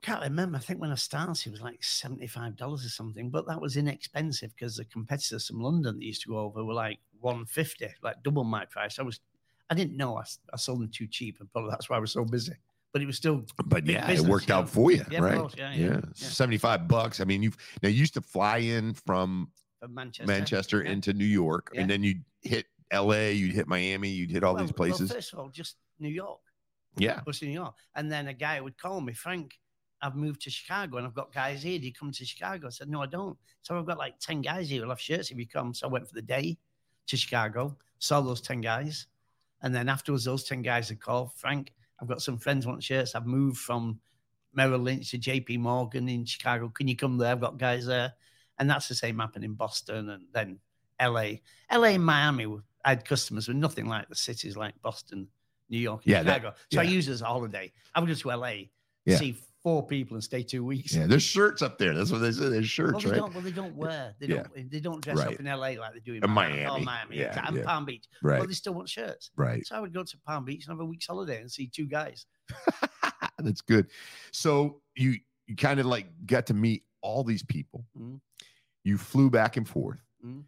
Can't 0.07 0.21
remember. 0.23 0.57
I 0.57 0.61
think 0.61 0.79
when 0.79 0.91
I 0.91 0.95
started, 0.95 1.45
it 1.45 1.51
was 1.51 1.61
like 1.61 1.83
seventy-five 1.83 2.55
dollars 2.55 2.85
or 2.85 2.89
something, 2.89 3.29
but 3.29 3.45
that 3.47 3.59
was 3.59 3.75
inexpensive 3.75 4.51
because 4.55 4.77
the 4.77 4.85
competitors 4.85 5.47
from 5.47 5.59
London 5.61 5.99
that 5.99 6.05
used 6.05 6.21
to 6.21 6.29
go 6.29 6.37
over 6.39 6.63
were 6.63 6.73
like 6.73 6.99
one 7.19 7.45
fifty, 7.45 7.89
like 8.01 8.23
double 8.23 8.45
my 8.45 8.63
price. 8.65 8.99
I 8.99 9.03
was, 9.03 9.19
I 9.69 9.75
didn't 9.75 9.97
know 9.97 10.17
I, 10.17 10.23
I 10.53 10.55
sold 10.57 10.79
them 10.79 10.89
too 10.93 11.07
cheap, 11.07 11.41
and 11.41 11.51
probably 11.51 11.71
that's 11.71 11.89
why 11.89 11.97
I 11.97 11.99
was 11.99 12.13
so 12.13 12.23
busy. 12.23 12.53
But 12.93 13.01
it 13.01 13.05
was 13.05 13.17
still 13.17 13.43
But 13.65 13.85
yeah, 13.85 14.07
business, 14.07 14.25
it 14.25 14.31
worked 14.31 14.47
yeah. 14.47 14.57
out 14.59 14.69
for 14.69 14.91
you, 14.91 15.03
Yeah, 15.11 15.19
right? 15.19 15.39
course, 15.39 15.55
yeah, 15.57 15.73
yeah, 15.73 15.85
yeah. 15.87 15.99
Seventy-five 16.13 16.87
bucks. 16.87 17.19
I 17.19 17.25
mean, 17.25 17.43
you've 17.43 17.57
now 17.83 17.89
you 17.89 17.95
used 17.99 18.13
to 18.13 18.21
fly 18.21 18.59
in 18.59 18.93
from 18.93 19.49
for 19.81 19.89
Manchester. 19.89 20.25
Manchester 20.31 20.81
into 20.83 21.11
New 21.11 21.25
York, 21.25 21.69
and 21.75 21.89
then 21.89 22.01
you'd 22.01 22.23
hit 22.43 22.65
L.A., 22.91 23.33
you'd 23.33 23.51
hit 23.51 23.67
Miami, 23.67 24.07
you'd 24.07 24.31
hit 24.31 24.45
all 24.45 24.53
Well- 24.55 24.63
these 24.63 24.69
well, 24.71 24.87
places. 24.87 25.11
first 25.11 25.33
of 25.33 25.39
all, 25.39 25.49
just 25.49 25.75
New 25.99 26.07
York. 26.07 26.39
yeah. 26.95 27.19
was 27.25 27.41
in 27.41 27.49
New 27.49 27.55
York. 27.55 27.75
And 27.93 28.09
then 28.09 28.29
a 28.29 28.33
guy 28.33 28.61
would 28.61 28.77
call 28.77 29.01
me, 29.01 29.11
Frank, 29.11 29.59
I've 30.01 30.15
moved 30.15 30.41
to 30.41 30.49
Chicago 30.49 30.97
and 30.97 31.07
I've 31.07 31.13
got 31.15 31.33
guys 31.33 31.63
here. 31.63 31.79
Do 31.79 31.85
you 31.85 31.93
come 31.93 32.11
to 32.11 32.25
Chicago? 32.25 32.67
I 32.67 32.69
said, 32.69 32.89
No, 32.89 33.01
I 33.01 33.07
don't. 33.07 33.37
So 33.61 33.77
I've 33.77 33.85
got 33.85 33.97
like 33.97 34.19
10 34.19 34.41
guys 34.41 34.69
here 34.69 34.81
who'll 34.81 34.89
have 34.89 34.99
shirts 34.99 35.31
if 35.31 35.37
you 35.37 35.47
come. 35.47 35.73
So 35.73 35.87
I 35.87 35.91
went 35.91 36.07
for 36.07 36.13
the 36.13 36.21
day 36.21 36.57
to 37.07 37.17
Chicago, 37.17 37.75
saw 37.99 38.21
those 38.21 38.41
10 38.41 38.61
guys. 38.61 39.07
And 39.63 39.73
then 39.73 39.89
afterwards, 39.89 40.25
those 40.25 40.43
10 40.43 40.61
guys 40.61 40.89
would 40.89 40.99
call, 40.99 41.33
Frank, 41.35 41.71
I've 41.99 42.07
got 42.07 42.21
some 42.21 42.37
friends 42.37 42.67
want 42.67 42.83
shirts. 42.83 43.15
I've 43.15 43.25
moved 43.25 43.57
from 43.57 43.99
Merrill 44.53 44.79
Lynch 44.79 45.09
to 45.11 45.17
JP 45.17 45.59
Morgan 45.59 46.07
in 46.09 46.25
Chicago. 46.25 46.69
Can 46.69 46.87
you 46.87 46.95
come 46.95 47.17
there? 47.17 47.31
I've 47.31 47.41
got 47.41 47.57
guys 47.57 47.85
there. 47.87 48.13
And 48.59 48.69
that's 48.69 48.87
the 48.87 48.95
same 48.95 49.17
happened 49.19 49.45
in 49.45 49.53
Boston 49.53 50.09
and 50.09 50.23
then 50.31 50.59
LA. 51.01 51.37
LA 51.71 51.89
and 51.89 52.05
Miami, 52.05 52.45
I 52.85 52.89
had 52.89 53.03
customers 53.05 53.47
with 53.47 53.57
nothing 53.57 53.87
like 53.87 54.09
the 54.09 54.15
cities 54.15 54.55
like 54.55 54.79
Boston, 54.81 55.27
New 55.69 55.79
York, 55.79 56.01
and 56.05 56.11
Yeah, 56.11 56.23
that- 56.23 56.35
Chicago. 56.41 56.55
so 56.71 56.79
I 56.79 56.83
use 56.83 57.07
it 57.07 57.13
as 57.13 57.21
a 57.21 57.25
holiday. 57.25 57.71
I 57.95 57.99
would 57.99 58.07
go 58.07 58.13
to 58.15 58.31
LA, 58.31 58.69
Yeah. 59.05 59.17
see 59.17 59.33
four 59.67 59.85
people 59.85 60.15
and 60.15 60.23
stay 60.23 60.41
two 60.43 60.63
weeks. 60.63 60.95
Yeah, 60.95 61.07
there's 61.07 61.23
shirts 61.23 61.61
up 61.61 61.77
there. 61.77 61.93
That's 61.93 62.09
what 62.09 62.19
they 62.19 62.31
say. 62.31 62.47
There's 62.47 62.53
Well, 62.53 62.63
shirts, 62.63 63.03
they 63.03 63.09
right? 63.11 63.17
don't. 63.17 63.33
Well, 63.33 63.43
they 63.43 63.51
don't 63.51 63.75
wear. 63.75 64.15
They 64.17 64.27
Yeah. 64.27 64.43
don't. 64.43 64.71
They 64.71 64.79
don't 64.79 65.03
dress 65.03 65.17
Right. 65.17 65.33
up 65.33 65.39
in 65.41 65.45
LA 65.45 65.75
like 65.77 65.93
they 65.93 65.99
do 65.99 66.13
in 66.13 66.23
Uh, 66.23 66.27
Miami, 66.27 66.59
or 66.61 66.67
Miami. 66.79 66.85
Miami 66.85 67.17
Yeah, 67.17 67.47
and 67.47 67.57
yeah. 67.57 67.63
Palm 67.63 67.83
Beach. 67.83 68.05
Right, 68.23 68.39
Well, 68.39 68.47
they 68.47 68.53
still 68.53 68.73
want 68.75 68.87
shirts. 68.87 69.29
right. 69.35 69.67
So 69.67 69.75
I 69.75 69.81
would 69.81 69.91
go 69.93 70.03
to 70.05 70.17
Palm 70.19 70.45
Beach 70.45 70.65
and 70.65 70.71
have 70.71 70.79
a 70.79 70.85
week's 70.85 71.05
holiday 71.07 71.41
and 71.41 71.51
see 71.51 71.67
two 71.67 71.85
guys. 71.85 72.25
That's 73.39 73.59
good. 73.59 73.89
So 74.31 74.81
you 74.95 75.15
you 75.47 75.57
kind 75.57 75.81
of 75.81 75.85
like 75.85 76.07
got 76.25 76.45
to 76.47 76.53
meet 76.53 76.83
all 77.01 77.25
these 77.25 77.43
people. 77.43 77.85
Mhm. 77.97 78.21
You 78.85 78.97
flew 78.97 79.29
back 79.29 79.57
and 79.57 79.67
forth. 79.67 79.99
Mhm. 80.25 80.45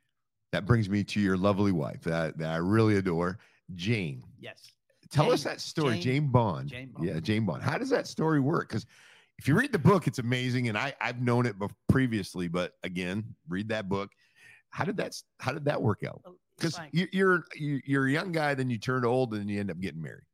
That 0.53 0.65
brings 0.65 0.89
me 0.89 1.03
to 1.03 1.19
your 1.19 1.35
lovely 1.35 1.73
wife 1.73 2.01
that, 2.03 2.37
that 2.37 2.51
I 2.51 2.57
really 2.57 2.95
adore, 2.95 3.37
Jane. 3.75 4.23
Yes. 4.39 4.71
Tell 5.11 5.31
us 5.31 5.43
that 5.43 5.59
story, 5.59 5.95
Jane- 5.95 6.01
Jane 6.03 6.27
Bond. 6.27 6.69
Jane 6.69 6.91
Bond. 6.91 7.07
Yeah, 7.07 7.19
Jane 7.19 7.43
Bond. 7.45 7.63
How 7.63 7.77
does 7.79 7.89
that 7.89 8.07
story 8.07 8.39
work? 8.39 8.69
Because 8.69 8.85
if 9.39 9.47
you 9.47 9.55
read 9.55 9.71
the 9.71 9.79
book, 9.79 10.05
it's 10.05 10.19
amazing, 10.19 10.67
and 10.67 10.77
I 10.77 10.93
I've 10.99 11.21
known 11.21 11.45
it 11.45 11.57
bef- 11.57 11.71
previously, 11.87 12.49
but 12.49 12.73
again, 12.83 13.23
read 13.47 13.69
that 13.69 13.87
book. 13.87 14.11
How 14.69 14.83
did 14.83 14.97
that 14.97 15.15
How 15.39 15.53
did 15.53 15.63
that 15.65 15.81
work 15.81 16.03
out? 16.05 16.21
Because 16.57 16.77
you, 16.91 17.07
you're 17.13 17.45
you, 17.55 17.79
you're 17.85 18.05
a 18.07 18.11
young 18.11 18.33
guy, 18.33 18.53
then 18.53 18.69
you 18.69 18.77
turn 18.77 19.05
old, 19.05 19.33
and 19.33 19.49
you 19.49 19.61
end 19.61 19.71
up 19.71 19.79
getting 19.79 20.01
married. 20.01 20.25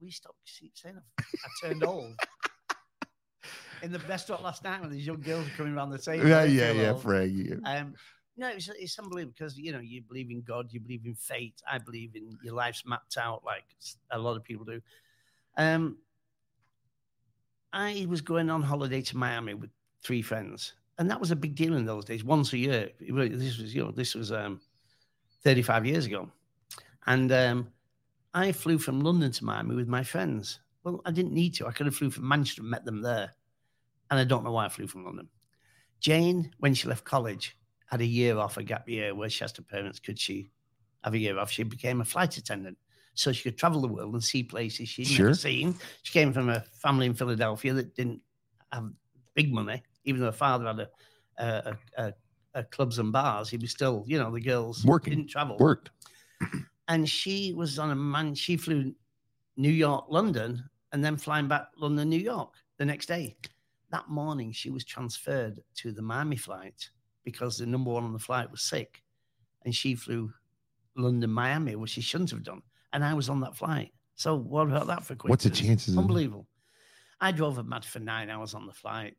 we 0.00 0.10
stopped 0.10 0.36
saying 0.44 0.94
I 1.18 1.22
I 1.22 1.68
turned 1.68 1.84
old. 1.84 2.12
In 3.82 3.92
the 3.92 3.98
restaurant 4.00 4.42
last 4.42 4.62
night 4.62 4.82
when 4.82 4.90
these 4.90 5.06
young 5.06 5.22
girls 5.22 5.46
were 5.46 5.56
coming 5.56 5.72
around 5.72 5.88
the 5.88 5.96
table. 5.96 6.28
Yeah, 6.28 6.44
yeah, 6.44 6.70
yeah, 6.72 6.90
old. 6.90 7.00
Frank. 7.00 7.32
yeah. 7.34 7.54
Um, 7.64 7.94
no, 8.36 8.48
it's, 8.48 8.68
it's 8.68 8.98
unbelievable 8.98 9.32
because 9.38 9.56
you 9.56 9.72
know 9.72 9.80
you 9.80 10.02
believe 10.02 10.30
in 10.30 10.42
God, 10.42 10.66
you 10.70 10.80
believe 10.80 11.06
in 11.06 11.14
fate. 11.14 11.62
I 11.66 11.78
believe 11.78 12.14
in 12.14 12.36
your 12.44 12.52
life's 12.52 12.82
mapped 12.84 13.16
out 13.16 13.42
like 13.42 13.64
a 14.10 14.18
lot 14.18 14.36
of 14.36 14.44
people 14.44 14.66
do. 14.66 14.82
Um, 15.56 15.96
I 17.72 18.06
was 18.08 18.20
going 18.20 18.50
on 18.50 18.62
holiday 18.62 19.02
to 19.02 19.16
Miami 19.16 19.54
with 19.54 19.70
three 20.02 20.22
friends, 20.22 20.74
and 20.98 21.10
that 21.10 21.20
was 21.20 21.30
a 21.30 21.36
big 21.36 21.54
deal 21.54 21.76
in 21.76 21.84
those 21.84 22.04
days. 22.04 22.24
Once 22.24 22.52
a 22.52 22.58
year. 22.58 22.90
This 23.00 23.58
was 23.58 23.74
you 23.74 23.84
know 23.84 23.90
this 23.90 24.14
was 24.14 24.32
um, 24.32 24.60
thirty 25.42 25.62
five 25.62 25.86
years 25.86 26.06
ago, 26.06 26.28
and 27.06 27.30
um, 27.32 27.68
I 28.34 28.52
flew 28.52 28.78
from 28.78 29.00
London 29.00 29.32
to 29.32 29.44
Miami 29.44 29.74
with 29.74 29.88
my 29.88 30.02
friends. 30.02 30.60
Well, 30.82 31.00
I 31.04 31.10
didn't 31.10 31.32
need 31.32 31.54
to. 31.54 31.66
I 31.66 31.72
could 31.72 31.86
have 31.86 31.96
flew 31.96 32.10
from 32.10 32.26
Manchester 32.26 32.62
and 32.62 32.70
met 32.70 32.84
them 32.84 33.02
there, 33.02 33.32
and 34.10 34.18
I 34.18 34.24
don't 34.24 34.44
know 34.44 34.52
why 34.52 34.66
I 34.66 34.68
flew 34.68 34.86
from 34.86 35.04
London. 35.04 35.28
Jane, 36.00 36.50
when 36.58 36.74
she 36.74 36.88
left 36.88 37.04
college, 37.04 37.56
had 37.86 38.00
a 38.00 38.06
year 38.06 38.38
off, 38.38 38.56
a 38.56 38.62
gap 38.62 38.88
year, 38.88 39.14
where 39.14 39.28
she 39.28 39.44
asked 39.44 39.58
her 39.58 39.62
parents, 39.62 39.98
could 39.98 40.18
she 40.18 40.50
have 41.04 41.12
a 41.12 41.18
year 41.18 41.38
off? 41.38 41.50
She 41.50 41.62
became 41.62 42.00
a 42.00 42.04
flight 42.04 42.36
attendant. 42.38 42.78
So 43.14 43.32
she 43.32 43.42
could 43.42 43.58
travel 43.58 43.80
the 43.80 43.88
world 43.88 44.14
and 44.14 44.22
see 44.22 44.42
places 44.42 44.88
she'd 44.88 45.06
Sure. 45.06 45.26
never 45.26 45.34
seen. 45.34 45.74
She 46.02 46.12
came 46.12 46.32
from 46.32 46.48
a 46.48 46.60
family 46.60 47.06
in 47.06 47.14
Philadelphia 47.14 47.72
that 47.74 47.94
didn't 47.94 48.20
have 48.72 48.90
big 49.34 49.52
money, 49.52 49.82
even 50.04 50.20
though 50.20 50.26
her 50.26 50.32
father 50.32 50.66
had 50.66 50.80
a, 50.80 50.88
a, 51.38 51.76
a, 51.98 52.12
a, 52.54 52.64
clubs 52.64 52.98
and 52.98 53.12
bars. 53.12 53.50
He 53.50 53.56
was 53.56 53.70
still, 53.70 54.04
you 54.06 54.18
know, 54.18 54.30
the 54.30 54.40
girls 54.40 54.84
Working. 54.84 55.14
didn't 55.16 55.30
travel 55.30 55.56
Worked. 55.58 55.90
and 56.88 57.08
she 57.08 57.52
was 57.52 57.78
on 57.78 57.90
a 57.90 57.94
man. 57.96 58.34
She 58.34 58.56
flew 58.56 58.94
New 59.56 59.70
York, 59.70 60.06
London, 60.08 60.62
and 60.92 61.04
then 61.04 61.16
flying 61.16 61.48
back 61.48 61.68
London, 61.76 62.08
New 62.08 62.18
York 62.18 62.54
the 62.78 62.84
next 62.84 63.06
day. 63.06 63.36
That 63.90 64.08
morning, 64.08 64.52
she 64.52 64.70
was 64.70 64.84
transferred 64.84 65.60
to 65.76 65.92
the 65.92 66.02
Miami 66.02 66.36
flight 66.36 66.88
because 67.24 67.58
the 67.58 67.66
number 67.66 67.90
one 67.90 68.04
on 68.04 68.12
the 68.12 68.18
flight 68.18 68.50
was 68.50 68.62
sick, 68.62 69.02
and 69.64 69.74
she 69.74 69.94
flew 69.94 70.32
London, 70.96 71.30
Miami, 71.30 71.74
which 71.76 71.90
she 71.90 72.00
shouldn't 72.00 72.30
have 72.30 72.44
done. 72.44 72.62
And 72.92 73.04
I 73.04 73.14
was 73.14 73.28
on 73.28 73.40
that 73.40 73.56
flight. 73.56 73.92
So 74.16 74.36
what 74.36 74.66
about 74.68 74.86
that 74.88 75.04
for 75.04 75.14
a 75.14 75.16
quick? 75.16 75.30
What's 75.30 75.44
the 75.44 75.50
chances? 75.50 75.96
Unbelievable. 75.96 76.46
I 77.20 77.32
drove 77.32 77.56
her 77.56 77.62
mad 77.62 77.84
for 77.84 77.98
nine 78.00 78.30
hours 78.30 78.54
on 78.54 78.66
the 78.66 78.72
flight. 78.72 79.16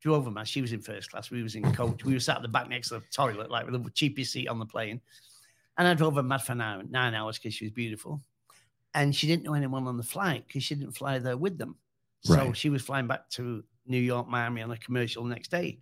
Drove 0.00 0.24
her 0.24 0.30
mad. 0.30 0.48
She 0.48 0.62
was 0.62 0.72
in 0.72 0.80
first 0.80 1.10
class. 1.10 1.30
We 1.30 1.42
was 1.42 1.54
in 1.54 1.70
coach. 1.72 2.04
we 2.04 2.14
were 2.14 2.20
sat 2.20 2.36
at 2.36 2.42
the 2.42 2.48
back 2.48 2.68
next 2.68 2.88
to 2.88 2.94
the 2.94 3.04
toilet, 3.12 3.50
like 3.50 3.66
with 3.68 3.82
the 3.82 3.90
cheapest 3.90 4.32
seat 4.32 4.48
on 4.48 4.58
the 4.58 4.66
plane. 4.66 5.00
And 5.76 5.86
I 5.86 5.94
drove 5.94 6.16
her 6.16 6.22
mad 6.22 6.42
for 6.42 6.54
nine, 6.54 6.88
nine 6.90 7.14
hours 7.14 7.38
because 7.38 7.54
she 7.54 7.64
was 7.66 7.72
beautiful. 7.72 8.22
And 8.94 9.14
she 9.14 9.26
didn't 9.26 9.44
know 9.44 9.54
anyone 9.54 9.86
on 9.86 9.96
the 9.96 10.02
flight 10.02 10.44
because 10.46 10.64
she 10.64 10.74
didn't 10.74 10.96
fly 10.96 11.18
there 11.18 11.36
with 11.36 11.58
them. 11.58 11.76
So 12.22 12.34
Right. 12.36 12.56
she 12.56 12.70
was 12.70 12.82
flying 12.82 13.06
back 13.06 13.28
to 13.30 13.62
New 13.86 13.98
York, 14.00 14.28
Miami 14.28 14.62
on 14.62 14.70
a 14.70 14.76
commercial 14.76 15.22
the 15.24 15.30
next 15.30 15.50
day. 15.50 15.78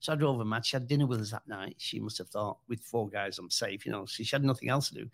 So 0.00 0.12
I 0.12 0.16
drove 0.16 0.38
her 0.38 0.44
mad. 0.44 0.64
She 0.66 0.76
had 0.76 0.86
dinner 0.86 1.06
with 1.06 1.20
us 1.20 1.30
that 1.30 1.46
night. 1.48 1.76
She 1.78 1.98
must 1.98 2.18
have 2.18 2.28
thought, 2.28 2.58
with 2.68 2.80
four 2.80 3.08
guys, 3.08 3.38
I'm 3.38 3.50
safe. 3.50 3.84
You 3.86 3.92
know, 3.92 4.06
she 4.06 4.24
had 4.24 4.44
nothing 4.44 4.68
else 4.68 4.88
to 4.90 4.94
do. 4.94 5.10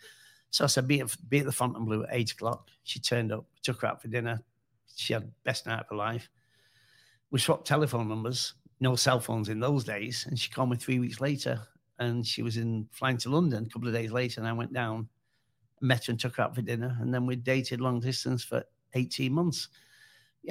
So 0.54 0.62
I 0.62 0.68
said, 0.68 0.86
be 0.86 1.00
at, 1.00 1.12
be 1.28 1.40
at 1.40 1.46
the 1.46 1.50
Fontainebleau 1.52 2.04
at 2.04 2.10
eight 2.12 2.30
o'clock. 2.30 2.68
She 2.84 3.00
turned 3.00 3.32
up, 3.32 3.44
took 3.64 3.80
her 3.80 3.88
out 3.88 4.00
for 4.00 4.06
dinner. 4.06 4.40
She 4.94 5.12
had 5.12 5.28
best 5.42 5.66
night 5.66 5.80
of 5.80 5.86
her 5.90 5.96
life. 5.96 6.28
We 7.32 7.40
swapped 7.40 7.66
telephone 7.66 8.06
numbers, 8.08 8.54
no 8.78 8.94
cell 8.94 9.18
phones 9.18 9.48
in 9.48 9.58
those 9.58 9.82
days. 9.82 10.26
And 10.28 10.38
she 10.38 10.50
called 10.50 10.70
me 10.70 10.76
three 10.76 11.00
weeks 11.00 11.20
later 11.20 11.60
and 11.98 12.24
she 12.24 12.42
was 12.44 12.56
in 12.56 12.86
flying 12.92 13.16
to 13.16 13.30
London 13.30 13.66
a 13.66 13.68
couple 13.68 13.88
of 13.88 13.94
days 13.94 14.12
later. 14.12 14.40
And 14.40 14.46
I 14.46 14.52
went 14.52 14.72
down, 14.72 15.08
met 15.80 16.04
her 16.06 16.12
and 16.12 16.20
took 16.20 16.36
her 16.36 16.44
out 16.44 16.54
for 16.54 16.62
dinner. 16.62 16.96
And 17.00 17.12
then 17.12 17.26
we 17.26 17.34
dated 17.34 17.80
long 17.80 17.98
distance 17.98 18.44
for 18.44 18.62
18 18.94 19.32
months. 19.32 19.66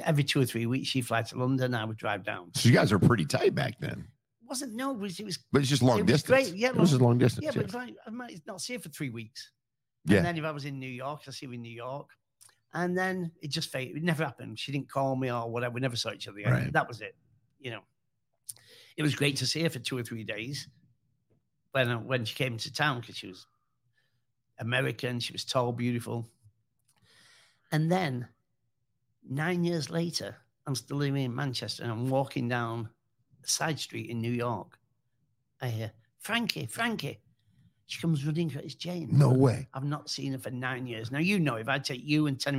Every 0.04 0.22
two 0.22 0.42
or 0.42 0.44
three 0.44 0.66
weeks, 0.66 0.88
she'd 0.88 1.06
fly 1.06 1.22
to 1.22 1.38
London. 1.38 1.74
I 1.74 1.86
would 1.86 1.96
drive 1.96 2.24
down. 2.24 2.50
So 2.56 2.68
you 2.68 2.74
guys 2.74 2.92
were 2.92 2.98
pretty 2.98 3.24
tight 3.24 3.54
back 3.54 3.80
then, 3.80 4.06
It 4.42 4.48
wasn't, 4.50 4.74
no, 4.74 4.90
it 4.90 4.98
was, 4.98 5.18
it 5.18 5.24
was 5.24 5.38
but 5.50 5.62
it's 5.62 5.70
just 5.70 5.80
long 5.82 6.00
It 6.00 6.02
was 6.02 6.22
distance. 6.22 6.50
great, 6.50 6.58
yeah, 6.60 6.68
it 6.68 6.76
was 6.76 6.90
just 6.90 7.00
long 7.00 7.16
distance. 7.16 7.42
yeah, 7.42 7.52
Yeah, 7.54 7.56
but 7.56 7.64
it's 7.64 7.74
like 7.74 7.96
I 8.06 8.10
might 8.10 8.42
not 8.46 8.60
see 8.60 8.74
her 8.74 8.80
for 8.80 8.90
three 8.90 9.08
weeks. 9.08 9.50
Yeah. 10.04 10.18
And 10.18 10.26
then 10.26 10.36
if 10.36 10.44
I 10.44 10.50
was 10.50 10.64
in 10.64 10.78
New 10.78 10.88
York, 10.88 11.22
I 11.26 11.30
see 11.30 11.46
her 11.46 11.52
in 11.52 11.62
New 11.62 11.72
York. 11.72 12.10
And 12.72 12.96
then 12.96 13.30
it 13.40 13.50
just 13.50 13.70
faded. 13.70 13.96
It 13.96 14.02
never 14.02 14.24
happened. 14.24 14.58
She 14.58 14.72
didn't 14.72 14.90
call 14.90 15.14
me 15.16 15.30
or 15.30 15.50
whatever. 15.50 15.74
We 15.74 15.80
never 15.80 15.96
saw 15.96 16.12
each 16.12 16.26
other 16.26 16.38
again. 16.38 16.52
Right. 16.52 16.72
That 16.72 16.88
was 16.88 17.00
it. 17.00 17.14
You 17.60 17.70
know, 17.70 17.80
it 18.96 19.02
was 19.02 19.14
great 19.14 19.36
to 19.36 19.46
see 19.46 19.62
her 19.62 19.70
for 19.70 19.78
two 19.78 19.96
or 19.96 20.02
three 20.02 20.24
days 20.24 20.68
when 21.72 21.88
uh, 21.88 21.98
when 21.98 22.24
she 22.24 22.34
came 22.34 22.56
to 22.58 22.72
town 22.72 23.00
because 23.00 23.16
she 23.16 23.28
was 23.28 23.46
American. 24.58 25.20
She 25.20 25.32
was 25.32 25.44
tall, 25.44 25.72
beautiful. 25.72 26.28
And 27.70 27.90
then 27.90 28.28
Nine 29.28 29.64
years 29.64 29.88
later, 29.88 30.36
I'm 30.66 30.74
still 30.74 30.98
living 30.98 31.22
in 31.22 31.34
Manchester 31.34 31.82
and 31.82 31.90
I'm 31.90 32.08
walking 32.08 32.48
down 32.48 32.90
a 33.42 33.48
side 33.48 33.78
street 33.78 34.10
in 34.10 34.20
New 34.20 34.32
York. 34.32 34.78
I 35.60 35.68
hear, 35.68 35.92
Frankie, 36.18 36.66
Frankie. 36.66 37.20
She 37.86 38.00
comes 38.00 38.24
running, 38.26 38.50
it's 38.62 38.74
Jane. 38.74 39.08
No 39.12 39.30
way. 39.30 39.68
I've 39.74 39.84
not 39.84 40.08
seen 40.08 40.32
her 40.32 40.38
for 40.38 40.50
nine 40.50 40.86
years. 40.86 41.10
Now, 41.10 41.18
you 41.18 41.38
know, 41.38 41.56
if 41.56 41.68
I 41.68 41.78
take 41.78 42.02
you 42.04 42.26
and 42.26 42.40
10 42.40 42.52